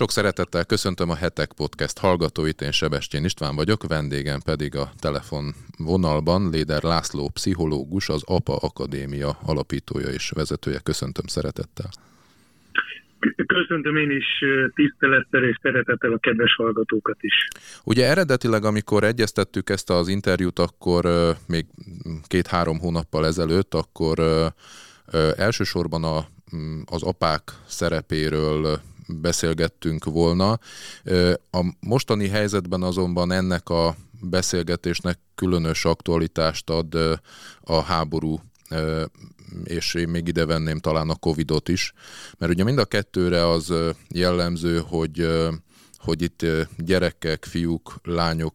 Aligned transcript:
Sok 0.00 0.10
szeretettel 0.10 0.64
köszöntöm 0.64 1.10
a 1.10 1.14
Hetek 1.14 1.52
Podcast 1.56 1.98
hallgatóit, 1.98 2.60
én 2.60 2.70
Sebestyén 2.70 3.24
István 3.24 3.54
vagyok, 3.56 3.86
vendégem 3.86 4.40
pedig 4.44 4.76
a 4.76 4.90
telefon 4.98 5.54
vonalban 5.78 6.50
Léder 6.50 6.82
László, 6.82 7.28
pszichológus, 7.28 8.08
az 8.08 8.22
APA 8.26 8.56
Akadémia 8.56 9.38
alapítója 9.42 10.08
és 10.08 10.30
vezetője. 10.34 10.78
Köszöntöm 10.82 11.26
szeretettel. 11.26 11.90
Köszöntöm 13.46 13.96
én 13.96 14.10
is 14.10 14.26
tisztelettel 14.74 15.44
és 15.44 15.58
szeretettel 15.62 16.12
a 16.12 16.18
kedves 16.18 16.54
hallgatókat 16.54 17.16
is. 17.20 17.48
Ugye 17.84 18.06
eredetileg, 18.06 18.64
amikor 18.64 19.04
egyeztettük 19.04 19.70
ezt 19.70 19.90
az 19.90 20.08
interjút, 20.08 20.58
akkor 20.58 21.04
még 21.48 21.66
két-három 22.26 22.78
hónappal 22.78 23.26
ezelőtt, 23.26 23.74
akkor 23.74 24.18
elsősorban 25.36 26.04
a, 26.04 26.18
az 26.84 27.02
apák 27.02 27.42
szerepéről 27.66 28.80
beszélgettünk 29.20 30.04
volna. 30.04 30.58
A 31.50 31.74
mostani 31.80 32.28
helyzetben 32.28 32.82
azonban 32.82 33.32
ennek 33.32 33.68
a 33.68 33.96
beszélgetésnek 34.20 35.18
különös 35.34 35.84
aktualitást 35.84 36.70
ad 36.70 36.94
a 37.60 37.80
háború 37.80 38.40
és 39.64 39.94
én 39.94 40.08
még 40.08 40.28
ide 40.28 40.44
venném 40.44 40.78
talán 40.78 41.10
a 41.10 41.14
Covidot 41.14 41.68
is, 41.68 41.92
mert 42.38 42.52
ugye 42.52 42.64
mind 42.64 42.78
a 42.78 42.84
kettőre 42.84 43.48
az 43.48 43.72
jellemző, 44.08 44.82
hogy 44.86 45.28
hogy 45.96 46.22
itt 46.22 46.46
gyerekek, 46.76 47.44
fiúk, 47.44 47.94
lányok 48.02 48.54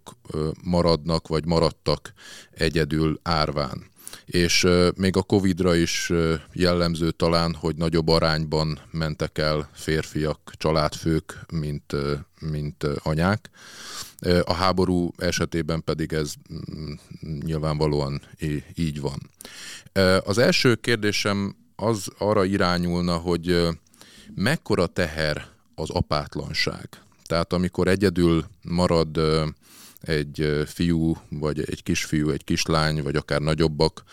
maradnak, 0.63 1.27
vagy 1.27 1.45
maradtak 1.45 2.13
egyedül 2.51 3.19
árván. 3.23 3.83
És 4.25 4.67
még 4.95 5.17
a 5.17 5.21
Covid-ra 5.21 5.75
is 5.75 6.11
jellemző 6.53 7.11
talán, 7.11 7.53
hogy 7.53 7.75
nagyobb 7.75 8.07
arányban 8.07 8.79
mentek 8.91 9.37
el 9.37 9.69
férfiak, 9.73 10.51
családfők, 10.57 11.39
mint, 11.51 11.95
mint 12.39 12.83
anyák. 13.03 13.49
A 14.43 14.53
háború 14.53 15.13
esetében 15.17 15.83
pedig 15.83 16.13
ez 16.13 16.33
mm, 16.53 16.91
nyilvánvalóan 17.45 18.21
így 18.75 19.01
van. 19.01 19.29
Az 20.23 20.37
első 20.37 20.75
kérdésem 20.75 21.55
az 21.75 22.07
arra 22.17 22.45
irányulna, 22.45 23.15
hogy 23.15 23.67
mekkora 24.35 24.87
teher 24.87 25.47
az 25.75 25.89
apátlanság. 25.89 26.89
Tehát 27.23 27.53
amikor 27.53 27.87
egyedül 27.87 28.45
marad 28.61 29.19
egy 30.05 30.63
fiú, 30.65 31.13
vagy 31.29 31.59
egy 31.59 31.83
kisfiú, 31.83 32.29
egy 32.29 32.43
kislány, 32.43 33.03
vagy 33.03 33.15
akár 33.15 33.41
nagyobbak, 33.41 34.03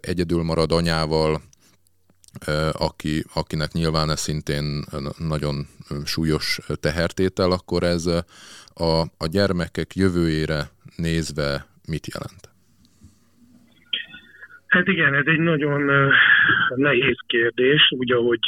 egyedül 0.00 0.42
marad 0.42 0.72
anyával, 0.72 1.40
aki, 2.72 3.24
akinek 3.34 3.72
nyilván 3.72 4.10
ez 4.10 4.20
szintén 4.20 4.84
nagyon 5.18 5.66
súlyos 6.04 6.58
tehertétel, 6.80 7.50
akkor 7.50 7.82
ez 7.82 8.06
a, 8.74 9.00
a 9.00 9.26
gyermekek 9.30 9.94
jövőjére 9.94 10.70
nézve 10.96 11.66
mit 11.88 12.06
jelent? 12.06 12.48
Hát 14.66 14.86
igen, 14.86 15.14
ez 15.14 15.26
egy 15.26 15.38
nagyon 15.38 16.10
nehéz 16.74 17.18
kérdés, 17.26 17.92
úgy 17.98 18.12
ahogy 18.12 18.46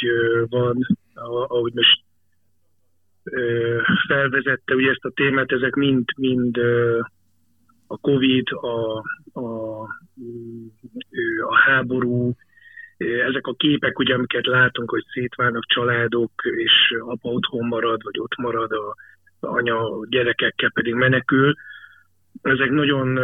van, 0.49 0.87
ahogy 1.47 1.73
most 1.73 2.03
felvezette 4.07 4.75
ugye 4.75 4.89
ezt 4.89 5.05
a 5.05 5.11
témát, 5.15 5.51
ezek 5.51 5.75
mind, 5.75 6.05
mind 6.17 6.57
a 7.87 7.97
Covid, 7.97 8.47
a, 8.51 9.03
a, 9.39 9.81
a 11.47 11.55
háború, 11.65 12.33
ezek 13.27 13.47
a 13.47 13.53
képek, 13.53 13.99
ugye, 13.99 14.13
amiket 14.13 14.45
látunk, 14.45 14.89
hogy 14.89 15.03
szétválnak 15.13 15.65
családok, 15.65 16.31
és 16.43 16.95
apa 16.99 17.29
otthon 17.29 17.67
marad, 17.67 18.03
vagy 18.03 18.19
ott 18.19 18.35
marad, 18.35 18.71
a 18.71 18.95
anya 19.41 19.99
a 19.99 20.05
gyerekekkel 20.09 20.71
pedig 20.71 20.93
menekül, 20.93 21.53
ezek 22.41 22.69
nagyon, 22.69 23.19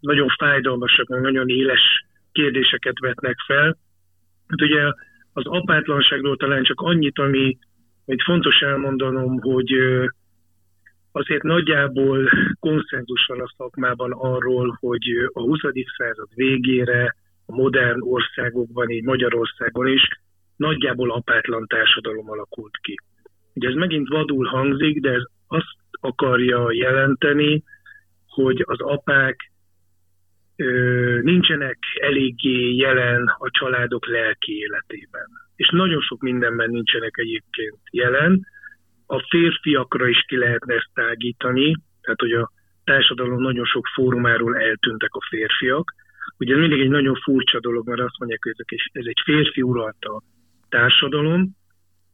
nagyon 0.00 0.28
fájdalmasak, 0.38 1.08
nagyon 1.08 1.48
éles 1.48 2.04
kérdéseket 2.32 2.98
vetnek 2.98 3.36
fel. 3.46 3.76
Hát 4.48 4.60
ugye 4.60 4.82
az 5.32 5.46
apátlanságról 5.46 6.36
talán 6.36 6.62
csak 6.62 6.80
annyit, 6.80 7.18
ami, 7.18 7.58
amit 8.10 8.22
fontos 8.22 8.60
elmondanom, 8.60 9.40
hogy 9.40 9.72
azért 11.12 11.42
nagyjából 11.42 12.30
konszenzus 12.60 13.26
van 13.26 13.40
a 13.40 13.52
szakmában 13.56 14.12
arról, 14.12 14.76
hogy 14.80 15.02
a 15.32 15.40
20. 15.40 15.58
század 15.96 16.28
végére 16.34 17.14
a 17.46 17.52
modern 17.52 18.02
országokban, 18.02 18.90
így 18.90 19.04
Magyarországon 19.04 19.86
is 19.86 20.08
nagyjából 20.56 21.10
apátlan 21.10 21.66
társadalom 21.66 22.30
alakult 22.30 22.76
ki. 22.82 22.94
Ugye 23.54 23.68
ez 23.68 23.74
megint 23.74 24.08
vadul 24.08 24.46
hangzik, 24.46 25.00
de 25.00 25.10
ez 25.10 25.22
azt 25.46 25.76
akarja 26.00 26.72
jelenteni, 26.72 27.62
hogy 28.26 28.64
az 28.66 28.80
apák 28.80 29.49
nincsenek 31.22 31.78
eléggé 32.00 32.74
jelen 32.74 33.22
a 33.38 33.50
családok 33.50 34.06
lelki 34.06 34.58
életében. 34.58 35.26
És 35.56 35.68
nagyon 35.72 36.00
sok 36.00 36.20
mindenben 36.20 36.70
nincsenek 36.70 37.18
egyébként 37.18 37.78
jelen. 37.90 38.46
A 39.06 39.26
férfiakra 39.28 40.08
is 40.08 40.24
ki 40.26 40.36
lehetne 40.36 40.74
ezt 40.74 40.90
tágítani, 40.94 41.76
tehát 42.00 42.20
hogy 42.20 42.32
a 42.32 42.50
társadalom 42.84 43.42
nagyon 43.42 43.64
sok 43.64 43.86
fórumáról 43.86 44.56
eltűntek 44.56 45.14
a 45.14 45.26
férfiak. 45.28 45.94
Ugye 46.38 46.54
ez 46.54 46.60
mindig 46.60 46.80
egy 46.80 46.88
nagyon 46.88 47.14
furcsa 47.14 47.60
dolog, 47.60 47.88
mert 47.88 48.00
azt 48.00 48.18
mondják, 48.18 48.42
hogy 48.42 48.78
ez 48.92 49.04
egy 49.06 49.20
férfi 49.24 49.62
uralta 49.62 50.22
társadalom, 50.68 51.56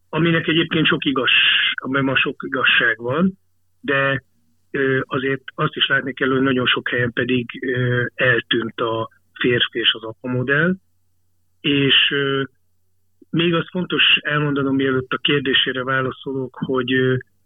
aminek 0.09 0.47
egyébként 0.47 0.85
sok 0.85 1.05
igaz, 1.05 1.29
amiben 1.73 2.15
sok 2.15 2.43
igazság 2.45 2.97
van, 2.97 3.37
de 3.81 4.23
azért 5.01 5.41
azt 5.55 5.75
is 5.75 5.87
látni 5.87 6.13
kell, 6.13 6.29
hogy 6.29 6.41
nagyon 6.41 6.65
sok 6.65 6.89
helyen 6.89 7.13
pedig 7.13 7.45
eltűnt 8.15 8.79
a 8.79 9.09
férfi 9.33 9.79
és 9.79 9.93
az 9.93 10.03
apa 10.03 10.27
modell, 10.27 10.75
és 11.61 12.13
még 13.29 13.53
az 13.53 13.65
fontos 13.71 14.03
elmondanom, 14.21 14.75
mielőtt 14.75 15.11
a 15.11 15.17
kérdésére 15.17 15.83
válaszolok, 15.83 16.55
hogy 16.65 16.91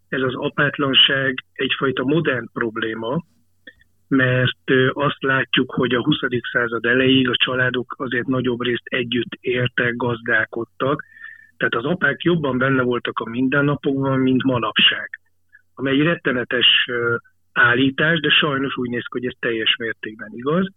ez 0.09 0.21
az 0.21 0.35
apátlanság 0.35 1.43
egyfajta 1.53 2.03
modern 2.03 2.49
probléma, 2.53 3.23
mert 4.07 4.71
azt 4.89 5.23
látjuk, 5.23 5.71
hogy 5.71 5.93
a 5.93 6.03
20. 6.03 6.17
század 6.51 6.85
elejéig 6.85 7.29
a 7.29 7.35
családok 7.35 7.95
azért 7.97 8.27
nagyobb 8.27 8.61
részt 8.61 8.85
együtt 8.85 9.37
éltek, 9.39 9.95
gazdálkodtak, 9.95 11.03
tehát 11.57 11.75
az 11.75 11.85
apák 11.85 12.21
jobban 12.21 12.57
benne 12.57 12.81
voltak 12.81 13.19
a 13.19 13.29
mindennapokban, 13.29 14.19
mint 14.19 14.43
manapság 14.43 15.20
amely 15.73 15.93
egy 15.93 16.01
rettenetes 16.01 16.89
állítás, 17.53 18.19
de 18.19 18.29
sajnos 18.29 18.77
úgy 18.77 18.89
néz 18.89 19.01
ki, 19.01 19.19
hogy 19.19 19.25
ez 19.25 19.33
teljes 19.39 19.75
mértékben 19.75 20.31
igaz. 20.33 20.67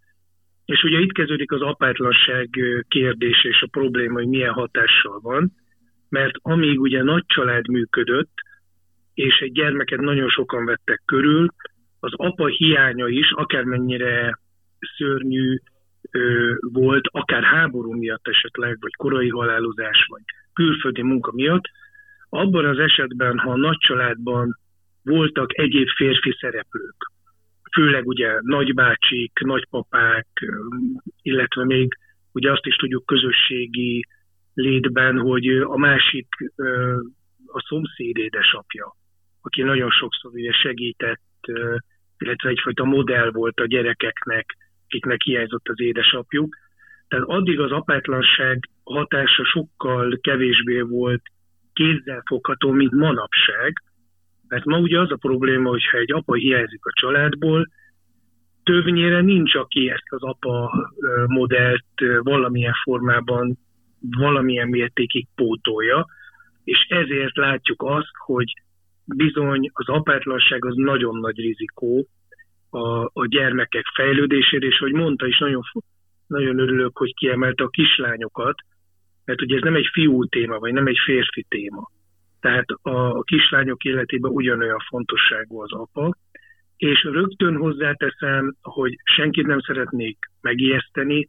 És 0.65 0.83
ugye 0.83 0.99
itt 0.99 1.11
kezdődik 1.11 1.51
az 1.51 1.61
apátlanság 1.61 2.49
kérdése 2.87 3.47
és 3.49 3.61
a 3.61 3.69
probléma, 3.71 4.13
hogy 4.13 4.27
milyen 4.27 4.53
hatással 4.53 5.19
van, 5.19 5.51
mert 6.09 6.35
amíg 6.41 6.79
ugye 6.79 7.03
nagy 7.03 7.23
család 7.25 7.67
működött, 7.67 8.33
és 9.13 9.39
egy 9.39 9.51
gyermeket 9.51 9.99
nagyon 9.99 10.29
sokan 10.29 10.65
vettek 10.65 11.01
körül, 11.05 11.47
az 11.99 12.11
apa 12.15 12.47
hiánya 12.47 13.07
is, 13.07 13.31
akármennyire 13.31 14.39
szörnyű 14.97 15.57
ö, 16.11 16.53
volt, 16.59 17.07
akár 17.11 17.43
háború 17.43 17.91
miatt 17.91 18.27
esetleg, 18.27 18.77
vagy 18.79 18.95
korai 18.95 19.29
halálozás, 19.29 20.05
vagy 20.09 20.21
külföldi 20.53 21.01
munka 21.01 21.31
miatt, 21.31 21.63
abban 22.29 22.65
az 22.65 22.77
esetben, 22.77 23.37
ha 23.37 23.51
a 23.51 23.57
nagy 23.57 23.77
családban 23.77 24.57
voltak 25.05 25.57
egyéb 25.57 25.87
férfi 25.89 26.37
szereplők, 26.39 27.11
főleg 27.71 28.07
ugye 28.07 28.39
nagybácsik, 28.41 29.39
nagypapák, 29.39 30.27
illetve 31.21 31.65
még 31.65 31.97
ugye 32.31 32.51
azt 32.51 32.65
is 32.65 32.75
tudjuk 32.75 33.05
közösségi 33.05 34.07
létben, 34.53 35.19
hogy 35.19 35.47
a 35.47 35.77
másik 35.77 36.27
a 37.45 37.63
szomszéd 37.67 38.17
édesapja, 38.17 38.95
aki 39.41 39.61
nagyon 39.61 39.89
sokszor 39.89 40.31
ugye 40.33 40.51
segített, 40.51 41.21
illetve 42.17 42.49
egyfajta 42.49 42.83
modell 42.83 43.31
volt 43.31 43.59
a 43.59 43.65
gyerekeknek, 43.65 44.57
akiknek 44.85 45.21
hiányzott 45.21 45.67
az 45.67 45.79
édesapjuk. 45.79 46.55
Tehát 47.07 47.25
addig 47.25 47.59
az 47.59 47.71
apátlanság 47.71 48.69
hatása 48.83 49.45
sokkal 49.45 50.17
kevésbé 50.21 50.81
volt 50.81 51.21
kézzelfogható, 51.73 52.71
mint 52.71 52.91
manapság, 52.91 53.73
mert 54.47 54.65
ma 54.65 54.77
ugye 54.77 54.99
az 54.99 55.11
a 55.11 55.15
probléma, 55.15 55.69
hogyha 55.69 55.97
egy 55.97 56.11
apa 56.11 56.33
hiányzik 56.33 56.85
a 56.85 56.91
családból, 56.93 57.67
többnyire 58.63 59.21
nincs, 59.21 59.55
aki 59.55 59.89
ezt 59.89 60.07
az 60.09 60.23
apa 60.23 60.87
modellt 61.27 61.85
valamilyen 62.19 62.73
formában, 62.83 63.57
valamilyen 63.99 64.67
mértékig 64.67 65.27
pótolja, 65.35 66.05
és 66.63 66.85
ezért 66.89 67.37
látjuk 67.37 67.83
azt, 67.83 68.11
hogy 68.25 68.53
bizony 69.05 69.69
az 69.73 69.87
apátlanság 69.87 70.65
az 70.65 70.75
nagyon 70.75 71.19
nagy 71.19 71.37
rizikó 71.37 72.07
a, 72.69 73.03
a 73.03 73.27
gyermekek 73.27 73.85
fejlődésére, 73.95 74.67
és 74.67 74.77
hogy 74.77 74.91
mondta 74.91 75.27
is, 75.27 75.37
nagyon, 75.37 75.63
nagyon 76.27 76.59
örülök, 76.59 76.97
hogy 76.97 77.13
kiemelte 77.13 77.63
a 77.63 77.69
kislányokat, 77.69 78.55
mert 79.25 79.41
ugye 79.41 79.55
ez 79.55 79.61
nem 79.61 79.75
egy 79.75 79.89
fiú 79.91 80.25
téma, 80.25 80.59
vagy 80.59 80.73
nem 80.73 80.87
egy 80.87 80.99
férfi 81.05 81.45
téma. 81.49 81.89
Tehát 82.45 82.69
a 82.81 83.23
kislányok 83.23 83.83
életében 83.83 84.31
ugyanolyan 84.31 84.79
fontosságú 84.87 85.61
az 85.61 85.71
apa, 85.71 86.17
és 86.77 87.03
rögtön 87.03 87.55
hozzáteszem, 87.55 88.55
hogy 88.61 88.95
senkit 89.03 89.45
nem 89.45 89.59
szeretnék 89.59 90.17
megijeszteni, 90.41 91.27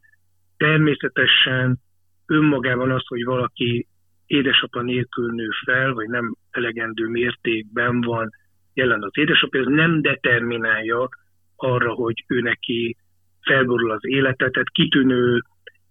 természetesen 0.57 1.77
önmagában 2.25 2.91
az, 2.91 3.07
hogy 3.07 3.23
valaki 3.23 3.87
édesapa 4.25 4.81
nélkül 4.81 5.33
nő 5.33 5.49
fel, 5.65 5.93
vagy 5.93 6.07
nem 6.07 6.35
elegendő 6.51 7.07
mértékben 7.07 8.01
van 8.01 8.29
jelen 8.73 9.03
az 9.03 9.11
édesapja, 9.13 9.59
ez 9.59 9.67
nem 9.67 10.01
determinálja 10.01 11.09
arra, 11.55 11.93
hogy 11.93 12.23
ő 12.27 12.41
neki 12.41 12.97
felborul 13.41 13.91
az 13.91 14.05
életet, 14.05 14.51
tehát 14.51 14.69
kitűnő 14.69 15.41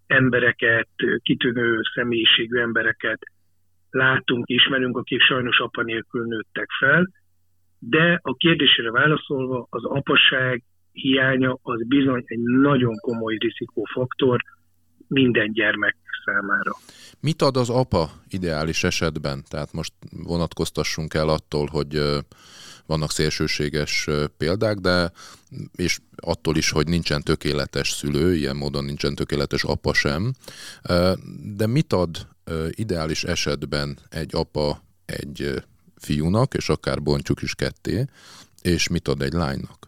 embereket, 0.06 0.88
kitűnő 1.22 1.80
személyiségű 1.94 2.58
embereket 2.58 3.18
látunk, 3.90 4.48
ismerünk, 4.48 4.96
akik 4.96 5.20
sajnos 5.20 5.58
apa 5.58 5.82
nélkül 5.82 6.26
nőttek 6.26 6.68
fel, 6.78 7.10
de 7.78 8.20
a 8.22 8.34
kérdésére 8.34 8.90
válaszolva 8.90 9.66
az 9.70 9.84
apaság 9.84 10.62
hiánya 10.92 11.58
az 11.62 11.86
bizony 11.86 12.22
egy 12.24 12.38
nagyon 12.38 12.94
komoly 12.96 13.36
rizikófaktor 13.38 14.40
minden 15.08 15.52
gyermek 15.52 15.96
számára. 16.24 16.72
Mit 17.20 17.42
ad 17.42 17.56
az 17.56 17.70
apa 17.70 18.10
ideális 18.28 18.84
esetben? 18.84 19.44
Tehát 19.48 19.72
most 19.72 19.92
vonatkoztassunk 20.10 21.14
el 21.14 21.28
attól, 21.28 21.66
hogy 21.70 22.00
vannak 22.86 23.10
szélsőséges 23.10 24.08
példák, 24.36 24.76
de 24.76 25.10
és 25.76 25.98
attól 26.16 26.56
is, 26.56 26.70
hogy 26.70 26.86
nincsen 26.86 27.22
tökéletes 27.22 27.88
szülő, 27.88 28.34
ilyen 28.34 28.56
módon 28.56 28.84
nincsen 28.84 29.14
tökéletes 29.14 29.64
apa 29.64 29.94
sem. 29.94 30.32
De 31.56 31.66
mit 31.66 31.92
ad 31.92 32.26
ideális 32.70 33.22
esetben 33.22 33.96
egy 34.10 34.30
apa 34.34 34.78
egy 35.06 35.54
fiúnak, 35.96 36.54
és 36.54 36.68
akár 36.68 37.02
bontjuk 37.02 37.42
is 37.42 37.54
ketté, 37.54 38.04
és 38.62 38.88
mit 38.88 39.08
ad 39.08 39.22
egy 39.22 39.32
lánynak? 39.32 39.78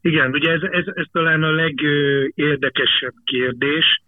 Igen, 0.00 0.32
ugye 0.32 0.50
ez, 0.50 0.62
ez, 0.62 0.84
ez 0.94 1.06
talán 1.12 1.42
a 1.42 1.50
legérdekesebb 1.50 3.14
kérdés. 3.24 4.02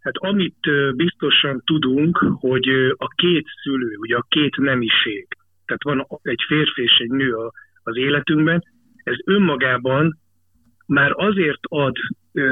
Hát 0.00 0.14
amit 0.16 0.58
biztosan 0.96 1.62
tudunk, 1.64 2.16
hogy 2.16 2.68
a 2.96 3.08
két 3.16 3.46
szülő, 3.62 3.96
ugye 3.96 4.16
a 4.16 4.26
két 4.28 4.56
nemiség, 4.56 5.26
tehát 5.66 5.82
van 5.82 6.06
egy 6.22 6.44
férfi 6.46 6.82
és 6.82 6.96
egy 6.98 7.10
nő 7.10 7.34
az 7.82 7.96
életünkben, 7.96 8.62
ez 9.02 9.16
önmagában 9.24 10.18
már 10.86 11.12
azért 11.14 11.60
ad 11.62 11.96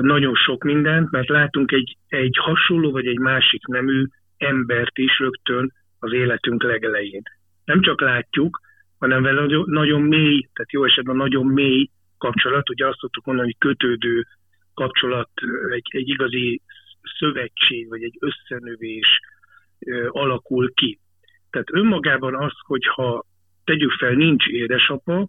nagyon 0.00 0.34
sok 0.34 0.64
mindent, 0.64 1.10
mert 1.10 1.28
látunk 1.28 1.72
egy, 1.72 1.96
egy 2.08 2.36
hasonló 2.38 2.90
vagy 2.90 3.06
egy 3.06 3.18
másik 3.18 3.66
nemű 3.66 4.04
embert 4.36 4.98
is 4.98 5.18
rögtön 5.18 5.72
az 5.98 6.12
életünk 6.12 6.62
legelején. 6.62 7.22
Nem 7.64 7.80
csak 7.80 8.00
látjuk, 8.00 8.60
hanem 8.98 9.22
vele 9.22 9.40
nagyon, 9.40 9.64
nagyon 9.68 10.02
mély, 10.02 10.48
tehát 10.52 10.72
jó 10.72 10.84
esetben 10.84 11.16
nagyon 11.16 11.46
mély 11.46 11.90
kapcsolat, 12.18 12.70
ugye 12.70 12.86
azt 12.86 12.98
szoktuk 12.98 13.24
mondani, 13.24 13.46
hogy 13.46 13.68
kötődő 13.68 14.26
kapcsolat, 14.74 15.30
egy, 15.70 15.86
egy 15.88 16.08
igazi 16.08 16.62
szövetség, 17.18 17.88
vagy 17.88 18.02
egy 18.02 18.18
összenövés 18.20 19.20
ö, 19.78 20.06
alakul 20.10 20.72
ki. 20.74 20.98
Tehát 21.50 21.72
önmagában 21.72 22.34
az, 22.34 22.52
hogyha 22.66 23.24
tegyük 23.64 23.92
fel, 23.92 24.12
nincs 24.12 24.46
édesapa, 24.46 25.28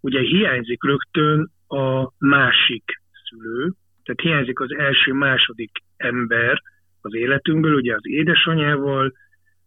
ugye 0.00 0.20
hiányzik 0.20 0.84
rögtön 0.84 1.50
a 1.68 2.10
másik 2.18 3.02
szülő, 3.28 3.72
tehát 4.08 4.34
hiányzik 4.34 4.60
az 4.60 4.74
első, 4.74 5.12
második 5.12 5.70
ember 5.96 6.62
az 7.00 7.14
életünkből, 7.14 7.74
ugye 7.74 7.94
az 7.94 8.06
édesanyával, 8.06 9.12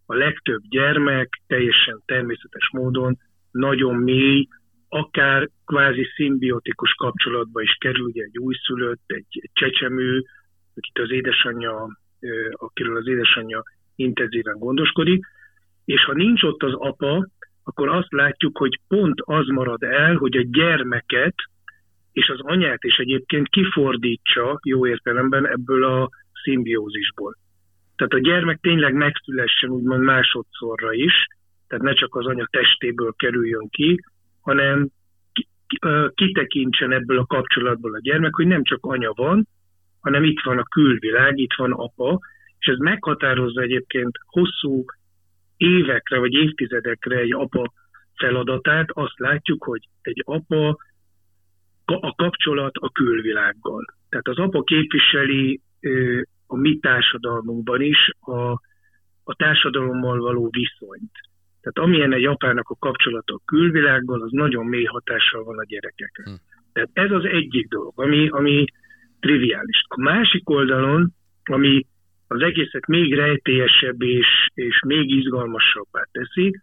a 0.05 0.15
legtöbb 0.15 0.61
gyermek 0.69 1.41
teljesen 1.47 2.01
természetes 2.05 2.69
módon 2.71 3.17
nagyon 3.51 3.95
mély, 3.95 4.47
akár 4.89 5.49
kvázi 5.65 6.07
szimbiotikus 6.15 6.93
kapcsolatba 6.93 7.61
is 7.61 7.75
kerül, 7.79 8.05
ugye 8.05 8.23
egy 8.23 8.37
újszülött, 8.37 9.03
egy 9.05 9.49
csecsemő, 9.53 10.23
akit 10.75 10.99
az 10.99 11.11
édesanyja, 11.11 11.99
akiről 12.51 12.97
az 12.97 13.07
édesanyja 13.07 13.63
intenzíven 13.95 14.57
gondoskodik, 14.57 15.25
és 15.85 16.03
ha 16.05 16.13
nincs 16.13 16.43
ott 16.43 16.63
az 16.63 16.73
apa, 16.73 17.27
akkor 17.63 17.89
azt 17.89 18.11
látjuk, 18.11 18.57
hogy 18.57 18.79
pont 18.87 19.21
az 19.21 19.47
marad 19.47 19.83
el, 19.83 20.15
hogy 20.15 20.37
a 20.37 20.47
gyermeket 20.51 21.35
és 22.11 22.29
az 22.29 22.39
anyát 22.39 22.83
is 22.83 22.97
egyébként 22.97 23.49
kifordítsa 23.49 24.59
jó 24.63 24.87
értelemben 24.87 25.47
ebből 25.47 25.83
a 25.83 26.09
szimbiózisból. 26.43 27.37
Tehát 27.95 28.13
a 28.13 28.29
gyermek 28.29 28.59
tényleg 28.59 28.93
megszülessen 28.93 29.69
úgymond 29.69 30.03
másodszorra 30.03 30.93
is, 30.93 31.27
tehát 31.67 31.83
ne 31.83 31.93
csak 31.93 32.15
az 32.15 32.25
anya 32.25 32.47
testéből 32.49 33.13
kerüljön 33.17 33.69
ki, 33.69 33.99
hanem 34.41 34.89
kitekintsen 36.13 36.91
ebből 36.91 37.17
a 37.17 37.25
kapcsolatból 37.25 37.93
a 37.93 38.01
gyermek, 38.01 38.35
hogy 38.35 38.47
nem 38.47 38.63
csak 38.63 38.85
anya 38.85 39.11
van, 39.15 39.47
hanem 39.99 40.23
itt 40.23 40.41
van 40.41 40.57
a 40.57 40.63
külvilág, 40.63 41.37
itt 41.37 41.53
van 41.53 41.71
apa, 41.71 42.19
és 42.59 42.67
ez 42.67 42.77
meghatározza 42.77 43.61
egyébként 43.61 44.17
hosszú 44.25 44.85
évekre 45.57 46.19
vagy 46.19 46.33
évtizedekre 46.33 47.17
egy 47.17 47.33
apa 47.33 47.73
feladatát. 48.15 48.89
Azt 48.91 49.19
látjuk, 49.19 49.63
hogy 49.63 49.87
egy 50.01 50.21
apa 50.25 50.77
a 51.95 52.13
kapcsolat 52.15 52.75
a 52.75 52.89
külvilággal. 52.89 53.85
Tehát 54.09 54.27
az 54.27 54.37
apa 54.37 54.63
képviseli 54.63 55.61
a 56.47 56.55
mi 56.55 56.79
társadalmunkban 56.79 57.81
is 57.81 58.09
a, 58.19 58.51
a 59.23 59.35
társadalommal 59.35 60.19
való 60.19 60.49
viszonyt. 60.49 61.11
Tehát 61.61 61.89
amilyen 61.89 62.13
egy 62.13 62.25
apának 62.25 62.69
a 62.69 62.75
kapcsolata 62.79 63.33
a 63.33 63.41
külvilággal, 63.45 64.21
az 64.21 64.31
nagyon 64.31 64.65
mély 64.65 64.83
hatással 64.83 65.43
van 65.43 65.57
a 65.59 65.65
gyerekekre. 65.65 66.23
Hm. 66.23 66.35
Tehát 66.73 66.89
ez 66.93 67.11
az 67.11 67.25
egyik 67.25 67.67
dolog, 67.67 67.93
ami, 67.95 68.29
ami 68.29 68.65
triviális. 69.19 69.83
A 69.87 70.01
másik 70.01 70.49
oldalon, 70.49 71.13
ami 71.43 71.85
az 72.27 72.41
egészet 72.41 72.87
még 72.87 73.13
rejtélyesebb 73.13 74.01
és, 74.01 74.27
és 74.53 74.81
még 74.85 75.09
izgalmasabbá 75.09 76.07
teszi, 76.11 76.61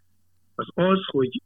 az 0.55 0.67
az, 0.73 1.05
hogy 1.05 1.41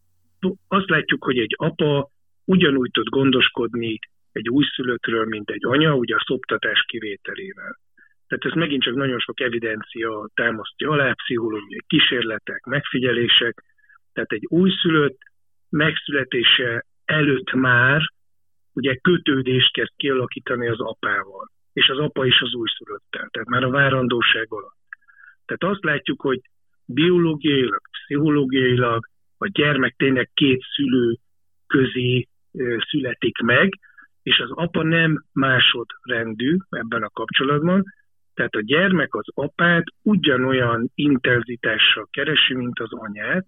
azt 0.68 0.89
látjuk, 0.89 1.24
hogy 1.24 1.38
egy 1.38 1.56
apa 1.57 2.09
ugyanúgy 2.45 2.92
tud 2.92 3.07
gondoskodni 3.10 4.00
egy 4.31 4.50
újszülöttről, 4.50 5.25
mint 5.25 5.50
egy 5.50 5.66
anya, 5.66 5.95
ugye 5.95 6.16
a 6.16 6.24
szoptatás 6.25 6.84
kivételével. 6.88 7.80
Tehát 8.28 8.45
ez 8.45 8.54
megint 8.54 8.84
csak 8.84 8.95
nagyon 8.95 9.19
sok 9.19 9.40
evidencia 9.40 10.30
támasztja 10.34 10.90
alá, 10.90 11.13
pszichológiai 11.13 11.84
kísérletek, 11.88 12.66
megfigyelések. 12.66 13.63
Tehát 14.13 14.31
egy 14.31 14.45
újszülött 14.48 15.18
megszületése 15.69 16.85
előtt 17.06 17.54
már 17.54 18.02
ugye 18.73 18.95
kötődést 18.95 19.73
kezd 19.73 19.92
kialakítani 19.95 20.68
az 20.68 20.80
apával, 20.80 21.52
és 21.73 21.88
az 21.88 21.97
apa 21.97 22.26
is 22.26 22.42
az 22.42 22.54
újszülöttel, 22.54 23.28
tehát 23.31 23.47
már 23.47 23.64
a 23.64 23.69
várandóság 23.69 24.45
alatt. 24.50 24.78
Tehát 25.45 25.76
azt 25.76 25.83
látjuk, 25.83 26.21
hogy 26.21 26.40
biológiailag, 26.85 27.81
pszichológiailag 27.92 29.06
a 29.38 29.47
gyermek 29.47 29.95
tényleg 29.97 30.30
két 30.33 30.64
szülő 30.76 31.16
közé 31.68 32.28
születik 32.90 33.38
meg, 33.38 33.80
és 34.24 34.40
az 34.40 34.50
apa 34.52 34.83
nem 34.83 35.26
másodrendű 35.31 36.57
ebben 36.69 37.04
a 37.04 37.10
kapcsolatban, 37.10 37.83
tehát 38.33 38.54
a 38.54 38.62
gyermek 38.62 39.16
az 39.16 39.26
apát 39.33 39.83
ugyanolyan 40.02 40.92
intenzitással 40.95 42.07
keresi, 42.12 42.54
mint 42.54 42.80
az 42.80 42.92
anyát, 42.92 43.45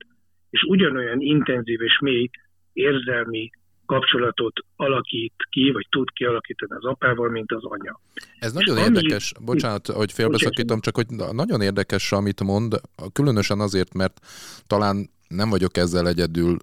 és 0.50 0.64
ugyanolyan 0.68 1.22
intenzív 1.22 1.82
és 1.82 2.00
mély 2.02 2.30
érzelmi 2.74 3.50
kapcsolatot 3.86 4.60
alakít 4.76 5.34
ki, 5.50 5.72
vagy 5.72 5.88
tud 5.90 6.12
kialakítani 6.12 6.72
az 6.76 6.86
apával, 6.86 7.30
mint 7.30 7.52
az 7.52 7.64
anya. 7.64 8.00
Ez 8.40 8.54
nagyon 8.54 8.78
és 8.78 8.84
érdekes, 8.84 9.32
ami... 9.32 9.46
bocsánat, 9.46 9.88
hogy 9.88 10.12
félbeszakítom, 10.12 10.80
csak 10.80 10.96
hogy 10.96 11.06
nagyon 11.32 11.62
érdekes, 11.62 12.12
amit 12.12 12.44
mond, 12.44 12.76
különösen 13.14 13.60
azért, 13.60 13.94
mert 13.94 14.20
talán 14.68 15.10
nem 15.27 15.50
vagyok 15.50 15.77
ezzel 15.77 16.08
egyedül 16.08 16.58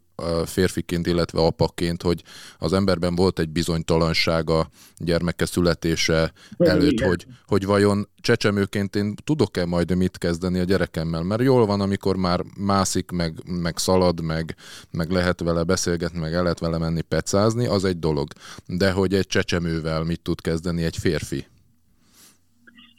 férfiként, 0.45 1.07
illetve 1.07 1.41
apaként, 1.41 2.03
hogy 2.03 2.23
az 2.59 2.73
emberben 2.73 3.15
volt 3.15 3.39
egy 3.39 3.49
bizonytalanság 3.49 4.51
a 4.51 4.67
gyermeke 4.97 5.45
születése 5.45 6.33
előtt, 6.59 7.01
hogy, 7.01 7.27
hogy 7.47 7.65
vajon 7.65 8.07
csecsemőként 8.21 8.97
én 8.97 9.15
tudok-e 9.25 9.67
majd 9.67 9.97
mit 9.97 10.19
kezdeni 10.19 10.59
a 10.59 10.65
gyerekemmel, 10.65 11.23
mert 11.23 11.43
jól 11.43 11.67
van, 11.67 11.81
amikor 11.81 12.17
már 12.17 12.41
mászik, 12.67 13.11
meg, 13.11 13.33
meg 13.63 13.77
szalad, 13.77 14.23
meg, 14.23 14.55
meg 14.91 15.11
lehet 15.11 15.41
vele 15.41 15.63
beszélgetni, 15.63 16.19
meg 16.19 16.33
el 16.33 16.43
lehet 16.43 16.59
vele 16.59 16.79
menni 16.79 17.03
pecázni, 17.03 17.67
az 17.67 17.85
egy 17.85 17.99
dolog. 17.99 18.29
De 18.67 18.93
hogy 18.93 19.15
egy 19.15 19.27
csecsemővel 19.27 20.05
mit 20.05 20.23
tud 20.23 20.41
kezdeni 20.41 20.83
egy 20.83 20.97
férfi? 20.97 21.45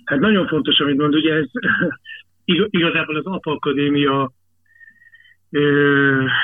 Hát 0.03 0.19
nagyon 0.19 0.47
fontos, 0.47 0.79
amit 0.79 0.97
mond, 0.97 1.15
ugye 1.15 1.33
ez 1.33 1.45
igazából 2.69 3.15
az 3.15 3.25
Apa 3.25 3.51
Akadémia 3.51 4.31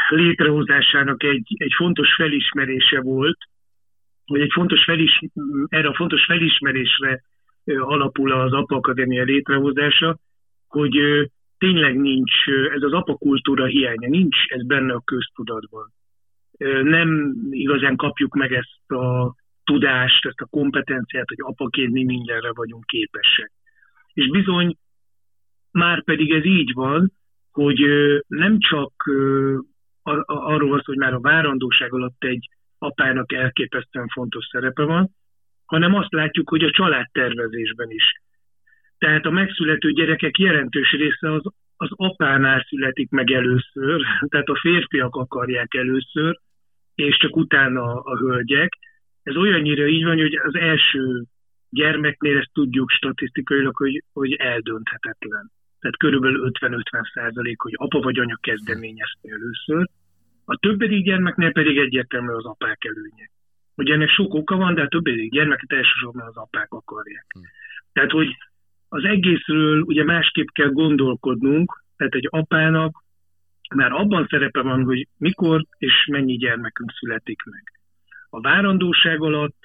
létrehozásának 0.10 1.24
egy, 1.24 1.56
egy 1.58 1.74
fontos 1.76 2.16
felismerése 2.16 3.02
volt, 3.02 3.38
hogy 4.26 4.42
egy 4.42 4.52
fontos 4.52 4.84
felis, 4.84 5.20
erre 5.68 5.88
a 5.88 5.94
fontos 5.94 6.26
felismerésre 6.26 7.22
alapul 7.66 8.32
az 8.32 8.54
APA 8.54 8.76
Akadémia 8.76 9.24
létrehozása, 9.24 10.18
hogy 10.68 11.00
tényleg 11.58 12.00
nincs, 12.00 12.48
ez 12.74 12.82
az 12.82 12.94
apakultúra 12.94 13.66
hiánya, 13.66 14.10
nincs 14.10 14.38
ez 14.48 14.66
benne 14.66 14.94
a 14.94 15.02
köztudatban. 15.06 15.94
Nem 16.84 17.36
igazán 17.50 17.96
kapjuk 17.96 18.36
meg 18.36 18.54
ezt 18.54 18.92
a 18.92 19.36
tudást, 19.64 20.26
ezt 20.26 20.40
a 20.42 20.48
kompetenciát, 20.50 21.28
hogy 21.28 21.38
apaként 21.40 21.92
mi 21.92 22.04
mindenre 22.04 22.52
vagyunk 22.54 22.86
képesek. 22.86 23.52
És 24.14 24.30
bizony, 24.30 24.78
már 25.72 26.04
pedig 26.04 26.32
ez 26.32 26.46
így 26.46 26.74
van, 26.74 27.12
hogy 27.52 27.80
nem 28.28 28.60
csak 28.60 28.92
arról 30.26 30.70
van 30.70 30.82
hogy 30.86 30.98
már 30.98 31.14
a 31.14 31.20
várandóság 31.20 31.94
alatt 31.94 32.24
egy 32.24 32.50
apának 32.78 33.34
elképesztően 33.34 34.08
fontos 34.08 34.46
szerepe 34.52 34.84
van, 34.84 35.10
hanem 35.66 35.96
azt 35.96 36.14
látjuk, 36.14 36.50
hogy 36.50 36.64
a 36.64 36.72
családtervezésben 36.72 37.90
is. 37.90 38.22
Tehát 38.98 39.26
a 39.26 39.30
megszülető 39.30 39.92
gyerekek 39.92 40.38
jelentős 40.38 40.92
része 40.92 41.34
az, 41.34 41.42
az 41.76 41.90
apánál 41.92 42.66
születik 42.68 43.10
meg 43.10 43.32
először, 43.32 44.02
tehát 44.30 44.48
a 44.48 44.60
férfiak 44.62 45.16
akarják 45.16 45.74
először, 45.74 46.40
és 46.96 47.18
csak 47.18 47.36
utána 47.36 48.00
a 48.00 48.18
hölgyek. 48.18 48.78
Ez 49.24 49.36
olyannyira 49.36 49.88
így 49.88 50.04
van, 50.04 50.18
hogy 50.18 50.36
az 50.36 50.56
első 50.56 51.24
gyermeknél 51.70 52.38
ezt 52.38 52.54
tudjuk 52.54 52.90
statisztikailag, 52.90 53.76
hogy, 53.76 54.04
hogy 54.14 54.34
eldönthetetlen. 54.34 55.52
Tehát 55.80 55.98
körülbelül 55.98 56.52
50-50 56.60 57.14
százalék, 57.14 57.62
hogy 57.62 57.74
apa 57.76 58.00
vagy 58.00 58.20
anya 58.20 58.38
kezdeményezte 58.42 59.30
először. 59.30 59.90
A 60.46 60.58
többedik 60.58 61.04
gyermeknél 61.04 61.52
pedig 61.52 61.78
egyértelmű 61.78 62.32
az 62.32 62.46
apák 62.46 62.86
előnye. 62.86 63.30
Ugye 63.76 63.94
ennek 63.94 64.10
sok 64.10 64.34
oka 64.34 64.56
van, 64.56 64.74
de 64.74 64.82
a 64.82 64.88
többedik 64.88 65.32
gyermeket 65.32 65.72
elsősorban 65.72 66.28
az 66.28 66.38
apák 66.38 66.72
akarják. 66.74 67.26
Hm. 67.34 67.40
Tehát, 67.94 68.12
hogy 68.12 68.38
az 68.90 69.04
egészről 69.04 69.82
ugye 69.82 70.04
másképp 70.04 70.48
kell 70.48 70.70
gondolkodnunk, 70.70 71.84
tehát 71.98 72.14
egy 72.14 72.28
apának 72.30 73.04
már 73.76 73.92
abban 73.92 74.28
szerepe 74.30 74.62
van, 74.62 74.84
hogy 74.84 75.08
mikor 75.18 75.66
és 75.78 76.08
mennyi 76.12 76.36
gyermekünk 76.36 76.92
születik 76.92 77.42
meg. 77.44 77.64
A 78.30 78.42
várandóság 78.42 79.22
alatt 79.22 79.59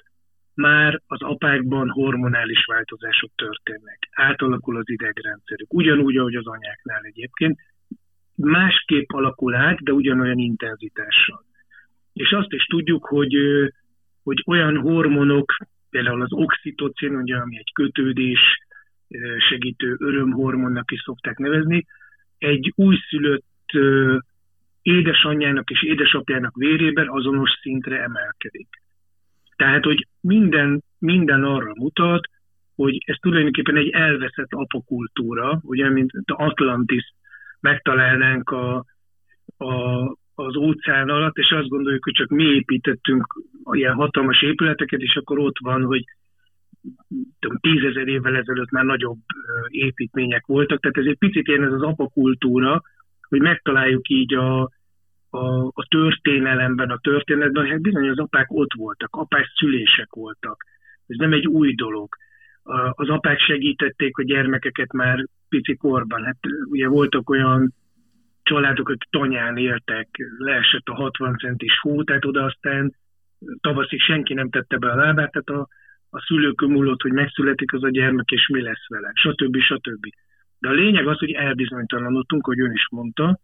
már 0.55 1.01
az 1.07 1.21
apákban 1.21 1.89
hormonális 1.89 2.65
változások 2.65 3.31
történnek. 3.35 4.09
Átalakul 4.11 4.77
az 4.77 4.89
idegrendszerük, 4.89 5.73
ugyanúgy, 5.73 6.17
ahogy 6.17 6.35
az 6.35 6.47
anyáknál 6.47 7.01
egyébként. 7.03 7.59
Másképp 8.35 9.09
alakul 9.11 9.55
át, 9.55 9.83
de 9.83 9.91
ugyanolyan 9.91 10.37
intenzitással. 10.37 11.43
És 12.13 12.31
azt 12.31 12.51
is 12.51 12.63
tudjuk, 12.63 13.05
hogy, 13.05 13.35
hogy 14.23 14.43
olyan 14.45 14.77
hormonok, 14.77 15.55
például 15.89 16.21
az 16.21 16.33
oxitocin, 16.33 17.15
ugye, 17.15 17.35
ami 17.35 17.57
egy 17.57 17.71
kötődés 17.73 18.39
segítő 19.49 19.95
örömhormonnak 19.99 20.91
is 20.91 21.01
szokták 21.01 21.37
nevezni, 21.37 21.85
egy 22.37 22.73
újszülött 22.75 23.71
édesanyjának 24.81 25.69
és 25.69 25.83
édesapjának 25.83 26.55
vérében 26.55 27.09
azonos 27.09 27.49
szintre 27.61 28.01
emelkedik. 28.01 28.67
Tehát, 29.55 29.83
hogy 29.83 30.07
minden, 30.21 30.83
minden 30.99 31.43
arra 31.43 31.71
mutat, 31.75 32.29
hogy 32.75 33.03
ez 33.05 33.15
tulajdonképpen 33.19 33.77
egy 33.77 33.89
elveszett 33.89 34.53
apakultúra, 34.53 35.59
ugye, 35.63 35.89
mint 35.89 36.11
Atlantis 36.25 37.13
megtalálnánk 37.59 38.49
a, 38.49 38.85
a, 39.57 40.03
az 40.35 40.55
óceán 40.55 41.09
alatt, 41.09 41.37
és 41.37 41.51
azt 41.51 41.67
gondoljuk, 41.67 42.03
hogy 42.03 42.13
csak 42.13 42.29
mi 42.29 42.43
építettünk 42.43 43.25
ilyen 43.71 43.93
hatalmas 43.93 44.41
épületeket, 44.41 45.01
és 45.01 45.15
akkor 45.15 45.39
ott 45.39 45.59
van, 45.59 45.83
hogy 45.83 46.03
tízezer 47.59 48.07
évvel 48.07 48.35
ezelőtt 48.35 48.69
már 48.69 48.83
nagyobb 48.83 49.19
építmények 49.67 50.45
voltak, 50.45 50.79
tehát 50.79 50.97
ez 50.97 51.05
egy 51.05 51.17
picit 51.17 51.47
ilyen 51.47 51.63
ez 51.63 51.71
az 51.71 51.81
apakultúra, 51.81 52.81
hogy 53.29 53.41
megtaláljuk 53.41 54.09
így 54.09 54.33
a, 54.33 54.69
a, 55.35 55.71
a 55.73 55.85
történelemben, 55.89 56.89
a 56.89 56.97
történetben, 56.97 57.65
hát 57.65 57.81
bizony 57.81 58.09
az 58.09 58.19
apák 58.19 58.51
ott 58.51 58.73
voltak, 58.73 59.15
apák 59.15 59.45
szülések 59.55 60.13
voltak. 60.13 60.65
Ez 61.07 61.17
nem 61.17 61.33
egy 61.33 61.47
új 61.47 61.73
dolog. 61.73 62.07
Az 62.91 63.09
apák 63.09 63.39
segítették 63.39 64.17
a 64.17 64.23
gyermekeket 64.23 64.93
már 64.93 65.25
pici 65.49 65.75
korban. 65.75 66.23
Hát 66.23 66.37
ugye 66.69 66.87
voltak 66.87 67.29
olyan 67.29 67.73
családok, 68.43 68.89
akik 68.89 69.09
tanyán 69.09 69.57
éltek, 69.57 70.07
leesett 70.37 70.87
a 70.87 70.93
60 70.93 71.37
centis 71.37 71.79
hó, 71.79 72.03
tehát 72.03 72.25
oda 72.25 72.43
aztán 72.43 72.95
tavaszig 73.61 73.99
senki 73.99 74.33
nem 74.33 74.49
tette 74.49 74.77
be 74.77 74.91
a 74.91 74.95
lábát, 74.95 75.31
tehát 75.31 75.61
a, 75.61 75.67
a 76.09 76.19
szülőkön 76.19 76.69
múlott, 76.69 77.01
hogy 77.01 77.11
megszületik 77.11 77.73
az 77.73 77.83
a 77.83 77.89
gyermek, 77.89 78.29
és 78.29 78.47
mi 78.47 78.61
lesz 78.61 78.87
vele, 78.87 79.11
stb. 79.13 79.57
stb. 79.57 80.05
De 80.59 80.69
a 80.69 80.73
lényeg 80.73 81.07
az, 81.07 81.17
hogy 81.17 81.31
elbizonytalanodtunk, 81.31 82.45
hogy 82.45 82.59
ön 82.59 82.71
is 82.71 82.87
mondta, 82.89 83.39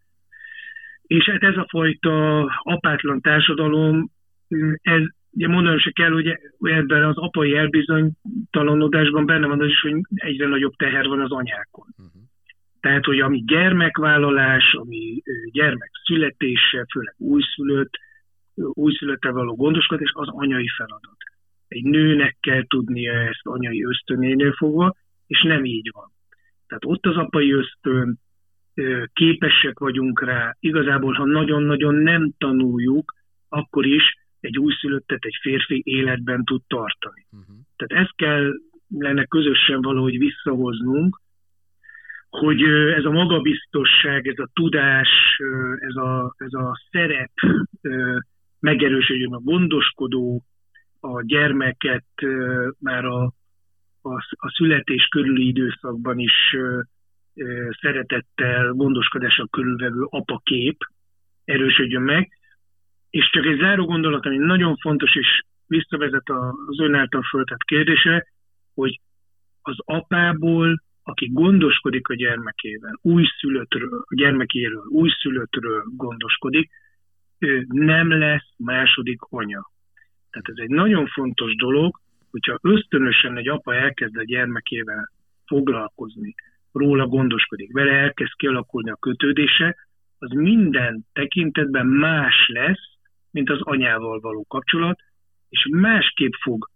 és 1.12 1.24
hát 1.24 1.42
ez 1.42 1.56
a 1.56 1.66
fajta 1.68 2.44
apátlan 2.62 3.20
társadalom, 3.20 4.10
ez 4.82 5.02
ugye 5.30 5.48
mondanom 5.48 5.78
se 5.78 5.90
kell, 5.90 6.10
hogy 6.10 6.38
ebben 6.60 7.04
az 7.04 7.16
apai 7.16 7.54
elbizonytalanodásban 7.54 9.26
benne 9.26 9.46
van 9.46 9.60
az 9.60 9.68
is, 9.68 9.80
hogy 9.80 10.00
egyre 10.14 10.46
nagyobb 10.46 10.72
teher 10.76 11.06
van 11.06 11.20
az 11.20 11.30
anyákon. 11.30 11.86
Uh-huh. 11.96 12.22
Tehát, 12.80 13.04
hogy 13.04 13.20
ami 13.20 13.42
gyermekvállalás, 13.46 14.74
ami 14.74 15.22
gyermek 15.52 15.90
születése, 16.04 16.86
főleg 16.92 17.14
újszülött, 17.18 17.92
újszülötte 18.54 19.30
való 19.30 19.56
gondoskodás, 19.56 20.10
az 20.14 20.28
anyai 20.28 20.68
feladat. 20.76 21.16
Egy 21.68 21.84
nőnek 21.84 22.36
kell 22.40 22.66
tudnia 22.66 23.12
ezt 23.12 23.40
anyai 23.42 23.84
ösztönénél 23.84 24.52
fogva, 24.52 24.94
és 25.26 25.42
nem 25.42 25.64
így 25.64 25.90
van. 25.92 26.10
Tehát 26.66 26.84
ott 26.84 27.06
az 27.06 27.16
apai 27.16 27.52
ösztön, 27.52 28.18
képesek 29.12 29.78
vagyunk 29.78 30.24
rá, 30.24 30.56
igazából, 30.60 31.12
ha 31.12 31.24
nagyon-nagyon 31.24 31.94
nem 31.94 32.32
tanuljuk, 32.38 33.14
akkor 33.48 33.86
is 33.86 34.16
egy 34.40 34.58
újszülöttet 34.58 35.24
egy 35.24 35.38
férfi 35.40 35.82
életben 35.84 36.44
tud 36.44 36.62
tartani. 36.66 37.26
Uh-huh. 37.30 37.56
Tehát 37.76 38.04
ezt 38.04 38.16
kell 38.16 38.52
lenne 38.88 39.24
közösen 39.24 39.82
valahogy 39.82 40.18
visszahoznunk, 40.18 41.20
hogy 42.30 42.62
ez 42.96 43.04
a 43.04 43.10
magabiztosság, 43.10 44.26
ez 44.26 44.38
a 44.38 44.50
tudás, 44.52 45.08
ez 45.78 45.96
a, 45.96 46.34
ez 46.36 46.52
a 46.52 46.80
szerep 46.90 47.30
megerősödjön 48.60 49.32
a 49.32 49.40
gondoskodó, 49.40 50.44
a 51.00 51.22
gyermeket 51.22 52.06
már 52.78 53.04
a, 53.04 53.22
a, 54.02 54.14
a 54.30 54.50
születés 54.54 55.06
körüli 55.06 55.46
időszakban 55.46 56.18
is 56.18 56.56
szeretettel, 57.80 58.72
gondoskodással 58.72 59.48
körülvevő 59.48 60.02
apakép 60.10 60.76
erősödjön 61.44 62.02
meg. 62.02 62.30
És 63.10 63.30
csak 63.30 63.46
egy 63.46 63.58
záró 63.58 63.84
gondolat, 63.84 64.26
ami 64.26 64.36
nagyon 64.36 64.76
fontos, 64.76 65.16
és 65.16 65.42
visszavezet 65.66 66.30
az 66.68 66.80
ön 66.80 66.94
által 66.94 67.22
föltett 67.22 67.62
kérdése, 67.62 68.26
hogy 68.74 69.00
az 69.62 69.76
apából, 69.78 70.82
aki 71.02 71.30
gondoskodik 71.32 72.08
a 72.08 72.14
gyermekével, 72.14 72.98
újszülöttről, 73.02 74.04
a 74.06 74.14
gyermekéről, 74.14 74.84
újszülöttről 74.88 75.82
gondoskodik, 75.96 76.70
ő 77.38 77.66
nem 77.68 78.18
lesz 78.18 78.48
második 78.56 79.20
anya. 79.20 79.70
Tehát 80.30 80.48
ez 80.48 80.56
egy 80.56 80.68
nagyon 80.68 81.06
fontos 81.06 81.54
dolog, 81.54 82.00
hogyha 82.30 82.58
ösztönösen 82.62 83.36
egy 83.36 83.48
apa 83.48 83.74
elkezd 83.74 84.16
a 84.16 84.24
gyermekével 84.24 85.10
foglalkozni, 85.46 86.34
róla 86.72 87.06
gondoskodik, 87.06 87.72
vele 87.72 87.92
elkezd 87.92 88.32
kialakulni 88.36 88.90
a 88.90 88.96
kötődése, 89.00 89.76
az 90.18 90.30
minden 90.30 91.06
tekintetben 91.12 91.86
más 91.86 92.48
lesz, 92.48 92.90
mint 93.30 93.50
az 93.50 93.60
anyával 93.60 94.20
való 94.20 94.44
kapcsolat, 94.48 94.98
és 95.48 95.66
másképp 95.70 96.32
fog 96.42 96.70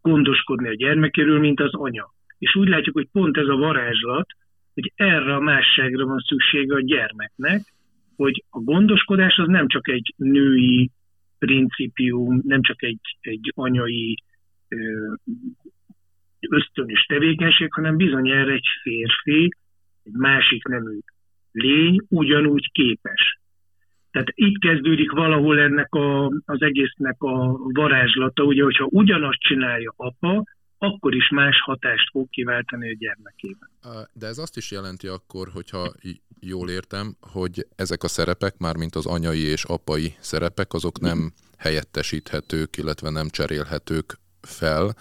gondoskodni 0.00 0.68
a 0.68 0.74
gyermekéről, 0.74 1.40
mint 1.40 1.60
az 1.60 1.74
anya. 1.74 2.14
És 2.38 2.54
úgy 2.54 2.68
látjuk, 2.68 2.94
hogy 2.94 3.08
pont 3.12 3.36
ez 3.36 3.46
a 3.46 3.56
varázslat, 3.56 4.26
hogy 4.74 4.92
erre 4.94 5.34
a 5.34 5.40
másságra 5.40 6.06
van 6.06 6.18
szüksége 6.18 6.74
a 6.74 6.80
gyermeknek, 6.80 7.60
hogy 8.16 8.44
a 8.50 8.58
gondoskodás 8.58 9.36
az 9.36 9.48
nem 9.48 9.68
csak 9.68 9.88
egy 9.88 10.14
női 10.16 10.90
principium, 11.38 12.40
nem 12.44 12.62
csak 12.62 12.82
egy, 12.82 13.00
egy 13.20 13.52
anyai 13.54 14.22
ösztönös 16.50 17.04
tevékenység, 17.08 17.72
hanem 17.72 17.96
bizony 17.96 18.30
erre 18.30 18.52
egy 18.52 18.66
férfi, 18.82 19.54
egy 20.02 20.12
másik 20.12 20.64
nemű 20.64 20.98
lény 21.52 22.00
ugyanúgy 22.08 22.70
képes. 22.72 23.40
Tehát 24.10 24.28
itt 24.34 24.58
kezdődik 24.58 25.10
valahol 25.10 25.60
ennek 25.60 25.94
a, 25.94 26.26
az 26.26 26.62
egésznek 26.62 27.22
a 27.22 27.56
varázslata, 27.56 28.42
ugye, 28.42 28.62
hogyha 28.62 28.88
ugyanazt 28.90 29.40
csinálja 29.40 29.94
apa, 29.96 30.44
akkor 30.78 31.14
is 31.14 31.28
más 31.30 31.60
hatást 31.60 32.10
fog 32.10 32.28
kiváltani 32.30 32.90
a 32.90 32.96
gyermekében. 32.98 33.68
De 34.12 34.26
ez 34.26 34.38
azt 34.38 34.56
is 34.56 34.70
jelenti 34.70 35.06
akkor, 35.06 35.48
hogyha 35.52 35.92
jól 36.40 36.70
értem, 36.70 37.16
hogy 37.20 37.66
ezek 37.76 38.02
a 38.02 38.08
szerepek, 38.08 38.58
már 38.58 38.76
mint 38.76 38.94
az 38.94 39.06
anyai 39.06 39.40
és 39.40 39.64
apai 39.64 40.14
szerepek, 40.20 40.72
azok 40.72 41.00
nem 41.00 41.32
helyettesíthetők, 41.58 42.76
illetve 42.76 43.10
nem 43.10 43.28
cserélhetők 43.28 44.18
fel. 44.42 44.96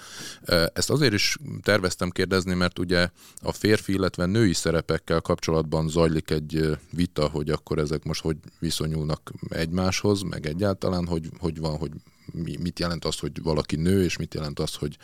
Ezt 0.74 0.90
azért 0.90 1.14
is 1.14 1.38
terveztem 1.62 2.10
kérdezni, 2.10 2.54
mert 2.54 2.80
ugye 2.80 3.10
a 3.42 3.52
férfi, 3.52 3.94
illetve 3.94 4.26
női 4.26 4.54
szerepekkel 4.54 5.22
kapcsolatban 5.22 5.90
zajlik 5.90 6.30
egy 6.30 6.78
vita, 6.92 7.28
hogy 7.28 7.50
akkor 7.50 7.80
ezek 7.80 8.04
most 8.04 8.22
hogy 8.22 8.38
viszonyulnak 8.60 9.32
egymáshoz, 9.50 10.22
meg 10.22 10.46
egyáltalán, 10.46 11.08
hogy, 11.08 11.30
hogy 11.40 11.60
van, 11.60 11.78
hogy 11.78 11.92
mit 12.60 12.80
jelent 12.80 13.06
az, 13.06 13.20
hogy 13.20 13.42
valaki 13.42 13.76
nő, 13.76 14.04
és 14.04 14.18
mit 14.18 14.34
jelent 14.34 14.60
az, 14.60 14.76
hogy 14.76 14.98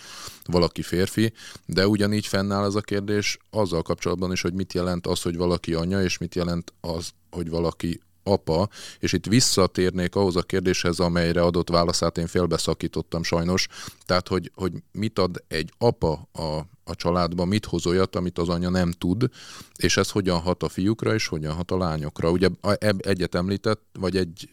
valaki 0.45 0.81
férfi, 0.81 1.33
de 1.65 1.87
ugyanígy 1.87 2.27
fennáll 2.27 2.65
ez 2.65 2.75
a 2.75 2.81
kérdés 2.81 3.37
azzal 3.49 3.81
kapcsolatban 3.81 4.31
is, 4.31 4.41
hogy 4.41 4.53
mit 4.53 4.73
jelent 4.73 5.07
az, 5.07 5.21
hogy 5.21 5.37
valaki 5.37 5.73
anya, 5.73 6.01
és 6.01 6.17
mit 6.17 6.35
jelent 6.35 6.73
az, 6.81 7.09
hogy 7.31 7.49
valaki 7.49 8.01
apa, 8.27 8.69
és 8.99 9.13
itt 9.13 9.25
visszatérnék 9.25 10.15
ahhoz 10.15 10.35
a 10.35 10.41
kérdéshez, 10.41 10.99
amelyre 10.99 11.41
adott 11.41 11.69
válaszát 11.69 12.17
én 12.17 12.27
félbeszakítottam 12.27 13.23
sajnos, 13.23 13.67
tehát 14.05 14.27
hogy, 14.27 14.51
hogy 14.55 14.71
mit 14.91 15.19
ad 15.19 15.43
egy 15.47 15.71
apa 15.77 16.27
a, 16.31 16.41
a 16.83 16.95
családba, 16.95 17.45
mit 17.45 17.65
hoz 17.65 17.85
olyat, 17.85 18.15
amit 18.15 18.37
az 18.37 18.49
anya 18.49 18.69
nem 18.69 18.91
tud, 18.91 19.29
és 19.75 19.97
ez 19.97 20.09
hogyan 20.09 20.39
hat 20.39 20.63
a 20.63 20.69
fiúkra, 20.69 21.13
és 21.13 21.27
hogyan 21.27 21.53
hat 21.53 21.71
a 21.71 21.77
lányokra. 21.77 22.29
Ugye 22.29 22.49
egyet 22.97 23.35
említett, 23.35 23.81
vagy 23.99 24.17
egy 24.17 24.49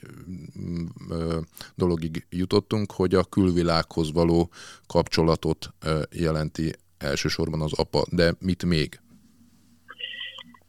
mm, 0.60 0.86
ö, 1.10 1.38
dologig 1.74 2.26
jutottunk, 2.30 2.92
hogy 2.92 3.14
a 3.14 3.24
külvilághoz 3.24 4.12
való 4.12 4.50
kapcsolatot 4.86 5.74
ö, 5.80 6.02
jelenti 6.10 6.72
elsősorban 6.98 7.60
az 7.60 7.72
apa, 7.72 8.04
de 8.10 8.34
mit 8.38 8.64
még? 8.64 9.00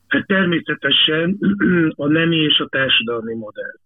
Hát 0.07 0.25
természetesen 0.25 1.37
a 2.05 2.07
nemi 2.07 2.35
és 2.35 2.59
a 2.59 2.67
társadalmi 2.67 3.35
modellt. 3.35 3.81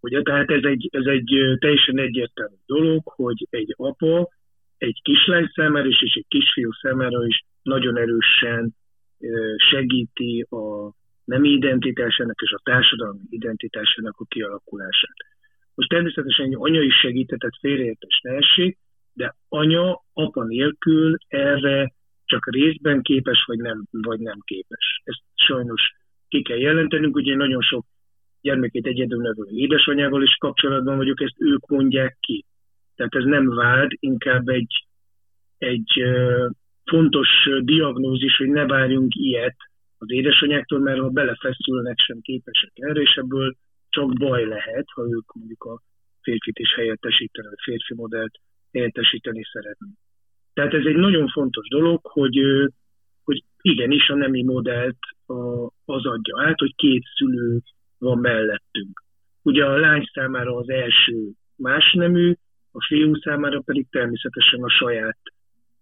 Ugye, 0.00 0.22
tehát 0.22 0.50
ez 0.50 0.62
egy, 0.62 0.88
ez 0.92 1.06
egy 1.06 1.56
teljesen 1.58 1.98
egyértelmű 1.98 2.54
dolog, 2.66 3.02
hogy 3.04 3.46
egy 3.50 3.74
apa 3.76 4.28
egy 4.78 5.00
kislány 5.02 5.50
számára 5.54 5.86
is, 5.86 6.02
és 6.02 6.14
egy 6.14 6.26
kisfiú 6.28 6.72
számára 6.72 7.26
is 7.26 7.44
nagyon 7.62 7.96
erősen 7.96 8.74
segíti 9.70 10.46
a 10.50 10.92
nemi 11.24 11.48
identitásának 11.48 12.40
és 12.40 12.50
a 12.50 12.60
társadalmi 12.62 13.20
identitásának 13.28 14.14
a 14.18 14.24
kialakulását. 14.24 15.16
Most 15.74 15.88
természetesen 15.88 16.52
anya 16.52 16.82
is 16.82 16.94
segített, 17.00 17.58
félreértés 17.60 18.20
ne 18.22 18.36
essék, 18.36 18.78
de 19.12 19.34
anya 19.48 20.02
apa 20.12 20.44
nélkül 20.44 21.16
erre 21.28 21.92
csak 22.30 22.50
részben 22.50 23.02
képes, 23.02 23.44
vagy 23.46 23.58
nem, 23.58 23.84
vagy 23.90 24.20
nem 24.20 24.38
képes. 24.44 25.00
Ezt 25.04 25.22
sajnos 25.34 25.82
ki 26.28 26.42
kell 26.42 26.58
jelentenünk, 26.58 27.16
ugye 27.16 27.36
nagyon 27.36 27.62
sok 27.62 27.86
gyermekét 28.40 28.86
egyedül 28.86 29.20
nevelő 29.22 29.56
édesanyával 29.56 30.22
is 30.22 30.34
kapcsolatban 30.38 30.96
vagyok, 30.96 31.20
ezt 31.20 31.36
ők 31.38 31.66
mondják 31.66 32.16
ki. 32.20 32.44
Tehát 32.94 33.14
ez 33.14 33.24
nem 33.24 33.48
vád, 33.48 33.90
inkább 33.98 34.48
egy, 34.48 34.86
egy 35.58 36.02
fontos 36.84 37.28
diagnózis, 37.60 38.36
hogy 38.36 38.48
ne 38.48 38.66
várjunk 38.66 39.14
ilyet 39.14 39.56
az 39.98 40.10
édesanyáktól, 40.10 40.78
mert 40.78 41.00
ha 41.00 41.08
belefeszülnek, 41.08 41.98
sem 41.98 42.20
képesek 42.20 42.72
erre, 42.74 43.00
és 43.00 43.14
ebből 43.14 43.54
csak 43.88 44.18
baj 44.18 44.44
lehet, 44.44 44.84
ha 44.94 45.02
ők 45.02 45.32
mondjuk 45.34 45.64
a 45.64 45.82
férfit 46.22 46.58
is 46.58 46.74
helyettesíteni, 46.74 47.46
a 47.48 47.62
férfi 47.62 47.94
modellt 47.94 48.32
helyettesíteni 48.72 49.42
szeretnék. 49.52 49.98
Tehát 50.54 50.74
ez 50.74 50.84
egy 50.84 50.96
nagyon 50.96 51.28
fontos 51.28 51.68
dolog, 51.68 52.00
hogy, 52.02 52.40
hogy 53.24 53.42
igenis 53.60 54.08
a 54.08 54.14
nemi 54.14 54.42
modellt 54.42 54.98
az 55.84 56.06
adja 56.06 56.42
át, 56.42 56.58
hogy 56.58 56.74
két 56.74 57.04
szülő 57.16 57.60
van 57.98 58.18
mellettünk. 58.18 59.02
Ugye 59.42 59.64
a 59.64 59.78
lány 59.78 60.04
számára 60.12 60.56
az 60.56 60.68
első 60.68 61.30
más 61.56 61.92
nemű, 61.92 62.34
a 62.72 62.84
fiú 62.86 63.14
számára 63.14 63.60
pedig 63.60 63.86
természetesen 63.90 64.62
a 64.62 64.68
saját, 64.68 65.18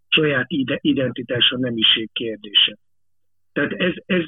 saját 0.09 0.47
identitása 0.81 1.59
nemiség 1.59 2.11
kérdése. 2.13 2.77
Tehát 3.53 3.73
ez, 3.73 3.93
ez 4.07 4.25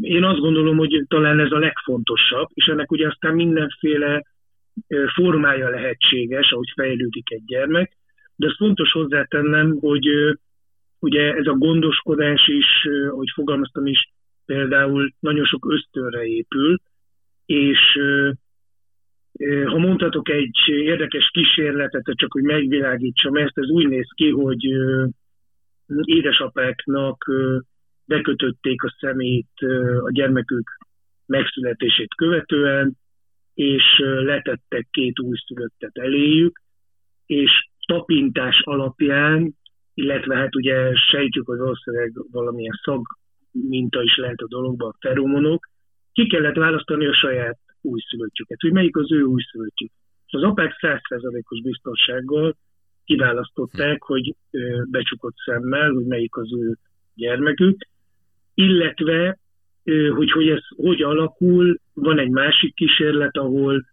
én 0.00 0.24
azt 0.24 0.38
gondolom, 0.38 0.76
hogy 0.76 1.04
talán 1.08 1.40
ez 1.40 1.50
a 1.50 1.58
legfontosabb, 1.58 2.48
és 2.54 2.64
ennek 2.64 2.90
ugye 2.90 3.06
aztán 3.06 3.34
mindenféle 3.34 4.22
formája 5.14 5.68
lehetséges, 5.68 6.50
ahogy 6.50 6.72
fejlődik 6.74 7.30
egy 7.30 7.44
gyermek, 7.44 7.96
de 8.36 8.46
ez 8.46 8.56
fontos 8.56 8.92
hozzátennem, 8.92 9.78
hogy 9.80 10.08
ugye 10.98 11.34
ez 11.34 11.46
a 11.46 11.52
gondoskodás 11.52 12.48
is, 12.48 12.66
ahogy 13.10 13.30
fogalmaztam 13.34 13.86
is, 13.86 14.12
például 14.44 15.12
nagyon 15.18 15.44
sok 15.44 15.66
ösztönre 15.72 16.24
épül, 16.24 16.78
és 17.46 17.78
ha 19.66 19.78
mondhatok 19.78 20.28
egy 20.28 20.58
érdekes 20.66 21.30
kísérletet, 21.32 22.02
csak 22.14 22.32
hogy 22.32 22.42
megvilágítsam 22.42 23.34
ezt, 23.34 23.58
ez 23.58 23.68
úgy 23.68 23.88
néz 23.88 24.08
ki, 24.14 24.30
hogy 24.30 24.64
édesapáknak 25.86 27.24
bekötötték 28.04 28.82
a 28.82 28.94
szemét 28.98 29.50
a 30.04 30.10
gyermekük 30.12 30.70
megszületését 31.26 32.14
követően, 32.14 32.96
és 33.54 33.82
letettek 34.02 34.88
két 34.90 35.20
újszülöttet 35.20 35.96
eléjük, 35.98 36.60
és 37.26 37.68
tapintás 37.86 38.60
alapján, 38.64 39.54
illetve 39.94 40.36
hát 40.36 40.56
ugye 40.56 40.94
sejtjük, 41.10 41.46
hogy 41.46 41.58
valószínűleg 41.58 42.12
valamilyen 42.32 42.80
szag 42.82 43.06
minta 43.50 44.02
is 44.02 44.16
lehet 44.16 44.40
a 44.40 44.48
dologban, 44.48 44.88
a 44.88 44.96
feromonok, 45.00 45.68
ki 46.12 46.26
kellett 46.26 46.56
választani 46.56 47.06
a 47.06 47.14
saját 47.14 47.58
újszülöttjüket, 47.80 48.60
hogy 48.60 48.72
melyik 48.72 48.96
az 48.96 49.12
ő 49.12 49.22
újszülöttjük. 49.22 49.90
És 50.26 50.32
az 50.32 50.42
apák 50.42 50.78
százszerzalékos 50.80 51.62
biztonsággal 51.62 52.56
kiválasztották, 53.04 54.02
hogy 54.02 54.34
becsukott 54.90 55.36
szemmel, 55.44 55.90
hogy 55.90 56.06
melyik 56.06 56.36
az 56.36 56.52
ő 56.52 56.76
gyermekük, 57.14 57.76
illetve 58.54 59.38
hogy, 60.14 60.30
hogy 60.30 60.48
ez 60.48 60.62
hogy 60.76 61.02
alakul, 61.02 61.78
van 61.94 62.18
egy 62.18 62.30
másik 62.30 62.74
kísérlet, 62.74 63.36
ahol 63.36 63.84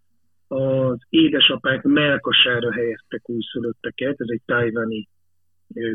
az 0.48 0.98
édesapák 1.10 1.84
melkasára 1.84 2.72
helyeztek 2.72 3.30
újszülötteket, 3.30 4.16
ez 4.22 4.28
egy 4.30 4.42
tájvani 4.46 5.08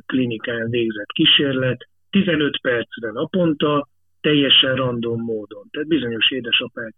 klinikán 0.06 0.70
végzett 0.70 1.12
kísérlet, 1.12 1.88
15 2.10 2.60
percre 2.60 3.10
naponta, 3.10 3.88
teljesen 4.20 4.74
random 4.74 5.20
módon. 5.20 5.68
Tehát 5.70 5.88
bizonyos 5.88 6.30
édesapák 6.30 6.94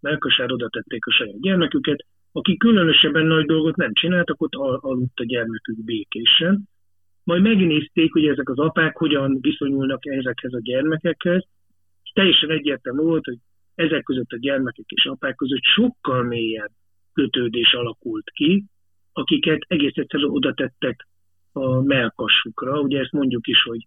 melkasára 0.00 0.54
oda 0.54 0.68
tették 0.68 1.06
a 1.06 1.10
saját 1.10 1.40
gyermeküket, 1.40 2.04
akik 2.32 2.58
különösebben 2.58 3.26
nagy 3.26 3.46
dolgot 3.46 3.76
nem 3.76 3.92
csináltak, 3.92 4.42
ott 4.42 4.54
al- 4.54 4.84
aludt 4.84 5.18
a 5.18 5.24
gyermekük 5.24 5.84
békésen. 5.84 6.68
Majd 7.24 7.42
megnézték, 7.42 8.12
hogy 8.12 8.26
ezek 8.26 8.48
az 8.48 8.58
apák 8.58 8.96
hogyan 8.96 9.38
viszonyulnak 9.40 10.06
ezekhez 10.06 10.52
a 10.52 10.60
gyermekekhez, 10.62 11.42
és 12.02 12.10
teljesen 12.10 12.50
egyértelmű 12.50 13.02
volt, 13.02 13.24
hogy 13.24 13.38
ezek 13.74 14.02
között 14.02 14.30
a 14.30 14.38
gyermekek 14.38 14.84
és 14.88 15.04
apák 15.04 15.34
között 15.34 15.62
sokkal 15.62 16.22
mélyebb 16.22 16.70
kötődés 17.12 17.72
alakult 17.72 18.30
ki, 18.30 18.64
akiket 19.12 19.60
egész 19.66 19.96
egyszerűen 19.96 20.30
oda 20.30 20.54
tettek 20.54 21.08
a 21.52 21.80
melkassukra. 21.80 22.80
Ugye 22.80 23.00
ezt 23.00 23.12
mondjuk 23.12 23.46
is, 23.46 23.62
hogy 23.62 23.86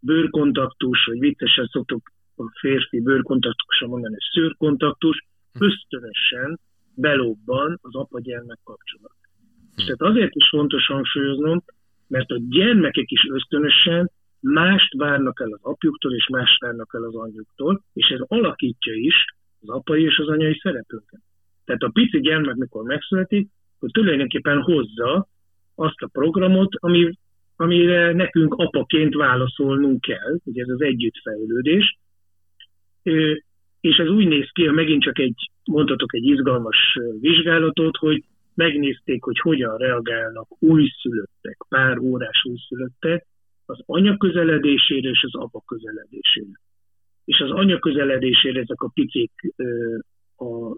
bőrkontaktus, 0.00 1.04
vagy 1.04 1.18
viccesen 1.18 1.66
szoktuk 1.66 2.12
a 2.36 2.42
férfi 2.60 3.00
bőrkontaktusra 3.00 3.86
mondani, 3.86 4.12
hogy 4.12 4.42
szőrkontaktus, 4.42 5.26
ösztönösen 5.58 6.60
belobban 6.94 7.78
az 7.82 7.94
apa-gyermek 7.94 8.58
kapcsolat. 8.64 9.16
Hm. 9.74 9.82
Tehát 9.82 10.00
azért 10.00 10.34
is 10.34 10.48
fontos 10.48 10.86
hangsúlyoznom, 10.86 11.62
mert 12.06 12.30
a 12.30 12.40
gyermekek 12.48 13.10
is 13.10 13.24
ösztönösen 13.30 14.10
mást 14.40 14.92
várnak 14.92 15.40
el 15.40 15.52
az 15.52 15.60
apjuktól, 15.62 16.14
és 16.14 16.28
mást 16.28 16.60
várnak 16.60 16.94
el 16.94 17.02
az 17.02 17.14
anyjuktól, 17.14 17.82
és 17.92 18.06
ez 18.08 18.20
alakítja 18.26 18.94
is 18.94 19.24
az 19.60 19.68
apai 19.68 20.02
és 20.02 20.18
az 20.18 20.28
anyai 20.28 20.58
szerepünket. 20.62 21.20
Tehát 21.68 21.82
a 21.82 21.90
pici 21.92 22.20
gyermek, 22.20 22.54
mikor 22.54 22.84
megszületik, 22.84 23.48
akkor 23.76 23.90
tulajdonképpen 23.90 24.62
hozza 24.62 25.28
azt 25.74 26.00
a 26.00 26.08
programot, 26.12 26.74
ami, 26.74 27.10
amire 27.56 28.12
nekünk 28.12 28.54
apaként 28.54 29.14
válaszolnunk 29.14 30.00
kell, 30.00 30.38
ugye 30.44 30.62
ez 30.62 30.68
az 30.68 30.80
együttfejlődés. 30.80 31.98
És 33.80 33.96
ez 33.96 34.08
úgy 34.08 34.26
néz 34.26 34.48
ki, 34.52 34.66
ha 34.66 34.72
megint 34.72 35.02
csak 35.02 35.18
egy, 35.18 35.50
mondhatok 35.64 36.14
egy 36.14 36.24
izgalmas 36.24 36.98
vizsgálatot, 37.20 37.96
hogy 37.96 38.24
megnézték, 38.54 39.22
hogy 39.22 39.38
hogyan 39.38 39.76
reagálnak 39.76 40.62
újszülöttek, 40.62 41.56
pár 41.68 41.98
órás 41.98 42.44
újszülöttek 42.44 43.26
az 43.66 43.80
anya 43.86 44.16
közeledésére 44.16 45.08
és 45.08 45.22
az 45.22 45.34
apa 45.34 45.62
közeledésére. 45.66 46.60
És 47.24 47.38
az 47.38 47.50
anya 47.50 47.78
közeledésére 47.78 48.60
ezek 48.60 48.80
a 48.80 48.90
picik 48.94 49.32
a 50.36 50.76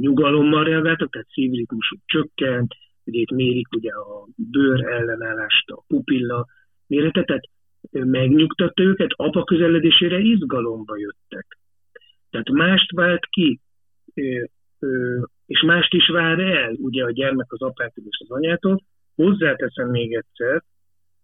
nyugalommal 0.00 0.64
reagáltak, 0.64 1.10
tehát 1.10 1.28
szívritmusuk 1.30 1.98
csökkent, 2.04 2.74
ugye 3.04 3.20
itt 3.20 3.30
mérik 3.30 3.68
ugye 3.76 3.90
a 3.90 4.26
bőr 4.36 4.84
ellenállást, 4.84 5.70
a 5.70 5.84
pupilla 5.86 6.46
méretet, 6.86 7.26
tehát 7.26 7.44
megnyugtatta 7.90 8.82
őket, 8.82 9.10
apa 9.16 9.44
közeledésére 9.44 10.18
izgalomba 10.18 10.96
jöttek. 10.96 11.58
Tehát 12.30 12.50
mást 12.50 12.90
vált 12.90 13.26
ki, 13.26 13.60
és 15.46 15.62
mást 15.66 15.94
is 15.94 16.08
vár 16.08 16.38
el, 16.38 16.72
ugye 16.72 17.04
a 17.04 17.10
gyermek 17.10 17.52
az 17.52 17.62
apától 17.62 18.04
és 18.06 18.18
az 18.22 18.30
anyától, 18.30 18.82
Hozzáteszem 19.14 19.90
még 19.90 20.14
egyszer, 20.14 20.62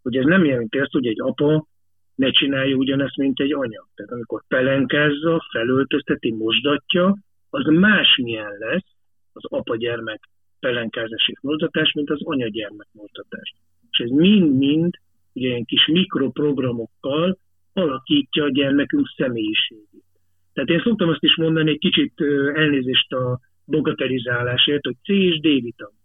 hogy 0.03 0.17
ez 0.17 0.25
nem 0.25 0.45
jelenti 0.45 0.79
azt, 0.79 0.93
hogy 0.93 1.07
egy 1.07 1.21
apa 1.21 1.67
ne 2.15 2.31
csinálja 2.31 2.77
ugyanezt, 2.77 3.17
mint 3.17 3.41
egy 3.41 3.53
anya. 3.53 3.89
Tehát 3.95 4.13
amikor 4.13 4.43
pelenkázza, 4.49 5.47
felöltözteti, 5.53 6.33
mosdatja, 6.33 7.19
az 7.51 7.65
másmilyen 7.67 8.53
lesz 8.59 8.87
az 9.33 9.43
apa-gyermek 9.45 10.29
pelenkázás 10.61 11.29
és 11.29 11.39
mozdatás, 11.43 11.93
mint 11.93 12.11
az 12.11 12.23
anya-gyermek 12.23 12.89
mozdatás. 12.93 13.55
És 13.91 13.99
ez 13.99 14.11
mind-mind 14.11 14.95
ugye 15.33 15.49
ilyen 15.49 15.65
kis 15.65 15.87
mikroprogramokkal 15.87 17.39
alakítja 17.73 18.45
a 18.45 18.51
gyermekünk 18.51 19.07
személyiségét. 19.17 20.05
Tehát 20.53 20.71
én 20.71 20.81
szoktam 20.81 21.09
azt 21.09 21.23
is 21.23 21.37
mondani, 21.37 21.71
egy 21.71 21.79
kicsit 21.79 22.21
elnézést 22.55 23.13
a 23.13 23.41
bogatelizálásért, 23.65 24.85
hogy 24.85 24.97
C 25.03 25.09
és 25.09 25.41
D 25.41 25.43
vitamin. 25.43 25.99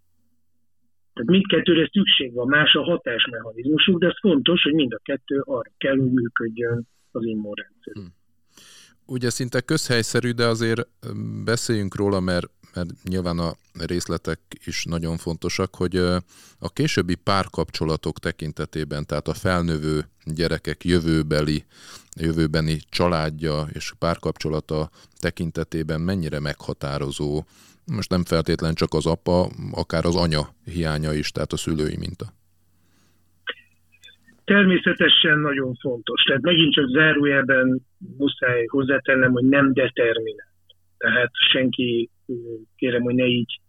Tehát 1.14 1.30
mindkettőre 1.30 1.90
szükség 1.92 2.34
van, 2.34 2.48
más 2.48 2.74
a 2.74 2.84
hatásmechanizmusuk, 2.84 4.00
de 4.00 4.08
ez 4.08 4.20
fontos, 4.20 4.64
hogy 4.64 4.74
mind 4.74 4.94
a 4.94 5.00
kettő 5.04 5.40
arra 5.40 5.72
kell, 5.78 5.98
hogy 5.98 6.12
működjön 6.12 6.88
az 7.12 7.26
immunrendszer. 7.26 7.94
Hmm. 7.94 8.14
Ugye 9.06 9.30
szinte 9.30 9.62
közhelyszerű, 9.62 10.32
de 10.32 10.46
azért 10.46 10.88
beszéljünk 11.44 11.96
róla, 11.96 12.20
mert, 12.20 12.50
mert 12.74 12.90
nyilván 13.04 13.40
a 13.40 13.56
részletek 13.74 14.40
is 14.66 14.84
nagyon 14.84 15.18
fontosak, 15.18 15.76
hogy 15.76 15.96
a 16.60 16.70
későbbi 16.74 17.16
párkapcsolatok 17.16 18.20
tekintetében, 18.20 19.06
tehát 19.06 19.28
a 19.28 19.34
felnövő 19.34 20.10
gyerekek 20.24 20.84
jövőbeli, 20.86 21.66
jövőbeni 22.16 22.82
családja 22.90 23.68
és 23.74 23.94
párkapcsolata 24.00 24.90
tekintetében 25.20 26.02
mennyire 26.02 26.40
meghatározó 26.40 27.44
most 27.86 28.10
nem 28.10 28.24
feltétlen 28.24 28.74
csak 28.74 28.94
az 28.94 29.06
apa, 29.06 29.50
akár 29.72 30.06
az 30.06 30.16
anya 30.16 30.56
hiánya 30.64 31.14
is, 31.14 31.32
tehát 31.32 31.54
a 31.54 31.58
szülői 31.58 31.98
minta. 31.98 32.34
Természetesen 34.46 35.40
nagyon 35.40 35.76
fontos. 35.76 36.24
Tehát 36.24 36.42
megint 36.42 36.74
csak 36.74 36.90
zárójelben 36.90 37.82
muszáj 38.18 38.66
hozzátennem, 38.66 39.32
hogy 39.32 39.44
nem 39.44 39.74
determinált. 39.74 40.54
Tehát 40.98 41.32
senki, 41.52 42.10
kérem, 42.76 43.02
hogy 43.02 43.16
ne 43.16 43.26
így 43.26 43.60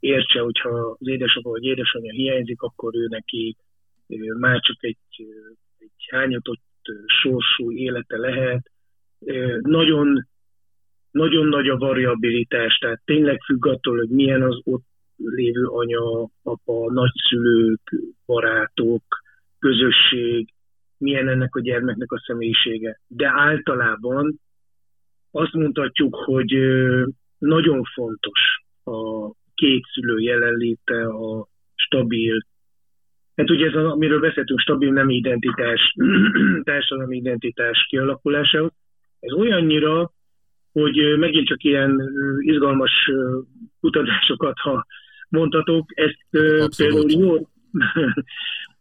értse, 0.00 0.40
hogyha 0.40 0.68
az 0.98 1.08
édesapa 1.08 1.50
vagy 1.50 1.64
édesanyja 1.64 2.12
hiányzik, 2.12 2.62
akkor 2.62 2.96
ő 2.96 3.06
neki 3.08 3.56
már 4.38 4.60
csak 4.60 4.84
egy, 4.84 5.26
egy 5.78 6.08
hányatott 6.10 6.62
sorsú 7.22 7.72
élete 7.72 8.16
lehet. 8.16 8.70
Nagyon 9.60 10.26
nagyon 11.10 11.46
nagy 11.46 11.68
a 11.68 11.76
variabilitás, 11.76 12.78
tehát 12.78 13.00
tényleg 13.04 13.40
függ 13.42 13.66
attól, 13.66 13.96
hogy 13.96 14.08
milyen 14.08 14.42
az 14.42 14.60
ott 14.64 14.84
lévő 15.16 15.64
anya, 15.64 16.28
apa, 16.42 16.92
nagyszülők, 16.92 17.92
barátok, 18.26 19.02
közösség, 19.62 20.48
milyen 20.96 21.28
ennek 21.28 21.54
a 21.54 21.60
gyermeknek 21.60 22.12
a 22.12 22.22
személyisége. 22.26 23.00
De 23.06 23.32
általában 23.34 24.40
azt 25.30 25.52
mondhatjuk, 25.52 26.14
hogy 26.14 26.56
nagyon 27.38 27.82
fontos 27.94 28.40
a 28.84 29.30
két 29.54 29.82
szülő 29.92 30.18
jelenléte, 30.18 31.06
a 31.06 31.48
stabil, 31.74 32.46
hát 33.36 33.50
ugye 33.50 33.66
ez, 33.66 33.74
amiről 33.74 34.20
beszéltünk, 34.20 34.60
stabil 34.60 34.92
nem 34.92 35.08
identitás, 35.08 35.94
társadalmi 36.62 37.16
identitás 37.16 37.86
kialakulása, 37.88 38.72
ez 39.20 39.32
olyannyira 39.32 40.12
hogy 40.72 41.18
megint 41.18 41.46
csak 41.46 41.64
ilyen 41.64 42.02
izgalmas 42.38 43.10
kutatásokat, 43.80 44.58
ha 44.58 44.86
mondhatok, 45.28 45.90
ezt 45.94 46.26
Abszolút. 46.62 47.06
például 47.06 47.48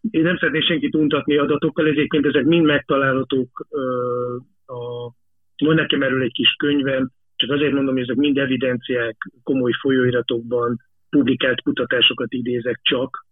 én 0.09 0.21
nem 0.21 0.37
szeretnék 0.37 0.63
senkit 0.63 0.95
untatni 0.95 1.37
adatokkal, 1.37 1.87
egyébként 1.87 2.25
ezek 2.25 2.43
mind 2.43 2.65
megtalálhatók 2.65 3.67
a 4.65 5.11
van 5.65 5.75
nekem 5.75 6.01
erről 6.01 6.21
egy 6.21 6.33
kis 6.33 6.55
könyvem, 6.57 7.11
csak 7.35 7.49
azért 7.49 7.73
mondom, 7.73 7.93
hogy 7.93 8.03
ezek 8.03 8.15
mind 8.15 8.37
evidenciák, 8.37 9.17
komoly 9.43 9.71
folyóiratokban 9.81 10.77
publikált 11.09 11.61
kutatásokat 11.61 12.33
idézek 12.33 12.79
csak, 12.81 13.25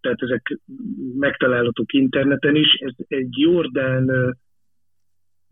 tehát 0.00 0.22
ezek 0.22 0.58
megtalálhatók 1.18 1.92
interneten 1.92 2.56
is. 2.56 2.74
Ez 2.78 2.92
egy 3.08 3.38
Jordán 3.38 4.36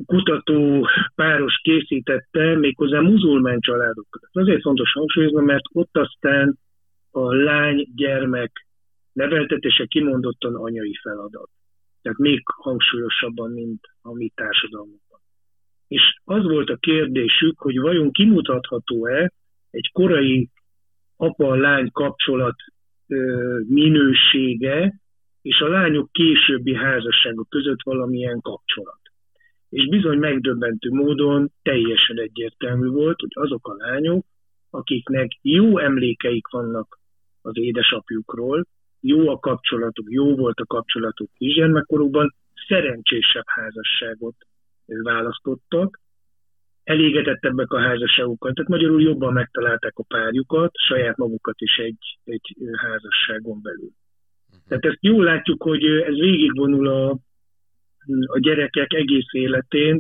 kutató 0.07 0.89
páros 1.15 1.61
készítette 1.63 2.57
méghozzá 2.57 3.01
muzulmán 3.01 3.61
családokat. 3.61 4.23
Azért 4.33 4.63
fontos 4.63 4.93
hangsúlyozni, 4.93 5.43
mert 5.43 5.65
ott 5.73 5.97
aztán 5.97 6.59
a 7.11 7.35
lány-gyermek 7.35 8.68
neveltetése 9.19 9.87
kimondottan 9.87 10.55
anyai 10.55 10.95
feladat. 11.03 11.51
Tehát 12.03 12.19
még 12.19 12.43
hangsúlyosabban, 12.45 13.51
mint 13.51 13.81
a 14.01 14.13
mi 14.15 14.33
társadalmunkban. 14.35 15.21
És 15.89 16.03
az 16.25 16.43
volt 16.43 16.69
a 16.71 16.77
kérdésük, 16.77 17.59
hogy 17.59 17.79
vajon 17.79 18.13
kimutatható-e 18.13 19.33
egy 19.71 19.91
korai 19.93 20.49
apa-lány 21.17 21.91
kapcsolat 21.93 22.57
minősége 23.67 25.01
és 25.43 25.61
a 25.61 25.69
lányok 25.69 26.13
későbbi 26.13 26.75
házassága 26.75 27.45
között 27.49 27.83
valamilyen 27.83 28.41
kapcsolat 28.41 28.99
és 29.69 29.89
bizony 29.89 30.19
megdöbbentő 30.19 30.91
módon 30.91 31.53
teljesen 31.63 32.19
egyértelmű 32.19 32.89
volt, 32.89 33.21
hogy 33.21 33.31
azok 33.33 33.69
a 33.69 33.75
lányok, 33.77 34.27
akiknek 34.71 35.39
jó 35.43 35.79
emlékeik 35.79 36.49
vannak 36.49 36.99
az 37.43 37.57
édesapjukról, 37.57 38.67
jó 39.01 39.29
a 39.29 39.39
kapcsolatuk, 39.39 40.07
jó 40.11 40.37
volt 40.37 40.59
a 40.59 40.67
kapcsolatuk 40.67 41.31
kisgyermekkorukban, 41.35 42.35
szerencsésebb 42.69 43.47
házasságot 43.47 44.35
választottak, 44.87 46.01
elégedettebbek 46.85 47.71
a 47.71 47.81
házasságukkal, 47.81 48.53
tehát 48.53 48.71
magyarul 48.71 49.03
jobban 49.03 49.33
megtalálták 49.33 49.99
a 49.99 50.05
párjukat, 50.09 50.71
saját 50.75 51.17
magukat 51.17 51.61
is 51.61 51.77
egy, 51.77 52.19
egy 52.25 52.57
házasságon 52.77 53.63
belül. 53.63 53.91
Tehát 54.69 54.85
ezt 54.85 54.99
jól 55.01 55.25
látjuk, 55.25 55.63
hogy 55.63 55.85
ez 55.85 56.15
végigvonul 56.15 56.89
a, 56.89 57.11
a 58.27 58.39
gyerekek 58.39 58.93
egész 58.93 59.33
életén, 59.33 59.99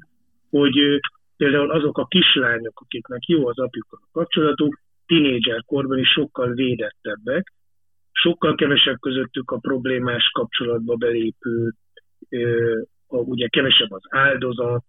hogy 0.51 1.01
például 1.37 1.71
azok 1.71 1.99
a 1.99 2.07
kislányok, 2.07 2.81
akiknek 2.81 3.27
jó 3.27 3.49
az 3.49 3.59
apjukkal 3.59 3.99
a 4.03 4.09
kapcsolatuk, 4.13 4.81
tinédzser 5.07 5.65
korban 5.65 5.99
is 5.99 6.09
sokkal 6.09 6.53
védettebbek, 6.53 7.53
sokkal 8.23 8.55
kevesebb 8.55 8.99
közöttük 9.01 9.51
a 9.51 9.59
problémás 9.59 10.31
kapcsolatba 10.33 10.95
belépő, 10.95 11.73
a, 13.07 13.17
ugye 13.17 13.49
kevesebb 13.49 13.91
az 13.91 14.03
áldozat, 14.09 14.85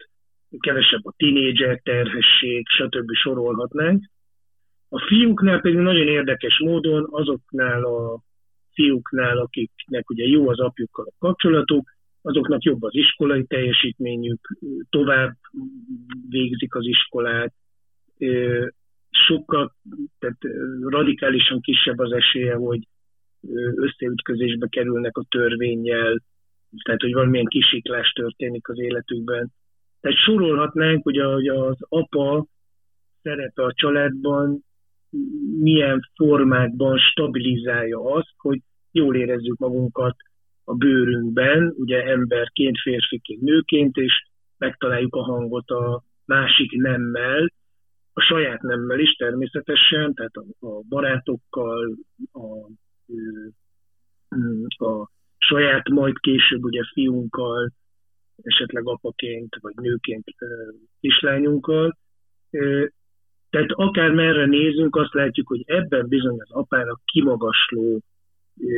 kevesebb 0.60 1.06
a 1.06 1.14
tinédzser 1.18 1.80
terhesség, 1.84 2.68
stb. 2.68 3.12
sorolhatnánk. 3.14 4.04
A 4.90 5.00
fiúknál 5.08 5.62
pedig 5.62 5.80
nagyon 5.80 6.08
érdekes 6.08 6.60
módon 6.60 7.08
azoknál 7.10 7.84
a 7.84 8.22
fiúknál, 8.74 9.38
akiknek 9.38 10.10
ugye 10.10 10.26
jó 10.26 10.50
az 10.50 10.60
apjukkal 10.60 11.06
a 11.06 11.16
kapcsolatuk, 11.20 11.90
azoknak 12.22 12.64
jobb 12.64 12.84
az 12.84 12.96
iskolai 12.96 13.46
teljesítményük, 13.46 14.40
tovább 14.90 15.36
végzik 16.30 16.76
az 16.76 16.86
iskolát, 16.86 17.54
sokkal, 19.10 19.76
tehát 20.20 20.38
radikálisan 20.82 21.62
kisebb 21.62 22.00
az 22.00 22.12
esélye, 22.12 22.56
hogy 22.56 22.88
összeütközésbe 23.76 24.68
kerülnek 24.68 25.18
a 25.18 25.26
törvényjel, 25.30 26.22
tehát 26.84 27.02
hogy 27.02 27.14
valamilyen 27.14 27.46
kisiklás 27.46 28.12
történik 28.12 28.68
az 28.70 28.80
életükben. 28.80 29.52
Tehát 30.02 30.18
sorolhatnánk, 30.18 31.04
hogy 31.04 31.18
az 31.18 31.78
apa 31.80 32.46
szerepe 33.22 33.64
a 33.64 33.74
családban 33.74 34.64
milyen 35.60 36.00
formákban 36.16 36.98
stabilizálja 36.98 38.00
azt, 38.00 38.34
hogy 38.38 38.60
jól 38.92 39.16
érezzük 39.16 39.58
magunkat 39.58 40.16
a 40.64 40.76
bőrünkben, 40.76 41.74
ugye 41.78 42.04
emberként, 42.04 42.80
férfiként, 42.82 43.42
nőként, 43.42 43.98
és 43.98 44.24
megtaláljuk 44.58 45.16
a 45.16 45.24
hangot 45.24 45.70
a 45.70 46.04
másik 46.26 46.72
nemmel, 46.72 47.52
a 48.14 48.22
saját 48.22 48.62
nemmel 48.62 49.00
is 49.00 49.12
természetesen, 49.12 50.14
tehát 50.14 50.36
a 50.60 50.82
barátokkal, 50.90 51.96
a, 52.32 52.70
a 54.78 55.10
saját 55.38 55.90
majd 55.90 56.20
később 56.20 56.64
ugye 56.64 56.82
fiunkkal, 56.94 57.72
esetleg 58.42 58.88
apaként 58.88 59.56
vagy 59.62 59.76
nőként 59.76 60.24
kislányunkkal. 61.00 61.98
Tehát 63.50 63.70
akár 63.70 64.12
merre 64.12 64.46
nézünk, 64.46 64.96
azt 64.96 65.14
látjuk, 65.14 65.48
hogy 65.48 65.64
ebben 65.66 66.08
bizony 66.08 66.42
az 66.42 66.52
apának 66.52 67.02
kimagasló 67.06 68.04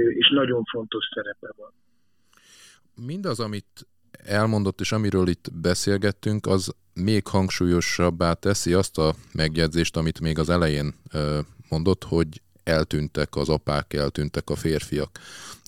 és 0.10 0.30
nagyon 0.30 0.64
fontos 0.64 1.10
szerepe 1.14 1.54
van. 1.58 1.72
Mindaz, 3.06 3.40
amit 3.40 3.88
elmondott, 4.12 4.80
és 4.80 4.92
amiről 4.92 5.28
itt 5.28 5.50
beszélgettünk, 5.62 6.46
az 6.46 6.76
még 6.94 7.28
hangsúlyosabbá 7.28 8.34
teszi 8.34 8.74
azt 8.74 8.98
a 8.98 9.14
megjegyzést, 9.34 9.98
amit 9.98 10.22
még 10.22 10.40
az 10.40 10.50
elején 10.50 10.94
mondott, 11.70 12.04
hogy 12.04 12.42
eltűntek 12.78 13.36
az 13.36 13.50
apák, 13.50 13.94
eltűntek 13.94 14.50
a 14.50 14.56
férfiak. 14.56 15.12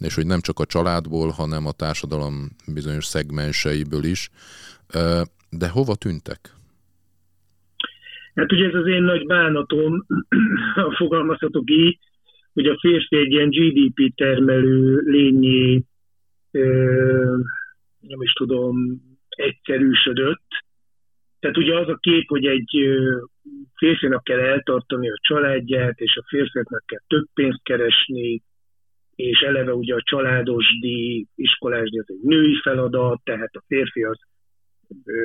És 0.08 0.16
hogy 0.16 0.26
nem 0.26 0.42
csak 0.48 0.60
a 0.60 0.66
családból, 0.66 1.30
hanem 1.30 1.66
a 1.66 1.72
társadalom 1.72 2.36
bizonyos 2.74 3.06
szegmenseiből 3.06 4.04
is. 4.04 4.30
De 5.50 5.68
hova 5.70 5.96
tűntek? 5.96 6.40
Hát 8.36 8.52
ugye 8.52 8.68
ez 8.68 8.74
az 8.74 8.88
én 8.88 9.04
nagy 9.04 9.26
bánatom, 9.26 10.06
fogalmazhatok 11.02 11.70
így, 11.72 12.00
hogy 12.54 12.66
a 12.66 12.78
férfi 12.80 13.16
egy 13.18 13.32
ilyen 13.32 13.50
GDP 13.50 14.16
termelő 14.16 14.96
lényé, 15.06 15.84
nem 18.00 18.22
is 18.22 18.34
tudom, 18.34 19.02
egyszerűsödött. 19.30 20.48
Tehát 21.40 21.58
ugye 21.58 21.80
az 21.80 21.88
a 21.88 21.98
kép, 22.02 22.28
hogy 22.28 22.46
egy 22.46 22.72
férfinak 23.76 24.24
kell 24.24 24.40
eltartani 24.40 25.10
a 25.10 25.20
családját, 25.22 26.00
és 26.00 26.16
a 26.16 26.26
férfiaknak 26.28 26.84
kell 26.86 27.02
több 27.08 27.26
pénzt 27.34 27.64
keresni, 27.64 28.42
és 29.16 29.40
eleve 29.40 29.74
ugye 29.74 29.96
a 29.96 30.02
családos 30.04 30.66
díj, 30.80 31.26
iskolás 31.36 31.90
díj 31.90 32.00
az 32.00 32.10
egy 32.10 32.22
női 32.22 32.60
feladat, 32.62 33.22
tehát 33.24 33.54
a 33.54 33.64
férfi 33.68 34.04
az 34.04 34.20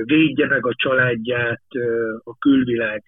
védje 0.05 0.47
meg 0.47 0.67
a 0.67 0.75
családját 0.75 1.63
a 2.25 2.39
külvilág 2.39 3.03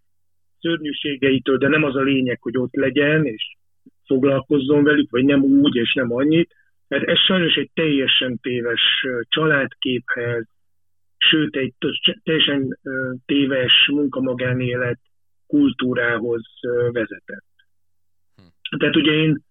szörnyűségeitől, 0.60 1.58
de 1.58 1.68
nem 1.68 1.84
az 1.84 1.96
a 1.96 2.02
lényeg, 2.02 2.38
hogy 2.42 2.56
ott 2.56 2.74
legyen, 2.74 3.24
és 3.24 3.56
foglalkozzon 4.04 4.84
velük, 4.84 5.10
vagy 5.10 5.24
nem 5.24 5.42
úgy, 5.42 5.74
és 5.74 5.92
nem 5.94 6.12
annyit. 6.12 6.54
Mert 6.88 7.08
ez 7.08 7.18
sajnos 7.18 7.54
egy 7.54 7.70
teljesen 7.74 8.38
téves 8.42 8.80
családképhez, 9.28 10.48
sőt 11.28 11.56
egy 11.56 11.74
teljesen 12.22 12.78
téves 13.26 13.88
munkamagánélet 13.92 14.98
kultúrához 15.46 16.42
vezetett. 16.92 17.44
Hm. 18.36 18.76
Tehát 18.78 18.96
ugye 18.96 19.12
én 19.12 19.42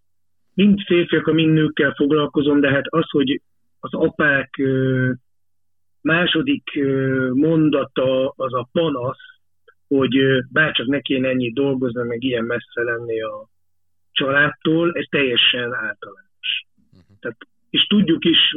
mind 0.54 0.80
férfiak, 0.86 1.32
mind 1.32 1.52
nőkkel 1.52 1.94
foglalkozom, 1.94 2.60
de 2.60 2.70
hát 2.70 2.86
az, 2.88 3.10
hogy 3.10 3.40
az 3.80 3.94
apák 3.94 4.62
második 6.00 6.70
mondata 7.32 8.28
az 8.28 8.54
a 8.54 8.68
panasz, 8.72 9.28
hogy 9.88 10.18
bárcsak 10.52 10.86
ne 10.86 11.00
kéne 11.00 11.28
ennyit 11.28 11.54
dolgozni, 11.54 12.02
meg 12.02 12.22
ilyen 12.22 12.44
messze 12.44 12.82
lenni 12.82 13.22
a 13.22 13.48
családtól, 14.12 14.92
ez 14.92 15.04
teljesen 15.10 15.74
általános. 15.74 16.66
Uh-huh. 16.92 17.18
Tehát, 17.20 17.36
és 17.70 17.86
tudjuk 17.86 18.24
is, 18.24 18.56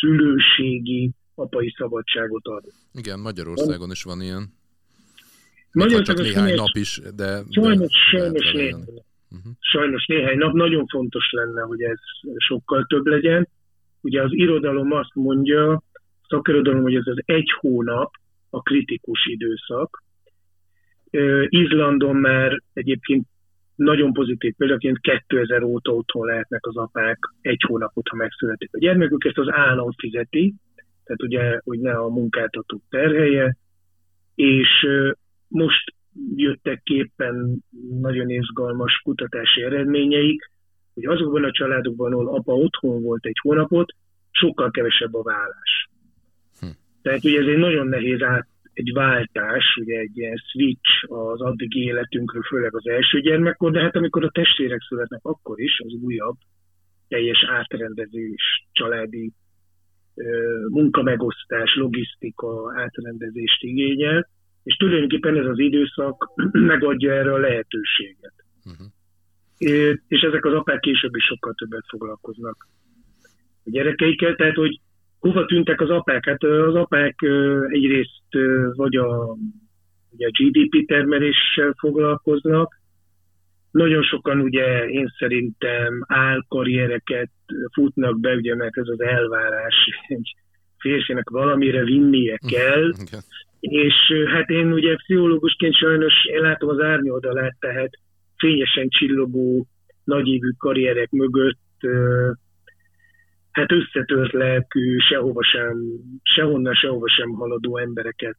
szülőségi, 0.00 1.10
apai 1.34 1.74
szabadságot 1.76 2.46
adni. 2.46 2.70
Igen, 2.92 3.20
Magyarországon 3.20 3.90
is 3.90 4.02
van 4.02 4.20
ilyen. 4.20 4.56
Magyarországon 5.72 6.24
csak 6.24 6.34
néhány 6.34 6.54
nap 6.54 6.76
is, 6.76 7.00
de... 7.16 7.42
Sajnos, 7.50 7.78
de 7.78 8.18
sajnos, 8.18 8.52
néhány, 8.52 8.84
uh-huh. 9.30 9.52
sajnos 9.60 10.06
néhány 10.06 10.38
nap. 10.38 10.52
Nagyon 10.52 10.86
fontos 10.86 11.30
lenne, 11.30 11.60
hogy 11.60 11.82
ez 11.82 11.98
sokkal 12.36 12.86
több 12.86 13.06
legyen. 13.06 13.48
Ugye 14.00 14.22
az 14.22 14.32
irodalom 14.32 14.92
azt 14.92 15.14
mondja, 15.14 15.82
szakirodalom, 16.28 16.82
hogy 16.82 16.94
ez 16.94 17.06
az 17.06 17.22
egy 17.24 17.50
hónap, 17.60 18.10
a 18.50 18.62
kritikus 18.62 19.26
időszak. 19.26 20.02
Izlandon 21.48 22.16
már 22.16 22.62
egyébként 22.72 23.26
nagyon 23.74 24.12
pozitív 24.12 24.54
példaként 24.56 24.98
2000 25.00 25.62
óta 25.62 25.92
otthon 25.92 26.26
lehetnek 26.26 26.66
az 26.66 26.76
apák 26.76 27.18
egy 27.40 27.62
hónapot, 27.66 28.08
ha 28.08 28.16
megszületik 28.16 28.68
a 28.72 28.78
gyermekük, 28.78 29.24
ezt 29.24 29.38
az 29.38 29.50
állam 29.50 29.90
fizeti, 29.92 30.54
tehát 31.04 31.22
ugye, 31.22 31.60
hogy 31.64 31.78
ne 31.78 31.92
a 31.92 32.08
munkáltató 32.08 32.80
terhelje, 32.88 33.56
és 34.34 34.86
most 35.48 35.94
jöttek 36.36 36.82
képen 36.82 37.64
nagyon 38.00 38.30
izgalmas 38.30 39.00
kutatási 39.04 39.62
eredményeik, 39.62 40.50
hogy 40.94 41.04
azokban 41.04 41.44
a 41.44 41.50
családokban, 41.50 42.12
ahol 42.12 42.28
apa 42.28 42.52
otthon 42.52 43.02
volt 43.02 43.26
egy 43.26 43.38
hónapot, 43.42 43.94
sokkal 44.30 44.70
kevesebb 44.70 45.14
a 45.14 45.22
vállás. 45.22 45.88
Tehát 47.08 47.24
ugye 47.24 47.40
ez 47.40 47.46
egy 47.46 47.58
nagyon 47.58 47.86
nehéz 47.86 48.22
át, 48.22 48.48
egy 48.72 48.92
váltás, 48.92 49.76
ugye 49.80 49.98
egy 49.98 50.18
ilyen 50.18 50.36
switch 50.36 51.12
az 51.12 51.40
addigi 51.40 51.80
életünkről, 51.80 52.42
főleg 52.42 52.74
az 52.74 52.86
első 52.86 53.20
gyermekkor, 53.20 53.72
de 53.72 53.80
hát 53.80 53.96
amikor 53.96 54.24
a 54.24 54.30
testvérek 54.30 54.80
születnek, 54.88 55.20
akkor 55.22 55.60
is 55.60 55.80
az 55.84 55.92
újabb, 56.02 56.36
teljes 57.08 57.44
átrendezés, 57.48 58.66
családi 58.72 59.32
munkamegosztás, 60.68 61.74
logisztika 61.74 62.72
átrendezést 62.76 63.62
igényel, 63.62 64.28
és 64.62 64.76
tulajdonképpen 64.76 65.36
ez 65.36 65.46
az 65.46 65.58
időszak 65.58 66.28
megadja 66.72 67.12
erre 67.12 67.32
a 67.32 67.38
lehetőséget. 67.38 68.34
Uh-huh. 68.64 68.86
És 70.08 70.20
ezek 70.20 70.44
az 70.44 70.54
apák 70.54 70.80
később 70.80 71.14
is 71.14 71.24
sokkal 71.24 71.54
többet 71.54 71.84
foglalkoznak 71.88 72.68
a 73.64 73.70
gyerekeikkel, 73.70 74.34
tehát 74.34 74.54
hogy 74.54 74.80
hova 75.18 75.44
tűntek 75.44 75.80
az 75.80 75.90
apák? 75.90 76.24
Hát 76.24 76.42
az 76.42 76.74
apák 76.74 77.14
egyrészt 77.68 78.26
vagy 78.72 78.96
a, 78.96 79.36
ugye 80.10 80.26
a 80.26 80.30
GDP 80.30 80.86
termeléssel 80.86 81.74
foglalkoznak, 81.78 82.80
nagyon 83.70 84.02
sokan 84.02 84.40
ugye 84.40 84.86
én 84.86 85.08
szerintem 85.18 86.04
álkarriereket 86.06 87.30
futnak 87.72 88.20
be, 88.20 88.34
ugye 88.34 88.54
mert 88.54 88.76
ez 88.76 88.88
az 88.88 89.00
elvárás, 89.00 89.74
egy 90.08 90.34
férfinek 90.78 91.30
valamire 91.30 91.84
vinnie 91.84 92.38
kell, 92.48 92.92
és 93.60 93.94
hát 94.26 94.48
én 94.48 94.72
ugye 94.72 94.94
pszichológusként 94.94 95.74
sajnos 95.74 96.14
én 96.32 96.40
látom 96.40 96.68
az 96.68 96.80
árnyoldalát, 96.80 97.56
tehát 97.60 97.90
fényesen 98.36 98.88
csillogó, 98.88 99.66
nagyívű 100.04 100.50
karrierek 100.58 101.10
mögött 101.10 101.78
hát 103.58 103.72
összetört 103.72 104.32
lelkű, 104.32 104.98
sehova 104.98 105.42
sem, 105.42 105.78
sehonnan, 106.22 106.74
sehova 106.74 107.08
sem 107.08 107.30
haladó 107.30 107.76
embereket 107.78 108.38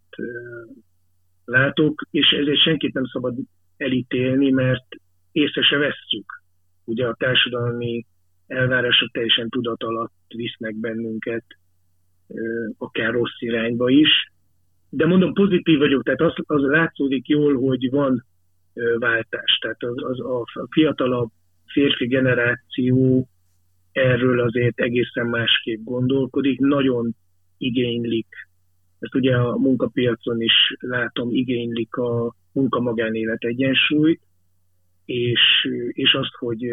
látok, 1.46 2.02
és 2.12 2.30
ezért 2.42 2.62
senkit 2.62 2.94
nem 2.94 3.06
szabad 3.06 3.36
elítélni, 3.78 4.52
mert 4.52 4.86
észre 5.32 5.62
se 5.62 5.78
vesszük. 5.78 6.44
Ugye 6.86 7.08
a 7.08 7.16
társadalmi 7.20 8.06
elvárások 8.48 9.12
teljesen 9.12 9.50
tudat 9.50 9.84
alatt 9.84 10.14
visznek 10.28 10.76
bennünket, 10.76 11.46
akár 12.78 13.14
rossz 13.14 13.40
irányba 13.40 13.90
is. 13.90 14.32
De 14.90 15.06
mondom, 15.06 15.34
pozitív 15.34 15.78
vagyok, 15.78 16.04
tehát 16.04 16.22
az, 16.22 16.34
az 16.38 16.62
látszódik 16.62 17.28
jól, 17.28 17.56
hogy 17.56 17.90
van 17.90 18.26
váltás. 19.00 19.58
Tehát 19.62 19.84
az, 19.84 20.04
az 20.04 20.20
a 20.20 20.68
fiatalabb 20.70 21.30
férfi 21.66 22.08
generáció 22.08 23.28
erről 23.92 24.40
azért 24.40 24.80
egészen 24.80 25.26
másképp 25.26 25.84
gondolkodik, 25.84 26.60
nagyon 26.60 27.16
igénylik, 27.58 28.28
ezt 29.00 29.16
ugye 29.16 29.36
a 29.36 29.58
munkapiacon 29.58 30.42
is 30.42 30.76
látom, 30.80 31.30
igénylik 31.32 31.96
a 31.96 32.36
munka-magánélet 32.52 33.44
egyensúlyt, 33.44 34.22
és, 35.06 35.42
és 35.92 36.14
azt, 36.14 36.34
hogy, 36.40 36.66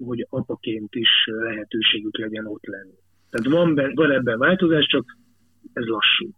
hogy 0.00 0.26
apaként 0.30 0.94
is 0.94 1.08
lehetőségük 1.24 2.18
legyen 2.18 2.46
ott 2.46 2.66
lenni. 2.66 2.98
Tehát 3.30 3.58
van, 3.58 3.74
be, 3.74 3.90
van 3.94 4.10
ebben 4.10 4.38
változás, 4.38 4.86
csak 4.86 5.16
ez 5.72 5.84
lassú. 5.84 6.30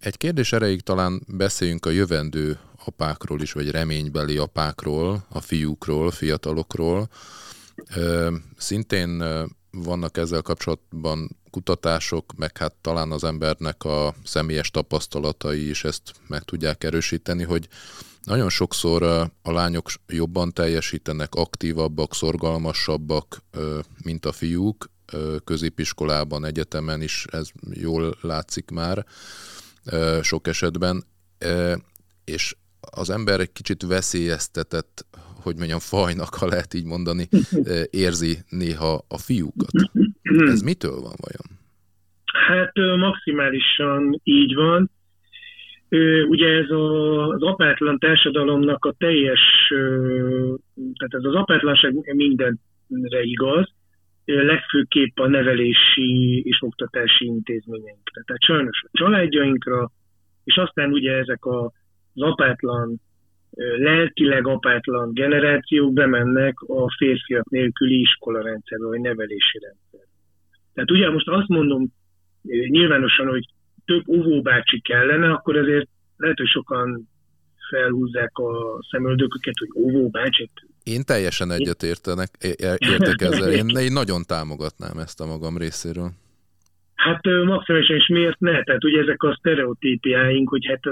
Egy 0.00 0.16
kérdés 0.16 0.52
erejéig 0.52 0.80
talán 0.80 1.20
beszéljünk 1.36 1.86
a 1.86 1.90
jövendő 1.90 2.52
apákról 2.86 3.40
is, 3.40 3.52
vagy 3.52 3.70
reménybeli 3.70 4.36
apákról, 4.36 5.16
a 5.30 5.40
fiúkról, 5.40 6.10
fiatalokról. 6.10 7.08
Szintén 8.56 9.24
vannak 9.70 10.16
ezzel 10.16 10.42
kapcsolatban 10.42 11.36
kutatások, 11.50 12.32
meg 12.36 12.56
hát 12.56 12.74
talán 12.80 13.12
az 13.12 13.24
embernek 13.24 13.84
a 13.84 14.14
személyes 14.24 14.70
tapasztalatai 14.70 15.68
is 15.68 15.84
ezt 15.84 16.12
meg 16.26 16.42
tudják 16.42 16.84
erősíteni, 16.84 17.42
hogy 17.42 17.68
nagyon 18.22 18.48
sokszor 18.48 19.02
a 19.42 19.52
lányok 19.52 19.90
jobban 20.06 20.52
teljesítenek, 20.52 21.34
aktívabbak, 21.34 22.14
szorgalmasabbak, 22.14 23.42
mint 24.04 24.26
a 24.26 24.32
fiúk, 24.32 24.90
középiskolában, 25.44 26.44
egyetemen 26.44 27.02
is 27.02 27.24
ez 27.30 27.48
jól 27.72 28.16
látszik 28.20 28.70
már 28.70 29.06
sok 30.22 30.46
esetben, 30.46 31.04
és 32.24 32.56
az 32.80 33.10
ember 33.10 33.40
egy 33.40 33.52
kicsit 33.52 33.82
veszélyeztetett, 33.82 35.06
hogy 35.42 35.56
mondjam, 35.56 35.78
fajnak, 35.78 36.34
ha 36.34 36.46
lehet 36.46 36.74
így 36.74 36.84
mondani, 36.84 37.24
érzi 38.06 38.36
néha 38.48 38.92
a 39.08 39.18
fiúkat. 39.18 39.74
Ez 40.52 40.62
mitől 40.62 41.00
van 41.00 41.16
vajon? 41.26 41.46
Hát 42.46 42.72
maximálisan 42.98 44.20
így 44.22 44.54
van. 44.54 44.90
Ugye 46.28 46.48
ez 46.48 46.70
a, 46.70 47.28
az 47.28 47.42
apátlan 47.42 47.98
társadalomnak 47.98 48.84
a 48.84 48.94
teljes, 48.98 49.40
tehát 50.74 51.14
ez 51.14 51.24
az 51.24 51.34
apátlanság 51.34 52.14
mindenre 52.14 53.22
igaz, 53.22 53.72
legfőképp 54.24 55.18
a 55.18 55.28
nevelési 55.28 56.42
és 56.44 56.58
oktatási 56.60 57.24
intézményeinkre. 57.24 58.22
Tehát 58.24 58.42
sajnos 58.42 58.82
a 58.84 58.88
családjainkra, 58.92 59.90
és 60.44 60.56
aztán 60.56 60.92
ugye 60.92 61.12
ezek 61.12 61.46
az 61.46 61.70
apátlan, 62.14 63.00
lelkileg 63.78 64.46
apátlan 64.46 65.12
generációk 65.14 65.92
bemennek 65.92 66.60
a 66.60 66.94
férfiak 66.96 67.50
nélküli 67.50 68.00
iskolarendszerbe, 68.00 68.86
vagy 68.86 69.00
nevelési 69.00 69.58
rendszer. 69.60 70.00
Tehát 70.74 70.90
ugye 70.90 71.10
most 71.10 71.28
azt 71.28 71.48
mondom 71.48 71.92
nyilvánosan, 72.68 73.26
hogy 73.26 73.44
több 73.84 74.08
óvóbácsi 74.08 74.80
kellene, 74.80 75.30
akkor 75.30 75.56
azért 75.56 75.88
lehet, 76.16 76.38
hogy 76.38 76.48
sokan 76.48 77.08
felhúzzák 77.70 78.38
a 78.38 78.78
szemöldököket, 78.90 79.54
hogy 79.58 79.82
óvóbácsi. 79.82 80.50
Én 80.82 81.02
teljesen 81.04 81.50
egyetértenek, 81.50 82.28
értek 82.78 83.20
ezzel. 83.20 83.52
Én, 83.52 83.68
én 83.86 83.92
nagyon 83.92 84.22
támogatnám 84.26 84.98
ezt 84.98 85.20
a 85.20 85.26
magam 85.26 85.58
részéről. 85.58 86.10
Hát 86.94 87.24
maximálisan, 87.44 87.96
és 87.96 88.06
miért 88.08 88.40
ne? 88.40 88.62
Tehát 88.62 88.84
ugye 88.84 89.00
ezek 89.00 89.22
a 89.22 89.36
sztereotípiáink, 89.38 90.48
hogy 90.48 90.66
hát 90.66 90.82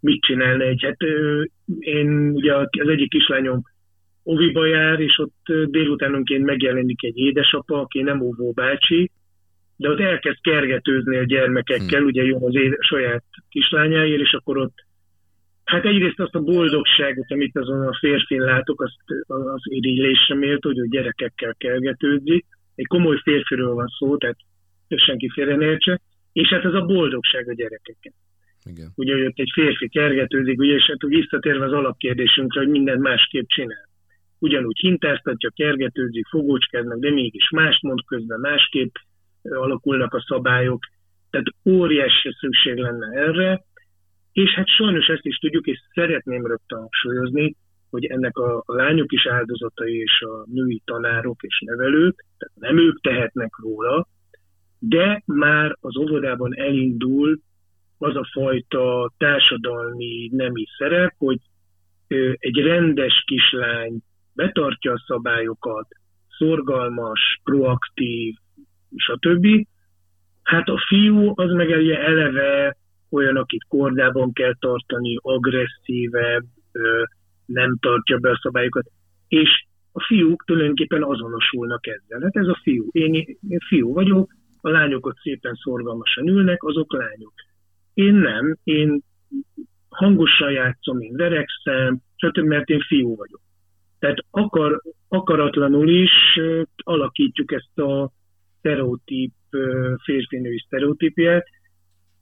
mit 0.00 0.22
csinálna 0.22 0.64
egy, 0.64 0.82
hát 0.84 0.96
én 1.78 2.30
ugye 2.34 2.54
az 2.54 2.88
egyik 2.88 3.10
kislányom 3.10 3.62
oviba 4.22 4.66
jár, 4.66 5.00
és 5.00 5.18
ott 5.18 5.70
délutánonként 5.70 6.44
megjelenik 6.44 7.04
egy 7.04 7.16
édesapa, 7.18 7.80
aki 7.80 8.02
nem 8.02 8.20
óvó 8.20 8.52
bácsi, 8.52 9.10
de 9.76 9.88
ott 9.88 10.00
elkezd 10.00 10.40
kergetőzni 10.40 11.16
a 11.16 11.24
gyermekekkel, 11.24 11.98
hmm. 11.98 12.06
ugye 12.06 12.22
jó 12.22 12.46
az 12.46 12.54
éd, 12.54 12.76
saját 12.78 13.24
kislányáért, 13.48 14.20
és 14.20 14.32
akkor 14.32 14.58
ott 14.58 14.86
Hát 15.68 15.84
egyrészt 15.84 16.20
azt 16.20 16.34
a 16.34 16.40
boldogságot, 16.40 17.30
amit 17.30 17.56
azon 17.56 17.86
a 17.86 17.96
férfin 17.98 18.40
látok, 18.40 18.82
azt 18.82 18.94
az 19.26 19.60
irigylésre 19.62 20.34
mért, 20.34 20.62
hogy 20.62 20.78
a 20.78 20.86
gyerekekkel 20.88 21.54
kergetődik. 21.58 22.46
Egy 22.74 22.86
komoly 22.86 23.20
férfiről 23.22 23.74
van 23.74 23.86
szó, 23.98 24.16
tehát 24.16 24.36
senki 24.88 25.28
félre 25.28 25.56
ne 25.56 25.64
értse. 25.64 26.00
És 26.32 26.48
hát 26.48 26.64
ez 26.64 26.72
a 26.72 26.84
boldogság 26.84 27.48
a 27.48 27.54
gyerekekkel. 27.54 28.12
Igen. 28.70 28.92
Ugye, 28.94 29.26
ott 29.26 29.38
egy 29.38 29.50
férfi 29.54 29.88
kergetődik, 29.88 30.58
ugye, 30.58 30.74
és 30.74 30.86
hát 30.86 31.10
visszatérve 31.10 31.64
az 31.64 31.72
alapkérdésünkre, 31.72 32.60
hogy 32.60 32.68
mindent 32.68 33.00
másképp 33.00 33.46
csinál. 33.46 33.88
Ugyanúgy 34.38 34.78
hintáztatja, 34.78 35.50
kergetőzik, 35.54 36.26
fogócskednek, 36.26 36.98
de 36.98 37.10
mégis 37.10 37.50
más 37.50 37.78
mond 37.82 37.98
közben, 38.06 38.40
másképp 38.40 38.94
alakulnak 39.42 40.14
a 40.14 40.24
szabályok. 40.28 40.84
Tehát 41.30 41.46
óriási 41.64 42.34
szükség 42.38 42.76
lenne 42.76 43.20
erre, 43.20 43.62
és 44.32 44.50
hát 44.50 44.68
sajnos 44.68 45.06
ezt 45.06 45.24
is 45.24 45.36
tudjuk, 45.36 45.66
és 45.66 45.78
szeretném 45.94 46.46
rögtön 46.46 46.78
hangsúlyozni, 46.78 47.56
hogy 47.90 48.04
ennek 48.04 48.36
a, 48.36 48.62
a 48.66 48.74
lányok 48.74 49.12
is 49.12 49.26
áldozatai, 49.26 49.96
és 49.96 50.20
a 50.20 50.44
női 50.50 50.82
tanárok 50.84 51.42
és 51.42 51.62
nevelők, 51.66 52.24
tehát 52.38 52.54
nem 52.74 52.86
ők 52.86 53.00
tehetnek 53.00 53.50
róla, 53.62 54.06
de 54.78 55.22
már 55.24 55.76
az 55.80 55.96
óvodában 55.96 56.56
elindul 56.56 57.38
az 57.98 58.16
a 58.16 58.28
fajta 58.32 59.12
társadalmi 59.16 60.28
nemi 60.32 60.64
szerep, 60.78 61.14
hogy 61.18 61.38
egy 62.38 62.56
rendes 62.56 63.22
kislány 63.26 63.98
betartja 64.32 64.92
a 64.92 65.04
szabályokat, 65.06 65.86
szorgalmas, 66.38 67.40
proaktív, 67.44 68.34
stb. 68.96 69.66
Hát 70.42 70.68
a 70.68 70.84
fiú 70.88 71.32
az 71.34 71.52
meg 71.52 71.70
eleve 71.90 72.76
olyan, 73.10 73.36
akit 73.36 73.64
kordában 73.68 74.32
kell 74.32 74.54
tartani, 74.58 75.18
agresszívebb, 75.20 76.44
nem 77.46 77.76
tartja 77.80 78.18
be 78.18 78.30
a 78.30 78.40
szabályokat, 78.42 78.86
és 79.28 79.66
a 79.92 80.04
fiúk 80.04 80.44
tulajdonképpen 80.44 81.02
azonosulnak 81.02 81.86
ezzel. 81.86 82.20
Hát 82.20 82.36
ez 82.36 82.46
a 82.46 82.58
fiú. 82.62 82.88
Én, 82.90 83.14
én 83.48 83.58
fiú 83.68 83.92
vagyok, 83.92 84.30
a 84.60 84.68
lányok 84.68 85.06
ott 85.06 85.18
szépen 85.18 85.54
szorgalmasan 85.54 86.28
ülnek, 86.28 86.62
azok 86.62 86.92
lányok. 86.92 87.32
Én 87.98 88.14
nem, 88.14 88.56
én 88.64 89.02
hangosan 89.88 90.52
játszom, 90.52 91.00
én 91.00 91.16
verekszem, 91.16 92.00
stb., 92.16 92.46
mert 92.46 92.68
én 92.68 92.80
fiú 92.80 93.16
vagyok. 93.16 93.40
Tehát 93.98 94.18
akar, 94.30 94.80
akaratlanul 95.08 95.88
is 95.88 96.10
alakítjuk 96.76 97.52
ezt 97.52 97.78
a 97.78 98.12
sztereotíp, 98.58 99.32
férfi-női 100.04 100.62
sztereotípiát, 100.66 101.46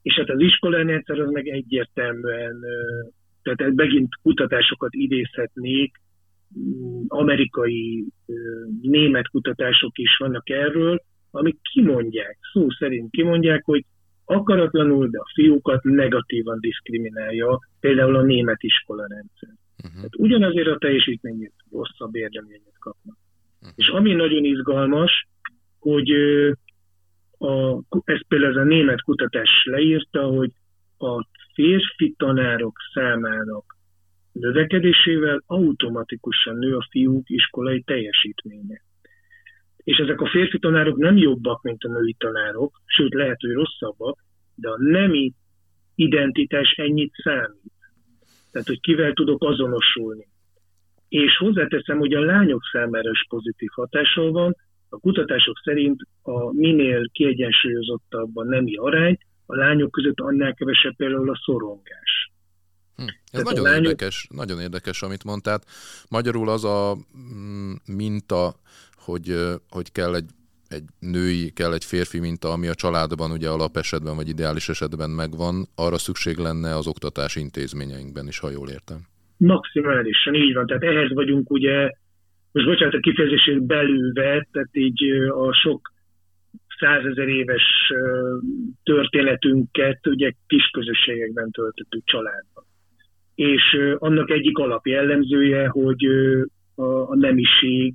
és 0.01 0.13
hát 0.13 0.29
az 0.29 0.39
iskolarendszer 0.39 1.19
az 1.19 1.31
meg 1.31 1.47
egyértelműen, 1.47 2.55
tehát 3.41 3.73
megint 3.73 4.15
kutatásokat 4.21 4.93
idézhetnék, 4.93 6.01
amerikai, 7.07 8.05
német 8.81 9.27
kutatások 9.27 9.97
is 9.97 10.17
vannak 10.17 10.49
erről, 10.49 11.01
amik 11.31 11.57
kimondják, 11.73 12.37
szó 12.53 12.69
szerint 12.69 13.11
kimondják, 13.11 13.65
hogy 13.65 13.85
akaratlanul, 14.29 15.09
de 15.09 15.19
a 15.19 15.31
fiúkat 15.33 15.83
negatívan 15.83 16.59
diszkriminálja 16.59 17.59
például 17.79 18.15
a 18.15 18.21
német 18.21 18.63
iskolarendszer. 18.63 19.49
Uh-huh. 19.83 19.95
Tehát 19.95 20.15
ugyanazért 20.17 20.67
a 20.67 20.77
teljesítményét 20.77 21.53
rosszabb 21.71 22.15
érdeményet 22.15 22.77
kapnak. 22.79 23.17
Uh-huh. 23.61 23.73
És 23.75 23.87
ami 23.87 24.13
nagyon 24.13 24.43
izgalmas, 24.43 25.27
hogy 25.79 26.11
a, 27.37 27.81
ez 28.03 28.27
például 28.27 28.51
ez 28.51 28.61
a 28.61 28.63
német 28.63 29.01
kutatás 29.01 29.49
leírta, 29.63 30.23
hogy 30.23 30.51
a 30.97 31.27
férfi 31.53 32.13
tanárok 32.17 32.77
számának 32.93 33.75
növekedésével 34.31 35.43
automatikusan 35.45 36.55
nő 36.55 36.75
a 36.75 36.87
fiúk 36.89 37.29
iskolai 37.29 37.81
teljesítménye. 37.81 38.81
És 39.87 39.97
ezek 39.97 40.21
a 40.21 40.29
férfi 40.29 40.59
tanárok 40.59 40.97
nem 40.97 41.17
jobbak, 41.17 41.61
mint 41.61 41.83
a 41.83 41.89
női 41.89 42.15
tanárok, 42.17 42.81
sőt 42.85 43.13
lehet, 43.13 43.39
hogy 43.39 43.51
rosszabbak, 43.51 44.19
de 44.55 44.69
a 44.69 44.77
nemi 44.79 45.33
identitás 45.95 46.73
ennyit 46.77 47.13
számít. 47.23 47.71
Tehát, 48.51 48.67
hogy 48.67 48.79
kivel 48.79 49.13
tudok 49.13 49.43
azonosulni. 49.43 50.27
És 51.09 51.37
hozzáteszem, 51.37 51.97
hogy 51.97 52.13
a 52.13 52.19
lányok 52.21 52.61
számára 52.71 53.09
is 53.09 53.25
pozitív 53.29 53.69
hatással 53.73 54.31
van, 54.31 54.55
a 54.89 54.97
kutatások 54.97 55.61
szerint 55.63 56.01
a 56.21 56.53
minél 56.53 57.09
kiegyensúlyozottabb 57.11 58.37
a 58.37 58.43
nemi 58.43 58.75
arány, 58.75 59.17
a 59.45 59.55
lányok 59.55 59.91
között 59.91 60.19
annál 60.19 60.53
kevesebb 60.53 60.95
például 60.95 61.29
a 61.29 61.41
szorongás. 61.45 62.31
Hm. 62.95 63.03
Ez 63.03 63.13
Tehát 63.31 63.45
nagyon 63.45 63.63
lányok... 63.63 63.83
érdekes, 63.83 64.27
nagyon 64.29 64.59
érdekes, 64.59 65.01
amit 65.01 65.23
mondtál. 65.23 65.61
Magyarul 66.09 66.49
az 66.49 66.63
a 66.63 66.97
mm, 67.35 67.71
minta, 67.85 68.55
hogy, 69.09 69.27
hogy 69.69 69.89
kell 69.97 70.13
egy, 70.19 70.29
egy 70.77 70.87
női, 70.99 71.43
kell 71.59 71.73
egy 71.73 71.85
férfi 71.91 72.19
minta, 72.27 72.47
ami 72.55 72.67
a 72.67 72.79
családban 72.83 73.31
ugye 73.37 73.49
alapesetben 73.49 74.15
vagy 74.15 74.29
ideális 74.35 74.67
esetben 74.69 75.09
megvan, 75.09 75.55
arra 75.85 75.97
szükség 75.97 76.37
lenne 76.47 76.71
az 76.75 76.87
oktatási 76.87 77.39
intézményeinkben 77.47 78.27
is, 78.27 78.39
ha 78.39 78.49
jól 78.57 78.69
értem. 78.77 78.99
Maximálisan, 79.37 80.33
így 80.35 80.53
van. 80.53 80.65
Tehát 80.65 80.83
ehhez 80.83 81.13
vagyunk 81.13 81.51
ugye, 81.51 81.77
most 82.51 82.67
bocsánat 82.67 82.93
a 82.93 82.99
kifejezését 82.99 83.61
belülve, 83.63 84.47
tehát 84.51 84.75
így 84.87 85.01
a 85.45 85.53
sok 85.53 85.81
százezer 86.79 87.27
éves 87.27 87.65
történetünket 88.83 90.07
ugye 90.07 90.31
kis 90.47 90.69
közösségekben 90.71 91.51
töltöttük 91.51 92.03
családban. 92.05 92.63
És 93.35 93.63
annak 93.97 94.29
egyik 94.29 94.57
alapjellemzője, 94.57 95.67
hogy 95.67 96.05
a 96.75 97.15
nemiség 97.15 97.93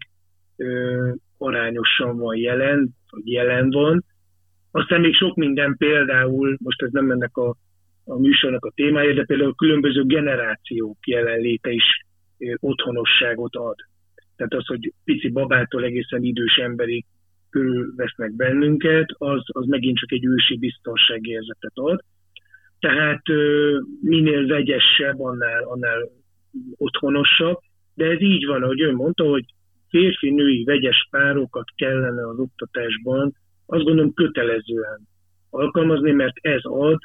arányosan 1.39 2.19
van 2.19 2.37
jelen, 2.37 2.91
vagy 3.11 3.31
jelen 3.31 3.71
van. 3.71 4.05
Aztán 4.71 5.01
még 5.01 5.15
sok 5.15 5.37
minden 5.37 5.77
például, 5.77 6.57
most 6.61 6.83
ez 6.83 6.91
nem 6.91 7.11
ennek 7.11 7.37
a, 7.37 7.57
a 8.05 8.19
műsornak 8.19 8.65
a 8.65 8.73
témája, 8.75 9.15
de 9.15 9.25
például 9.25 9.51
a 9.51 9.55
különböző 9.55 10.05
generációk 10.05 11.07
jelenléte 11.07 11.71
is 11.71 12.05
otthonosságot 12.57 13.55
ad. 13.55 13.77
Tehát 14.37 14.55
az, 14.55 14.67
hogy 14.67 14.93
pici 15.05 15.29
babától 15.29 15.85
egészen 15.85 16.23
idős 16.23 16.57
emberig 16.57 17.05
körülvesznek 17.51 18.33
bennünket, 18.37 19.07
az, 19.19 19.43
az 19.47 19.67
megint 19.67 19.99
csak 19.99 20.13
egy 20.13 20.25
ősi 20.25 20.59
biztonságérzetet 20.59 21.73
ad. 21.75 22.01
Tehát 22.79 23.23
minél 24.01 24.47
vegyesebb, 24.47 25.21
annál, 25.21 25.63
annál 25.63 26.09
otthonosabb, 26.77 27.59
de 27.95 28.05
ez 28.05 28.21
így 28.21 28.47
van, 28.47 28.63
ahogy 28.63 28.83
ön 28.83 28.95
mondta, 28.95 29.25
hogy 29.25 29.45
férfi-női 29.93 30.64
vegyes 30.64 31.09
párokat 31.11 31.66
kellene 31.76 32.28
az 32.28 32.38
oktatásban, 32.38 33.34
azt 33.66 33.84
gondolom 33.84 34.14
kötelezően 34.14 35.01
alkalmazni, 35.51 36.11
mert 36.11 36.36
ez 36.40 36.61
ad 36.62 36.99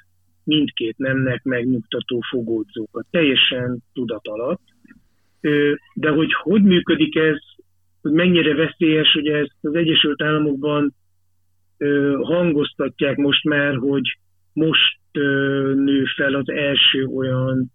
mindkét 0.44 0.98
nemnek 0.98 1.44
megnyugtató 1.44 2.20
fogódzókat, 2.30 3.06
teljesen 3.12 3.78
tudat 3.94 4.28
alatt. 4.28 4.62
De 5.94 6.10
hogy 6.10 6.34
hogy 6.34 6.62
működik 6.62 7.16
ez, 7.16 7.38
hogy 8.02 8.12
mennyire 8.12 8.56
veszélyes, 8.56 9.12
hogy 9.12 9.28
ezt 9.28 9.58
az 9.62 9.76
Egyesült 9.76 10.22
Államokban 10.22 10.96
hangoztatják 12.22 13.18
most 13.18 13.44
már, 13.44 13.76
hogy 13.76 14.18
most 14.54 15.00
nő 15.74 16.04
fel 16.16 16.34
az 16.34 16.50
első 16.50 17.06
olyan 17.06 17.72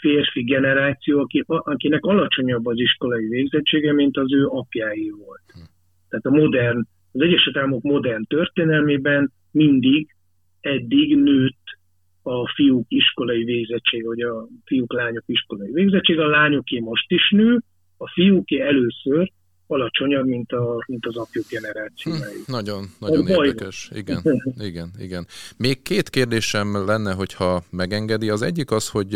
férfi 0.00 0.42
generáció, 0.42 1.18
aki, 1.20 1.44
akinek 1.46 2.04
alacsonyabb 2.04 2.66
az 2.66 2.78
iskolai 2.78 3.28
végzettsége, 3.28 3.92
mint 3.92 4.16
az 4.16 4.32
ő 4.32 4.46
apjái 4.46 5.10
volt. 5.10 5.42
Hm. 5.52 5.60
Tehát 6.08 6.24
a 6.24 6.30
modern, 6.30 6.78
az 7.12 7.20
Egyesült 7.20 7.56
Államok 7.56 7.82
modern 7.82 8.22
történelmében 8.22 9.32
mindig 9.50 10.14
eddig 10.60 11.16
nőtt 11.16 11.78
a 12.22 12.48
fiúk 12.54 12.86
iskolai 12.88 13.44
végzettség, 13.44 14.06
vagy 14.06 14.20
a 14.20 14.48
fiúk-lányok 14.64 15.22
iskolai 15.26 15.72
végzettség, 15.72 16.18
a 16.18 16.28
lányoké 16.28 16.78
most 16.78 17.10
is 17.10 17.30
nő, 17.30 17.62
a 17.96 18.10
fiúké 18.10 18.60
először 18.60 19.30
alacsonyabb, 19.68 20.26
mint, 20.26 20.52
a, 20.52 20.84
mint 20.86 21.06
az 21.06 21.16
apjuk 21.16 21.46
generációi. 21.48 22.18
Hm, 22.18 22.52
nagyon, 22.52 22.84
nagyon 22.98 23.26
a 23.26 23.44
érdekes. 23.44 23.90
Igen, 23.94 24.22
igen, 24.58 24.90
igen. 24.98 25.26
Még 25.56 25.82
két 25.82 26.10
kérdésem 26.10 26.86
lenne, 26.86 27.12
hogyha 27.12 27.62
megengedi. 27.70 28.28
Az 28.30 28.42
egyik 28.42 28.70
az, 28.70 28.88
hogy 28.88 29.14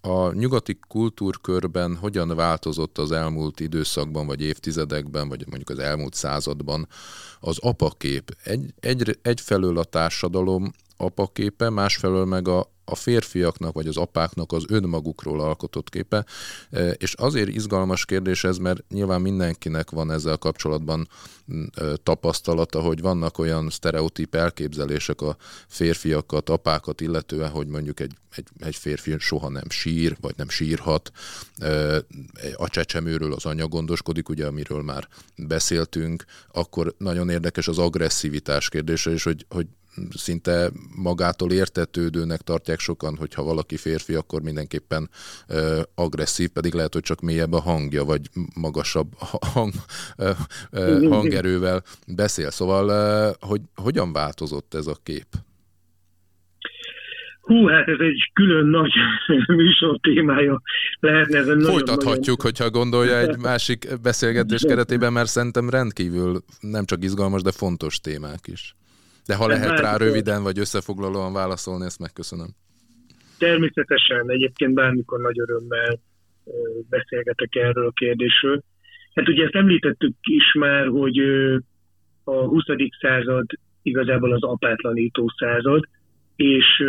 a 0.00 0.32
nyugati 0.32 0.78
kultúrkörben 0.88 1.96
hogyan 1.96 2.36
változott 2.36 2.98
az 2.98 3.12
elmúlt 3.12 3.60
időszakban, 3.60 4.26
vagy 4.26 4.42
évtizedekben, 4.42 5.28
vagy 5.28 5.44
mondjuk 5.46 5.70
az 5.70 5.78
elmúlt 5.78 6.14
században 6.14 6.88
az 7.40 7.58
apakép. 7.58 8.36
Egy, 8.42 8.74
egy, 8.80 9.18
egyfelől 9.22 9.78
a 9.78 9.84
társadalom 9.84 10.72
apaképe, 10.96 11.70
másfelől 11.70 12.24
meg 12.24 12.48
a, 12.48 12.73
a 12.84 12.94
férfiaknak 12.94 13.74
vagy 13.74 13.86
az 13.86 13.96
apáknak 13.96 14.52
az 14.52 14.64
önmagukról 14.68 15.40
alkotott 15.40 15.88
képe, 15.90 16.24
e, 16.70 16.90
és 16.90 17.14
azért 17.14 17.48
izgalmas 17.48 18.04
kérdés 18.04 18.44
ez, 18.44 18.56
mert 18.56 18.84
nyilván 18.88 19.20
mindenkinek 19.20 19.90
van 19.90 20.10
ezzel 20.10 20.36
kapcsolatban 20.36 21.08
e, 21.74 21.84
tapasztalata, 22.02 22.80
hogy 22.80 23.00
vannak 23.00 23.38
olyan 23.38 23.70
sztereotíp 23.70 24.34
elképzelések 24.34 25.20
a 25.20 25.36
férfiakat, 25.66 26.48
apákat 26.48 27.00
illetően, 27.00 27.50
hogy 27.50 27.66
mondjuk 27.66 28.00
egy, 28.00 28.12
egy, 28.36 28.46
egy 28.58 28.76
férfi 28.76 29.14
soha 29.18 29.48
nem 29.48 29.70
sír, 29.70 30.16
vagy 30.20 30.34
nem 30.36 30.48
sírhat. 30.48 31.10
E, 31.58 32.02
a 32.56 32.68
csecsemőről 32.68 33.32
az 33.32 33.44
anya 33.44 33.66
gondoskodik, 33.66 34.28
ugye, 34.28 34.46
amiről 34.46 34.82
már 34.82 35.08
beszéltünk, 35.36 36.24
akkor 36.52 36.94
nagyon 36.98 37.30
érdekes 37.30 37.68
az 37.68 37.78
agresszivitás 37.78 38.68
kérdése, 38.68 39.10
és 39.10 39.22
hogy, 39.22 39.46
hogy 39.48 39.66
szinte 40.10 40.70
magától 41.02 41.52
értetődőnek 41.52 42.40
tartják 42.40 42.78
sokan, 42.78 43.16
hogyha 43.16 43.42
valaki 43.42 43.76
férfi, 43.76 44.14
akkor 44.14 44.42
mindenképpen 44.42 45.10
ö, 45.48 45.80
agresszív, 45.94 46.48
pedig 46.48 46.74
lehet, 46.74 46.92
hogy 46.92 47.02
csak 47.02 47.20
mélyebb 47.20 47.52
a 47.52 47.60
hangja, 47.60 48.04
vagy 48.04 48.20
magasabb 48.54 49.12
hang, 49.54 49.72
ö, 50.16 50.30
ö, 50.70 51.08
hangerővel 51.08 51.82
beszél. 52.06 52.50
Szóval, 52.50 52.88
ö, 52.88 53.30
hogy 53.46 53.60
hogyan 53.74 54.12
változott 54.12 54.74
ez 54.74 54.86
a 54.86 54.96
kép? 55.02 55.26
Hú, 57.40 57.66
hát 57.66 57.88
ez 57.88 57.98
egy 57.98 58.30
külön 58.32 58.66
nagy 58.66 58.92
műsor 59.56 59.98
témája 60.00 60.62
lehetne. 61.00 61.38
Ezen 61.38 61.60
Folytathatjuk, 61.60 62.24
nagyon... 62.24 62.36
hogyha 62.40 62.70
gondolja 62.70 63.18
egy 63.18 63.38
másik 63.38 63.86
beszélgetés 64.02 64.62
keretében, 64.68 65.12
mert 65.12 65.28
szerintem 65.28 65.70
rendkívül 65.70 66.44
nem 66.60 66.84
csak 66.84 67.04
izgalmas, 67.04 67.42
de 67.42 67.52
fontos 67.52 68.00
témák 68.00 68.46
is. 68.46 68.74
De 69.26 69.34
ha 69.36 69.46
lehet 69.46 69.80
rá 69.80 69.96
röviden 69.96 70.42
vagy 70.42 70.58
összefoglalóan 70.58 71.32
válaszolni, 71.32 71.84
ezt 71.84 72.00
megköszönöm. 72.00 72.48
Természetesen, 73.38 74.30
egyébként 74.30 74.74
bármikor 74.74 75.20
nagy 75.20 75.40
örömmel 75.40 75.98
beszélgetek 76.88 77.54
erről 77.54 77.86
a 77.86 77.92
kérdésről. 77.94 78.62
Hát 79.14 79.28
ugye 79.28 79.44
ezt 79.44 79.54
említettük 79.54 80.14
is 80.20 80.52
már, 80.58 80.86
hogy 80.86 81.18
a 82.24 82.32
20. 82.32 82.64
század 83.00 83.46
igazából 83.82 84.32
az 84.32 84.42
apátlanító 84.42 85.32
század, 85.38 85.84
és 86.36 86.84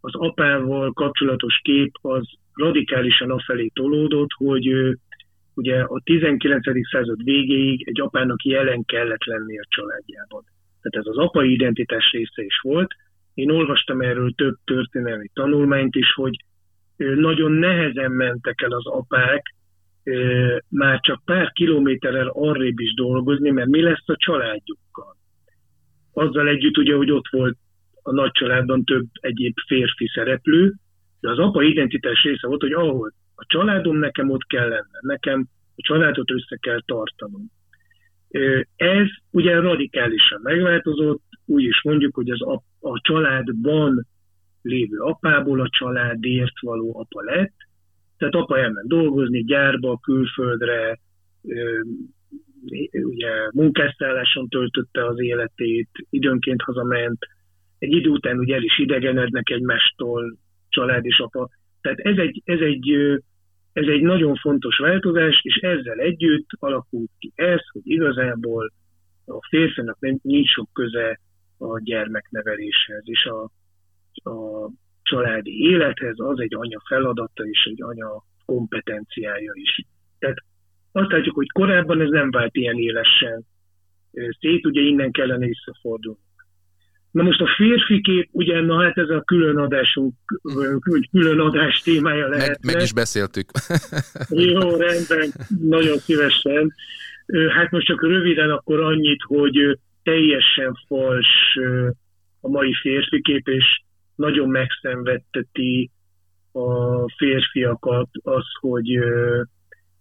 az 0.00 0.14
apával 0.14 0.92
kapcsolatos 0.92 1.60
kép 1.62 1.92
az 2.00 2.28
radikálisan 2.54 3.30
afelé 3.30 3.70
tolódott, 3.74 4.30
hogy 4.34 4.96
ugye 5.54 5.80
a 5.80 6.00
19. 6.04 6.62
század 6.90 7.24
végéig 7.24 7.88
egy 7.88 8.00
apának 8.00 8.44
jelen 8.44 8.84
kellett 8.84 9.24
lenni 9.24 9.58
a 9.58 9.66
családjában 9.68 10.44
tehát 10.82 11.06
ez 11.06 11.16
az 11.16 11.16
apai 11.16 11.52
identitás 11.52 12.10
része 12.12 12.42
is 12.42 12.60
volt. 12.62 12.94
Én 13.34 13.50
olvastam 13.50 14.00
erről 14.00 14.32
több 14.34 14.56
történelmi 14.64 15.30
tanulmányt 15.34 15.94
is, 15.94 16.12
hogy 16.12 16.44
nagyon 16.96 17.52
nehezen 17.52 18.10
mentek 18.10 18.60
el 18.62 18.72
az 18.72 18.86
apák 18.86 19.54
már 20.68 21.00
csak 21.00 21.22
pár 21.24 21.52
kilométerrel 21.52 22.28
arrébb 22.28 22.78
is 22.78 22.94
dolgozni, 22.94 23.50
mert 23.50 23.68
mi 23.68 23.82
lesz 23.82 24.08
a 24.08 24.16
családjukkal. 24.16 25.16
Azzal 26.12 26.48
együtt 26.48 26.78
ugye, 26.78 26.94
hogy 26.94 27.10
ott 27.10 27.28
volt 27.30 27.56
a 28.02 28.12
nagy 28.12 28.30
családban 28.30 28.84
több 28.84 29.06
egyéb 29.12 29.54
férfi 29.66 30.10
szereplő, 30.14 30.74
de 31.20 31.30
az 31.30 31.38
apa 31.38 31.62
identitás 31.62 32.22
része 32.22 32.46
volt, 32.46 32.60
hogy 32.60 32.72
ahol 32.72 33.12
a 33.34 33.44
családom 33.46 33.96
nekem 33.96 34.30
ott 34.30 34.46
kell 34.46 34.68
lenne, 34.68 34.98
nekem 35.00 35.48
a 35.76 35.82
családot 35.82 36.30
össze 36.30 36.56
kell 36.60 36.82
tartanom. 36.84 37.50
Ez 38.76 39.06
ugye 39.30 39.60
radikálisan 39.60 40.40
megváltozott, 40.42 41.22
úgy 41.46 41.62
is 41.62 41.82
mondjuk, 41.82 42.14
hogy 42.14 42.30
az 42.30 42.42
a, 42.42 42.62
a 42.80 43.00
családban 43.02 44.06
lévő 44.62 44.98
apából 44.98 45.60
a 45.60 45.68
családért 45.70 46.60
való 46.60 46.98
apa 46.98 47.22
lett, 47.22 47.54
tehát 48.16 48.34
apa 48.34 48.58
elment 48.58 48.88
dolgozni 48.88 49.44
gyárba, 49.44 49.98
külföldre, 50.02 50.98
ugye 52.92 53.30
munkásszálláson 53.52 54.48
töltötte 54.48 55.06
az 55.06 55.20
életét, 55.20 55.88
időnként 56.10 56.62
hazament, 56.62 57.18
egy 57.78 57.92
idő 57.92 58.08
után 58.08 58.38
ugye 58.38 58.54
el 58.54 58.62
is 58.62 58.78
idegenednek 58.78 59.50
egymástól, 59.50 60.38
család 60.68 61.04
és 61.04 61.18
apa. 61.18 61.48
Tehát 61.80 61.98
ez 61.98 62.16
egy, 62.16 62.42
ez 62.44 62.60
egy 62.60 63.18
ez 63.72 63.86
egy 63.86 64.02
nagyon 64.02 64.34
fontos 64.34 64.78
változás, 64.78 65.40
és 65.42 65.56
ezzel 65.56 65.98
együtt 65.98 66.48
alakult 66.58 67.10
ki 67.18 67.32
ez, 67.34 67.60
hogy 67.72 67.82
igazából 67.84 68.72
a 69.26 69.46
férfinak 69.48 69.96
nem, 70.00 70.18
nincs 70.22 70.48
sok 70.48 70.68
köze 70.72 71.20
a 71.58 71.80
gyermekneveléshez, 71.80 73.02
és 73.04 73.24
a, 73.24 73.42
a 74.30 74.70
családi 75.02 75.60
élethez 75.60 76.14
az 76.18 76.40
egy 76.40 76.54
anya 76.54 76.80
feladata 76.88 77.44
és 77.44 77.68
egy 77.70 77.82
anya 77.82 78.24
kompetenciája 78.44 79.52
is. 79.54 79.84
Tehát 80.18 80.38
azt 80.92 81.10
látjuk, 81.10 81.34
hogy 81.34 81.50
korábban 81.50 82.00
ez 82.00 82.10
nem 82.10 82.30
vált 82.30 82.56
ilyen 82.56 82.78
élesen 82.78 83.44
szét, 84.38 84.66
ugye 84.66 84.80
innen 84.80 85.10
kellene 85.10 85.46
visszafordulni. 85.46 86.20
Na 87.10 87.22
most 87.22 87.40
a 87.40 87.48
férfi 87.56 88.00
kép, 88.00 88.28
ugye, 88.32 88.60
na 88.60 88.82
hát 88.82 88.98
ez 88.98 89.08
a 89.08 89.22
külön 89.22 89.56
adásunk, 89.56 90.14
külön 91.10 91.40
adás 91.40 91.80
témája 91.80 92.28
lehet. 92.28 92.64
Meg, 92.64 92.74
meg 92.74 92.82
is 92.82 92.92
beszéltük. 92.92 93.50
Jó, 94.28 94.76
rendben, 94.76 95.32
nagyon 95.60 95.98
szívesen. 95.98 96.74
Hát 97.56 97.70
most 97.70 97.86
csak 97.86 98.02
röviden 98.02 98.50
akkor 98.50 98.80
annyit, 98.80 99.20
hogy 99.22 99.78
teljesen 100.02 100.78
fals 100.86 101.28
a 102.40 102.48
mai 102.48 102.74
férfi 102.74 103.20
kép, 103.20 103.48
és 103.48 103.82
nagyon 104.14 104.48
megszenvedteti 104.48 105.90
a 106.52 107.08
férfiakat 107.16 108.08
az, 108.22 108.44
hogy 108.60 108.98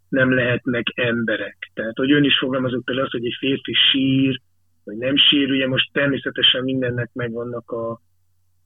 nem 0.09 0.33
lehetnek 0.33 0.85
emberek. 0.95 1.57
Tehát, 1.73 1.97
hogy 1.97 2.11
ön 2.11 2.23
is 2.23 2.37
fogalmazott 2.37 2.83
például 2.83 3.05
az, 3.05 3.11
hogy 3.11 3.25
egy 3.25 3.35
férfi 3.39 3.73
sír, 3.91 4.41
vagy 4.89 4.97
nem 4.97 5.15
sír, 5.15 5.51
ugye 5.51 5.67
most 5.67 5.89
természetesen 5.93 6.63
mindennek 6.63 7.09
megvannak 7.13 7.71
a, 7.71 8.01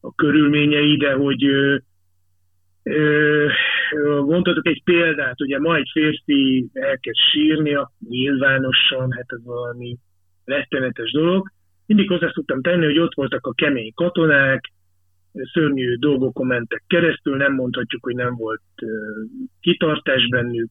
a 0.01 0.15
körülményei, 0.15 0.97
de 0.97 1.13
hogy 1.13 1.45
ö, 1.45 1.77
ö, 2.83 3.47
mondhatok 4.25 4.67
egy 4.67 4.83
példát, 4.83 5.41
ugye 5.41 5.59
ma 5.59 5.75
egy 5.75 5.89
férfi 5.91 6.69
elkezd 6.73 7.17
sírnia, 7.31 7.91
nyilvánosan, 8.09 9.11
hát 9.11 9.25
ez 9.27 9.43
valami 9.43 9.97
rettenetes 10.45 11.11
dolog. 11.11 11.51
Mindig 11.85 12.09
hozzá 12.09 12.31
szoktam 12.33 12.61
tenni, 12.61 12.85
hogy 12.85 12.99
ott 12.99 13.13
voltak 13.13 13.47
a 13.47 13.53
kemény 13.53 13.93
katonák, 13.93 14.71
szörnyű 15.53 15.95
dolgokon 15.95 16.47
mentek 16.47 16.83
keresztül, 16.87 17.35
nem 17.37 17.53
mondhatjuk, 17.53 18.03
hogy 18.03 18.15
nem 18.15 18.35
volt 18.35 18.61
kitartás 19.59 20.27
bennük, 20.27 20.69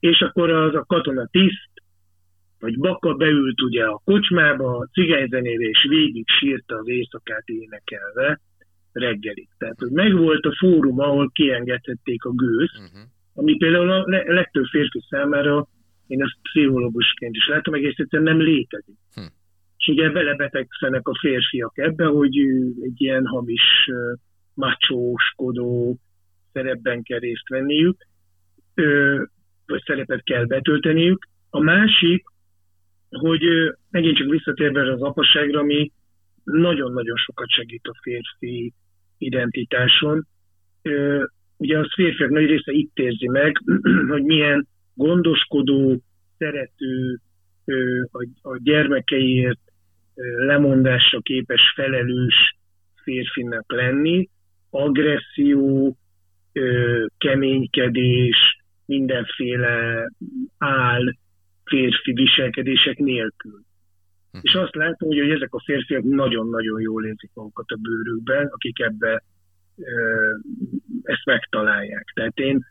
és 0.00 0.20
akkor 0.20 0.50
az 0.50 0.74
a 0.74 0.84
katona 0.86 1.26
tiszt, 1.30 1.73
vagy 2.64 2.78
Baka 2.78 3.14
beült 3.14 3.62
ugye 3.62 3.84
a 3.84 4.00
kocsmába, 4.04 4.76
a 4.76 4.88
cigányzenére, 4.92 5.64
és 5.64 5.86
végig 5.88 6.24
sírta 6.28 6.76
az 6.76 6.88
éjszakát 6.88 7.46
énekelve 7.46 8.40
reggelig. 8.92 9.48
Tehát, 9.58 9.78
hogy 9.78 9.90
megvolt 9.90 10.44
a 10.44 10.56
fórum, 10.58 10.98
ahol 10.98 11.30
kiengedhették 11.32 12.24
a 12.24 12.30
gőzt, 12.34 12.78
uh-huh. 12.78 13.08
ami 13.34 13.56
például 13.56 13.90
a 13.90 14.04
legtöbb 14.08 14.64
férfi 14.64 15.00
számára, 15.08 15.66
én 16.06 16.22
ezt 16.22 16.38
pszichológusként 16.42 17.34
is 17.34 17.46
látom, 17.48 17.74
egész 17.74 17.98
egyszerűen 17.98 18.36
nem 18.36 18.46
létezik. 18.46 18.98
Uh-huh. 19.16 19.32
És 19.76 19.86
ugye 19.86 20.10
belebetegszenek 20.10 21.08
a 21.08 21.18
férfiak 21.20 21.78
ebbe, 21.78 22.04
hogy 22.04 22.38
egy 22.80 23.00
ilyen 23.00 23.26
hamis, 23.26 23.90
macsóskodó 24.54 25.98
szerepben 26.52 27.02
kell 27.02 27.18
részt 27.18 27.48
venniük, 27.48 27.96
vagy 29.66 29.82
szerepet 29.84 30.22
kell 30.22 30.44
betölteniük. 30.44 31.28
A 31.50 31.60
másik, 31.60 32.24
hogy 33.16 33.42
megint 33.90 34.16
csak 34.16 34.30
visszatérve 34.30 34.92
az 34.92 35.02
apasságra, 35.02 35.60
ami 35.60 35.92
nagyon-nagyon 36.44 37.16
sokat 37.16 37.50
segít 37.50 37.86
a 37.86 37.98
férfi 38.02 38.72
identitáson. 39.18 40.26
Ugye 41.56 41.78
az 41.78 41.92
férfiak 41.94 42.30
nagy 42.30 42.46
része 42.46 42.72
itt 42.72 42.98
érzi 42.98 43.28
meg, 43.28 43.56
hogy 44.12 44.22
milyen 44.22 44.66
gondoskodó, 44.94 46.02
szerető, 46.38 47.20
a 48.42 48.58
gyermekeiért 48.62 49.60
lemondásra 50.36 51.20
képes, 51.20 51.72
felelős 51.74 52.56
férfinak 53.02 53.72
lenni, 53.72 54.28
agresszió, 54.70 55.96
keménykedés, 57.18 58.36
mindenféle 58.86 60.08
áll, 60.58 61.14
férfi 61.74 62.12
viselkedések 62.12 62.98
nélkül. 62.98 63.60
Hm. 64.32 64.38
És 64.42 64.54
azt 64.54 64.74
látom, 64.74 65.08
hogy, 65.08 65.18
hogy 65.18 65.30
ezek 65.30 65.54
a 65.54 65.62
férfiak 65.64 66.02
nagyon-nagyon 66.02 66.80
jól 66.80 67.06
érzik 67.06 67.30
magukat 67.34 67.70
a 67.70 67.78
bőrükben, 67.82 68.46
akik 68.46 68.80
ebbe 68.80 69.22
ezt 71.02 71.24
megtalálják. 71.24 72.04
Tehát 72.14 72.38
én, 72.38 72.64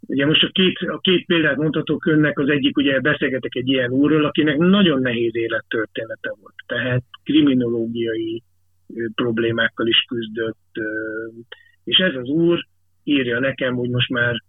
ugye 0.00 0.26
most 0.26 0.42
a 0.42 0.50
két, 0.52 0.78
a 0.78 0.98
két 0.98 1.26
példát 1.26 1.56
mondhatok 1.56 2.06
önnek, 2.06 2.38
az 2.38 2.48
egyik, 2.48 2.76
ugye 2.76 3.00
beszélgetek 3.00 3.54
egy 3.54 3.68
ilyen 3.68 3.90
úrról, 3.90 4.24
akinek 4.24 4.56
nagyon 4.56 5.00
nehéz 5.00 5.36
élettörténete 5.36 6.34
volt. 6.40 6.54
Tehát 6.66 7.02
kriminológiai 7.24 8.42
problémákkal 9.14 9.86
is 9.86 10.04
küzdött, 10.08 10.70
és 11.84 11.96
ez 11.96 12.14
az 12.14 12.28
úr 12.28 12.66
írja 13.04 13.38
nekem, 13.38 13.74
hogy 13.74 13.90
most 13.90 14.08
már 14.08 14.42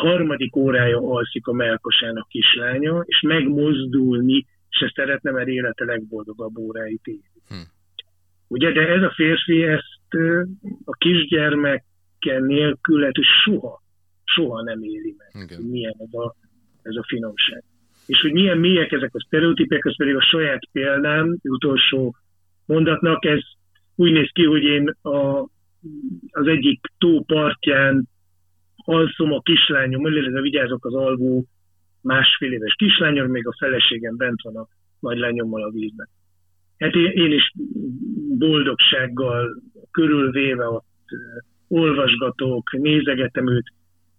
harmadik 0.00 0.56
órája 0.56 0.98
alszik 0.98 1.46
a 1.46 1.52
melkosának 1.52 2.28
kislánya, 2.28 3.02
és 3.06 3.20
megmozdulni 3.20 4.46
se 4.68 4.92
szeretne, 4.94 5.30
mert 5.30 5.48
élete 5.48 5.84
legboldogabb 5.84 6.58
óráit 6.58 7.00
éli. 7.04 7.30
Hm. 7.48 7.54
Ugye, 8.48 8.72
de 8.72 8.88
ez 8.88 9.02
a 9.02 9.12
férfi 9.14 9.62
ezt 9.62 10.14
a 10.84 10.92
kisgyermeken 10.92 12.42
nélkül 12.42 12.98
lehet, 13.00 13.14
hogy 13.14 13.26
soha, 13.44 13.82
soha 14.24 14.62
nem 14.62 14.82
éli 14.82 15.14
meg. 15.18 15.42
Igen. 15.42 15.62
Milyen 15.62 15.94
ez 15.98 16.14
a, 16.20 16.34
ez 16.82 16.94
a 16.94 17.04
finomság. 17.06 17.64
És 18.06 18.20
hogy 18.20 18.32
milyen 18.32 18.58
mélyek 18.58 18.92
ezek 18.92 19.14
a 19.14 19.24
sztereotípek, 19.26 19.84
ez 19.84 19.96
pedig 19.96 20.16
a 20.16 20.22
saját 20.22 20.68
példám, 20.72 21.36
utolsó 21.42 22.16
mondatnak, 22.66 23.24
ez 23.24 23.40
úgy 23.94 24.12
néz 24.12 24.30
ki, 24.32 24.44
hogy 24.44 24.62
én 24.62 24.94
a, 25.02 25.48
az 26.30 26.46
egyik 26.46 26.80
tó 26.98 27.24
partján 27.24 28.08
alszom 28.90 29.32
a 29.32 29.40
kislányom, 29.40 30.06
illetve 30.06 30.40
vigyázok 30.40 30.84
az 30.84 30.94
alvó 30.94 31.44
másfél 32.02 32.52
éves 32.52 32.74
kislányom, 32.74 33.30
még 33.30 33.46
a 33.46 33.56
feleségem 33.58 34.16
bent 34.16 34.42
van 34.42 34.56
a 34.56 34.68
nagylányommal 35.00 35.62
a 35.62 35.70
vízben. 35.70 36.08
Hát 36.78 36.94
én, 36.94 37.10
én 37.10 37.32
is 37.32 37.52
boldogsággal 38.38 39.62
körülvéve 39.90 40.68
ott 40.68 41.08
olvasgatok, 41.68 42.72
nézegetem 42.72 43.48
őt, 43.48 43.72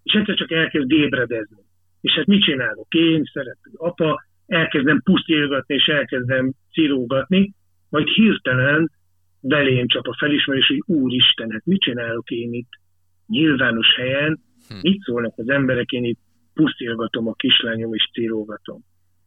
és 0.03 0.13
egyszer 0.13 0.35
csak 0.35 0.51
elkezd 0.51 0.91
ébredezni. 0.91 1.63
És 2.01 2.13
hát 2.13 2.25
mit 2.25 2.43
csinálok? 2.43 2.93
Én 2.93 3.23
szeretem. 3.33 3.71
Apa, 3.75 4.23
elkezdem 4.47 5.01
pusztilgatni, 5.03 5.75
és 5.75 5.85
elkezdem 5.85 6.53
cirógatni, 6.71 7.53
majd 7.89 8.07
hirtelen 8.07 8.91
belém 9.39 9.87
csap 9.87 10.07
a 10.07 10.15
felismerés, 10.19 10.67
hogy 10.67 10.83
úristen, 10.85 11.51
hát 11.51 11.65
mit 11.65 11.81
csinálok 11.81 12.29
én 12.29 12.53
itt 12.53 12.79
nyilvános 13.27 13.95
helyen, 13.95 14.39
hm. 14.69 14.75
mit 14.81 15.01
szólnak 15.01 15.33
az 15.37 15.49
emberek, 15.49 15.91
én 15.91 16.03
itt 16.03 16.19
pusztilgatom 16.53 17.27
a 17.27 17.33
kislányom 17.33 17.93
és 17.93 18.09
cirógatom. 18.13 18.79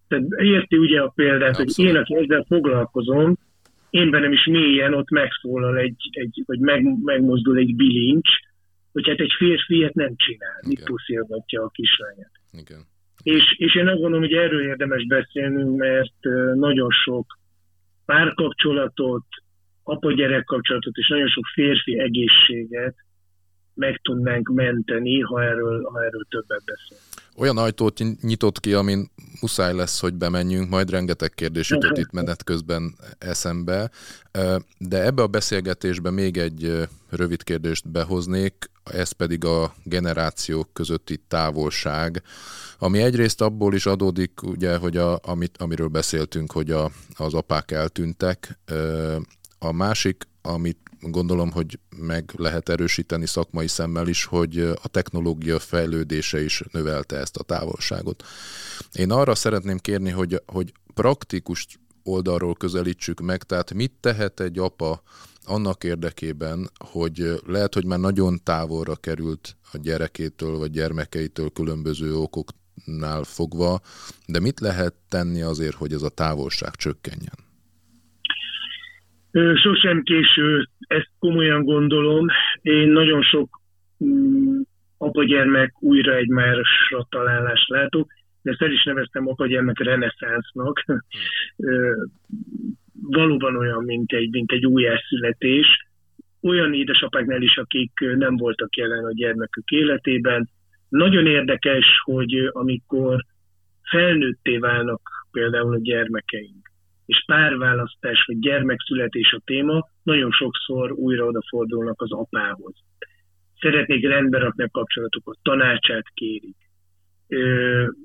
Tehát 0.09 0.25
érti 0.39 0.77
ugye 0.77 1.01
a 1.01 1.09
példát, 1.09 1.49
Abszolút. 1.49 1.75
hogy 1.75 1.85
én, 1.85 1.97
aki 1.97 2.15
ezzel 2.15 2.45
foglalkozom, 2.49 3.37
én 3.91 4.11
bennem 4.11 4.33
is 4.33 4.47
mélyen 4.47 4.95
ott 4.95 5.11
megszólal 5.11 5.77
egy, 5.79 6.09
egy 6.11 6.43
vagy 6.47 6.59
meg, 6.59 7.03
megmozdul 7.03 7.57
egy 7.59 7.77
bilincs, 7.77 8.29
hogy 8.93 9.09
hát 9.09 9.21
egy 9.21 9.33
férfi 9.37 9.75
ilyet 9.75 9.95
nem 9.95 10.17
csinál, 10.17 10.59
Igen. 10.61 10.69
mit 10.69 10.85
puszilgatja 10.85 11.63
a 11.63 11.69
kislányát. 11.69 12.33
Igen. 12.53 12.81
És, 13.23 13.55
és 13.59 13.75
én 13.75 13.89
azt 13.89 14.01
gondolom, 14.01 14.21
hogy 14.21 14.33
erről 14.33 14.67
érdemes 14.67 15.07
beszélnünk, 15.07 15.77
mert 15.77 16.19
nagyon 16.55 16.91
sok 16.91 17.39
párkapcsolatot, 18.05 19.25
apa-gyerek 19.83 20.45
kapcsolatot 20.45 20.97
és 20.97 21.09
nagyon 21.09 21.29
sok 21.29 21.45
férfi 21.45 21.99
egészséget 21.99 22.95
meg 23.75 24.01
tudnánk 24.03 24.49
menteni, 24.49 25.21
ha 25.21 25.43
erről, 25.43 25.89
ha 25.93 26.05
erről 26.05 26.27
többet 26.29 26.63
beszél. 26.65 26.99
Olyan 27.37 27.59
ajtót 27.59 28.01
nyitott 28.21 28.61
ki, 28.61 28.73
amin 28.73 29.11
muszáj 29.41 29.75
lesz, 29.75 30.01
hogy 30.01 30.15
bemenjünk, 30.15 30.71
majd 30.71 30.91
rengeteg 30.91 31.31
kérdés 31.31 31.71
jutott 31.71 31.99
itt 31.99 32.13
menet 32.13 32.45
közben 32.45 32.95
eszembe, 33.19 33.91
de 34.79 35.05
ebbe 35.05 35.23
a 35.23 35.27
beszélgetésbe 35.27 36.11
még 36.11 36.37
egy 36.37 36.89
rövid 37.11 37.43
kérdést 37.43 37.91
behoznék, 37.91 38.71
ez 38.85 39.13
pedig 39.13 39.45
a 39.45 39.75
generációk 39.83 40.69
közötti 40.73 41.23
távolság, 41.29 42.23
ami 42.79 43.01
egyrészt 43.01 43.41
abból 43.41 43.75
is 43.75 43.87
adódik, 43.87 44.43
ugye, 44.43 44.77
hogy 44.77 44.97
a, 44.97 45.19
amit, 45.23 45.57
amiről 45.57 45.89
beszéltünk, 45.89 46.53
hogy 46.53 46.71
a, 46.71 46.91
az 47.17 47.35
apák 47.35 47.71
eltűntek, 47.71 48.59
a 49.65 49.73
másik, 49.73 50.29
amit 50.43 50.79
gondolom, 51.01 51.51
hogy 51.51 51.79
meg 51.97 52.33
lehet 52.37 52.69
erősíteni 52.69 53.27
szakmai 53.27 53.69
szemmel 53.69 54.09
is, 54.09 54.25
hogy 54.25 54.59
a 54.59 54.89
technológia 54.89 55.59
fejlődése 55.59 56.43
is 56.43 56.63
növelte 56.73 57.17
ezt 57.17 57.37
a 57.37 57.43
távolságot. 57.43 58.25
Én 58.93 59.11
arra 59.11 59.35
szeretném 59.35 59.79
kérni, 59.79 60.11
hogy, 60.11 60.43
hogy 60.47 60.73
praktikus 60.95 61.67
oldalról 62.03 62.55
közelítsük 62.55 63.21
meg, 63.21 63.43
tehát 63.43 63.75
mit 63.75 63.93
tehet 64.01 64.41
egy 64.41 64.59
apa 64.59 65.03
annak 65.45 65.85
érdekében, 65.85 66.71
hogy 66.79 67.41
lehet, 67.47 67.75
hogy 67.75 67.85
már 67.85 67.99
nagyon 67.99 68.41
távolra 68.43 68.97
került 68.97 69.57
a 69.73 69.79
gyerekétől 69.79 70.59
vagy 70.59 70.71
gyermekeitől 70.71 71.51
különböző 71.51 72.17
okoknál 72.17 73.23
fogva, 73.23 73.81
de 74.27 74.41
mit 74.41 74.61
lehet 74.61 74.95
tenni 75.09 75.43
azért, 75.43 75.77
hogy 75.77 75.93
ez 75.93 76.03
a 76.03 76.09
távolság 76.09 76.75
csökkenjen? 76.75 77.44
Sosem 79.55 80.03
késő, 80.03 80.69
ezt 80.79 81.11
komolyan 81.19 81.65
gondolom. 81.65 82.27
Én 82.63 82.89
nagyon 82.89 83.23
sok 83.23 83.61
mm, 84.05 84.61
apagyermek 84.99 85.83
újra 85.83 86.15
egymásra 86.15 87.07
találást 87.09 87.69
látok, 87.69 88.13
de 88.43 88.51
ezt 88.51 88.63
el 88.63 88.73
is 88.73 88.85
neveztem 88.85 89.29
apagyermek 89.29 89.79
reneszánsznak. 89.79 90.85
Valóban 93.03 93.57
olyan, 93.57 93.85
mint 93.85 94.13
egy, 94.13 94.31
mint 94.31 94.53
egy 94.53 94.67
újjászületés. 94.67 95.67
Olyan 96.43 96.75
édesapáknál 96.75 97.43
is, 97.43 97.57
akik 97.57 97.93
nem 98.17 98.37
voltak 98.37 98.77
jelen 98.77 99.05
a 99.05 99.13
gyermekük 99.13 99.69
életében. 99.71 100.49
Nagyon 100.89 101.27
érdekes, 101.27 101.85
hogy 102.05 102.51
amikor 102.53 103.25
felnőtté 103.83 104.59
válnak 104.59 105.01
például 105.31 105.75
a 105.75 105.81
gyermekeink, 105.81 106.73
és 107.07 107.25
párválasztás 107.27 108.25
vagy 108.27 108.39
gyermekszületés 108.39 109.33
a 109.33 109.43
téma, 109.45 109.89
nagyon 110.03 110.31
sokszor 110.31 110.93
újra 110.93 111.27
odafordulnak 111.27 112.03
az 112.03 112.13
apához. 112.13 112.75
szeretnék 113.61 114.07
rendbe 114.09 114.39
rakni 114.39 114.65
a 114.65 114.69
kapcsolatokat, 114.73 115.39
tanácsát 115.43 116.05
kérik, 116.15 116.57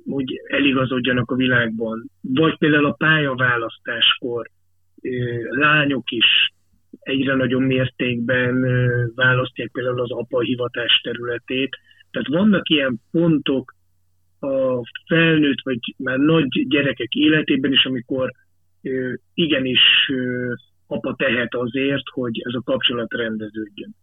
hogy 0.10 0.42
eligazodjanak 0.48 1.32
a 1.32 1.36
világban. 1.36 2.10
Vagy 2.22 2.58
például 2.58 2.86
a 2.86 2.92
pályaválasztáskor 2.92 4.50
lányok 5.50 6.12
is 6.12 6.54
egyre 7.00 7.36
nagyobb 7.36 7.62
mértékben 7.62 8.66
választják 9.16 9.72
például 9.72 10.02
az 10.02 10.12
apa 10.12 10.40
hivatás 10.40 11.02
területét. 11.04 11.78
Tehát 12.12 12.28
vannak 12.28 12.70
ilyen 12.70 13.02
pontok 13.12 13.76
a 14.40 14.84
felnőtt 15.08 15.62
vagy 15.64 15.80
már 15.98 16.18
nagy 16.18 16.68
gyerekek 16.68 17.14
életében 17.14 17.72
is, 17.72 17.86
amikor 17.86 18.32
igenis 19.34 20.12
apa 20.88 21.16
tehet 21.16 21.56
azért, 21.56 22.10
hogy 22.12 22.42
ez 22.44 22.54
a 22.54 22.62
kapcsolat 22.62 23.14
rendeződjön. 23.14 23.96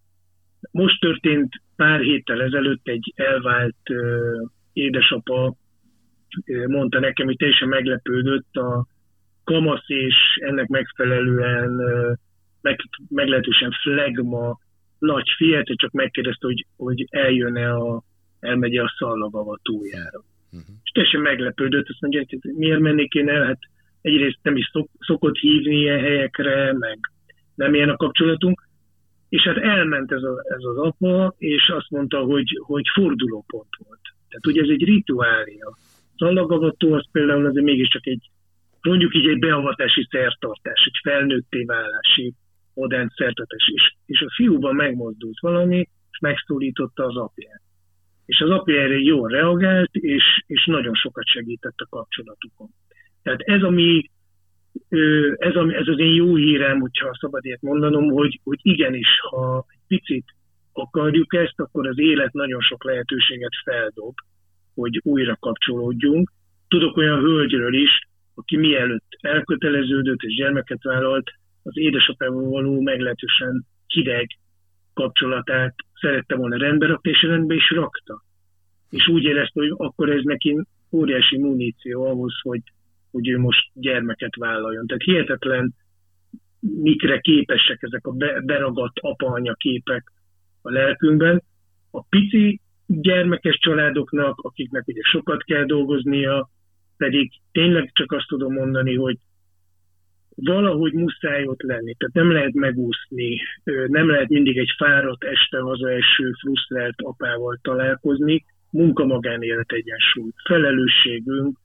Most 0.71 1.01
történt 1.01 1.63
pár 1.77 2.01
héttel 2.01 2.43
ezelőtt 2.43 2.89
egy 2.89 3.13
elvált 3.17 3.77
édesapa 4.73 5.57
mondta 6.67 6.99
nekem, 6.99 7.27
hogy 7.27 7.37
teljesen 7.37 7.69
meglepődött 7.69 8.55
a 8.55 8.87
kamasz 9.45 9.89
és 9.89 10.15
ennek 10.41 10.67
megfelelően 10.67 11.71
meg, 12.61 12.81
meglehetősen 13.09 13.71
flagma 13.83 14.59
nagy 14.99 15.29
fiat, 15.37 15.67
csak 15.77 15.91
megkérdezte, 15.91 16.47
hogy, 16.47 16.67
hogy 16.77 17.07
eljön-e 17.11 17.75
a, 17.75 18.03
elmegy 18.41 18.77
a 18.77 18.95
szallagava 18.99 19.59
túljára. 19.63 20.25
Uh-huh. 20.53 20.77
És 20.83 20.91
teljesen 20.91 21.21
meglepődött, 21.21 21.89
azt 21.89 22.01
mondja, 22.01 22.25
hogy 22.29 22.55
miért 22.55 22.81
mennék 22.81 23.15
én 23.15 23.29
el, 23.29 23.45
hát 23.45 23.59
egyrészt 24.07 24.39
nem 24.43 24.57
is 24.57 24.69
szok, 24.73 24.89
szokott 24.99 25.37
hívni 25.37 25.77
ilyen 25.77 26.01
helyekre, 26.01 26.73
meg 26.73 26.99
nem 27.55 27.75
ilyen 27.75 27.89
a 27.89 27.97
kapcsolatunk, 27.97 28.69
és 29.29 29.43
hát 29.43 29.57
elment 29.57 30.13
ez, 30.13 30.23
a, 30.23 30.43
ez 30.57 30.65
az 30.65 30.77
apa, 30.77 31.35
és 31.39 31.69
azt 31.69 31.91
mondta, 31.91 32.19
hogy, 32.19 32.61
hogy 32.67 32.85
fordulópont 32.95 33.69
volt. 33.79 34.01
Tehát 34.29 34.47
ugye 34.47 34.63
ez 34.63 34.69
egy 34.69 34.85
rituália. 34.85 35.77
Szallagavató 36.17 36.93
az 36.93 37.07
például 37.13 37.47
azért 37.47 37.65
mégiscsak 37.65 38.07
egy, 38.07 38.31
mondjuk 38.83 39.15
így 39.15 39.29
egy 39.29 39.39
beavatási 39.39 40.07
szertartás, 40.11 40.85
egy 40.85 41.01
felnőtté 41.03 41.65
válási 41.65 42.35
modern 42.75 43.09
szertartás. 43.15 43.71
És, 43.75 43.95
és 44.07 44.21
a 44.21 44.33
fiúban 44.35 44.75
megmozdult 44.75 45.41
valami, 45.41 45.89
és 46.11 46.19
megszólította 46.21 47.05
az 47.05 47.17
apját. 47.17 47.63
És 48.27 48.41
az 48.41 48.51
apja 48.51 48.81
erre 48.81 48.99
jól 48.99 49.29
reagált, 49.29 49.95
és, 49.95 50.43
és 50.47 50.67
nagyon 50.67 50.95
sokat 50.95 51.27
segített 51.27 51.79
a 51.79 51.87
kapcsolatukon. 51.91 52.69
Tehát 53.27 53.41
ez, 53.41 53.63
ami, 53.63 54.11
ez, 55.37 55.55
ami, 55.55 55.75
ez 55.75 55.87
az 55.87 55.99
én 55.99 56.15
jó 56.15 56.35
hírem, 56.35 56.81
hogyha 56.81 57.17
szabad 57.21 57.45
ilyet 57.45 57.63
mondanom, 57.63 58.11
hogy, 58.11 58.41
hogy 58.45 58.59
igenis, 58.63 59.09
ha 59.31 59.65
egy 59.69 59.99
picit 59.99 60.25
akarjuk 60.73 61.35
ezt, 61.35 61.61
akkor 61.61 61.87
az 61.87 61.99
élet 61.99 62.33
nagyon 62.33 62.61
sok 62.61 62.85
lehetőséget 62.85 63.53
feldob, 63.65 64.15
hogy 64.75 65.01
újra 65.05 65.37
kapcsolódjunk. 65.41 66.33
Tudok 66.69 66.97
olyan 66.97 67.21
hölgyről 67.21 67.75
is, 67.75 67.91
aki 68.35 68.57
mielőtt 68.57 69.07
elköteleződött 69.21 70.21
és 70.21 70.35
gyermeket 70.35 70.83
vállalt, 70.83 71.31
az 71.63 71.77
édesapával 71.77 72.49
való 72.49 72.81
meglehetősen 72.81 73.67
hideg 73.87 74.27
kapcsolatát 74.95 75.75
szerette 76.01 76.35
volna 76.35 76.57
rendbe 76.57 76.87
rakni, 76.87 77.11
és 77.11 77.23
rendbe 77.23 77.55
is 77.55 77.71
rakta. 77.71 78.23
És 78.91 79.09
úgy 79.09 79.25
érezte, 79.25 79.61
hogy 79.61 79.73
akkor 79.77 80.11
ez 80.11 80.23
neki 80.25 80.61
óriási 80.91 81.39
muníció 81.39 82.05
ahhoz, 82.05 82.41
hogy, 82.43 82.63
hogy 83.17 83.29
ő 83.29 83.39
most 83.39 83.71
gyermeket 83.75 84.37
vállaljon. 84.37 84.87
Tehát 84.87 85.03
hihetetlen, 85.03 85.75
mikre 86.61 87.19
képesek 87.19 87.83
ezek 87.83 88.07
a 88.07 88.13
beragadt 88.45 88.99
apa-anya 89.01 89.55
képek 89.55 90.13
a 90.63 90.71
lelkünkben. 90.71 91.43
A 91.91 92.03
pici 92.03 92.61
gyermekes 92.87 93.59
családoknak, 93.59 94.41
akiknek 94.41 94.87
ugye 94.87 95.01
sokat 95.03 95.43
kell 95.43 95.65
dolgoznia, 95.65 96.51
pedig 96.97 97.31
tényleg 97.53 97.91
csak 97.93 98.13
azt 98.13 98.27
tudom 98.29 98.53
mondani, 98.53 98.95
hogy 98.95 99.17
valahogy 100.35 100.93
muszáj 100.93 101.47
ott 101.47 101.63
lenni, 101.63 101.95
tehát 101.95 102.15
nem 102.15 102.33
lehet 102.33 102.53
megúszni, 102.53 103.41
nem 103.87 104.11
lehet 104.11 104.29
mindig 104.29 104.59
egy 104.59 104.75
fáradt 104.77 105.25
este 105.25 105.59
hazaeső, 105.59 106.31
frusztrált 106.41 106.95
apával 106.97 107.59
találkozni, 107.63 108.45
munka-magánélet 108.71 109.73
egyensúly. 109.73 110.31
Felelősségünk, 110.45 111.59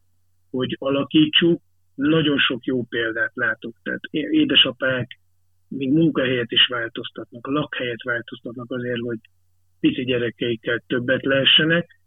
hogy 0.51 0.75
alakítsuk, 0.79 1.61
nagyon 1.95 2.37
sok 2.37 2.63
jó 2.63 2.83
példát 2.83 3.31
látok. 3.33 3.75
Tehát 3.83 4.01
édesapák 4.11 5.19
még 5.67 5.91
munkahelyet 5.91 6.51
is 6.51 6.67
változtatnak, 6.67 7.47
lakhelyet 7.47 8.03
változtatnak 8.03 8.71
azért, 8.71 8.99
hogy 8.99 9.19
pici 9.79 10.03
gyerekeikkel 10.03 10.83
többet 10.87 11.25
lehessenek, 11.25 11.99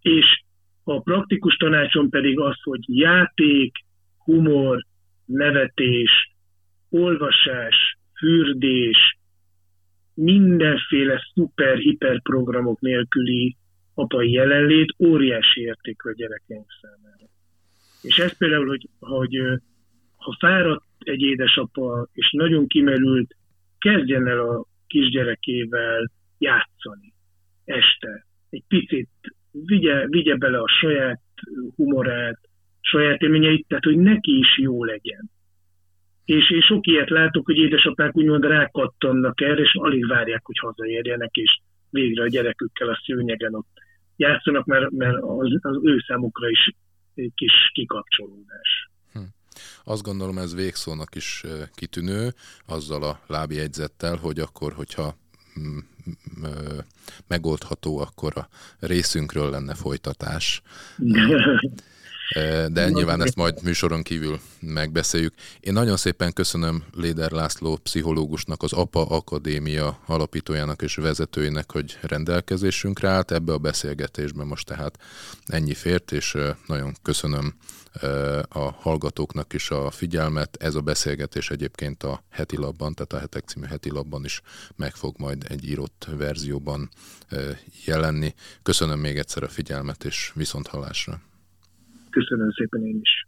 és 0.00 0.42
a 0.82 1.00
praktikus 1.00 1.56
tanácsom 1.56 2.08
pedig 2.08 2.38
az, 2.38 2.62
hogy 2.62 2.80
játék, 2.86 3.76
humor, 4.24 4.84
nevetés, 5.24 6.34
olvasás, 6.88 7.98
fürdés, 8.18 9.18
mindenféle 10.14 11.22
szuper-hiper 11.34 12.22
programok 12.22 12.80
nélküli 12.80 13.56
apai 13.94 14.32
jelenlét 14.32 14.94
óriási 14.98 15.60
érték 15.60 16.04
a 16.04 16.12
gyerekeink 16.12 16.66
számára. 16.80 17.26
És 18.02 18.18
ez 18.18 18.36
például, 18.36 18.66
hogy, 18.66 18.88
hogy 18.98 19.36
ha 20.16 20.36
fáradt 20.38 20.84
egy 20.98 21.20
édesapa, 21.20 22.08
és 22.12 22.30
nagyon 22.30 22.66
kimerült, 22.66 23.36
kezdjen 23.78 24.26
el 24.26 24.38
a 24.38 24.66
kisgyerekével 24.86 26.10
játszani 26.38 27.14
este. 27.64 28.26
Egy 28.50 28.64
picit 28.68 29.10
vigye, 29.50 30.06
vigye 30.06 30.36
bele 30.36 30.58
a 30.58 30.68
saját 30.80 31.20
humorát, 31.76 32.38
saját 32.80 33.20
élményeit, 33.20 33.66
tehát 33.68 33.84
hogy 33.84 33.98
neki 33.98 34.38
is 34.38 34.58
jó 34.58 34.84
legyen. 34.84 35.30
És 36.24 36.50
én 36.50 36.60
sok 36.60 36.86
ilyet 36.86 37.10
látok, 37.10 37.44
hogy 37.44 37.56
édesapák 37.56 38.16
úgymond 38.16 38.44
rákattannak 38.44 39.40
erre, 39.40 39.62
és 39.62 39.74
alig 39.74 40.06
várják, 40.06 40.44
hogy 40.44 40.58
hazaérjenek, 40.58 41.36
és 41.36 41.60
végre 41.90 42.22
a 42.22 42.28
gyerekükkel 42.28 42.88
a 42.88 43.00
szőnyegen 43.04 43.54
ott 43.54 43.78
játszanak, 44.16 44.64
mert, 44.64 44.90
mert 44.90 45.16
az, 45.20 45.58
az 45.60 45.80
ő 45.82 45.98
számukra 46.06 46.48
is 46.48 46.72
egy 47.18 47.32
kis 47.34 47.70
kikapcsolódás. 47.72 48.90
Hm. 49.12 49.20
Azt 49.84 50.02
gondolom 50.02 50.38
ez 50.38 50.54
végszónak 50.54 51.14
is 51.14 51.44
kitűnő, 51.74 52.34
azzal 52.66 53.02
a 53.02 53.20
lábjegyzettel, 53.26 54.16
hogy 54.16 54.40
akkor, 54.40 54.72
hogyha 54.72 55.16
megoldható, 57.26 57.98
akkor 57.98 58.32
a 58.36 58.48
részünkről 58.80 59.50
lenne 59.50 59.74
folytatás. 59.74 60.62
De 62.68 62.88
nyilván 62.88 63.22
ezt 63.22 63.36
majd 63.36 63.62
műsoron 63.62 64.02
kívül 64.02 64.40
megbeszéljük. 64.60 65.34
Én 65.60 65.72
nagyon 65.72 65.96
szépen 65.96 66.32
köszönöm 66.32 66.84
Léder 66.94 67.30
László 67.30 67.76
pszichológusnak, 67.76 68.62
az 68.62 68.72
APA 68.72 69.06
Akadémia 69.06 70.00
alapítójának 70.06 70.82
és 70.82 70.94
vezetőjének, 70.94 71.72
hogy 71.72 71.98
rendelkezésünkre 72.00 73.08
állt 73.08 73.30
ebbe 73.30 73.52
a 73.52 73.58
beszélgetésbe 73.58 74.44
most 74.44 74.66
tehát 74.66 74.98
ennyi 75.46 75.74
fért, 75.74 76.12
és 76.12 76.36
nagyon 76.66 76.96
köszönöm 77.02 77.54
a 78.48 78.70
hallgatóknak 78.70 79.52
is 79.52 79.70
a 79.70 79.90
figyelmet. 79.90 80.56
Ez 80.60 80.74
a 80.74 80.80
beszélgetés 80.80 81.50
egyébként 81.50 82.02
a 82.02 82.24
heti 82.30 82.56
labban, 82.56 82.94
tehát 82.94 83.12
a 83.12 83.18
hetek 83.18 83.44
című 83.48 83.66
heti 83.66 83.90
labban 83.90 84.24
is 84.24 84.40
meg 84.76 84.94
fog 84.94 85.14
majd 85.18 85.44
egy 85.48 85.68
írott 85.68 86.08
verzióban 86.16 86.90
jelenni. 87.84 88.34
Köszönöm 88.62 88.98
még 88.98 89.18
egyszer 89.18 89.42
a 89.42 89.48
figyelmet, 89.48 90.04
és 90.04 90.32
viszont 90.34 90.66
hallásra. 90.66 91.20
Köszönöm 92.10 92.50
szépen 92.50 92.86
én 92.86 92.98
is. 93.02 93.27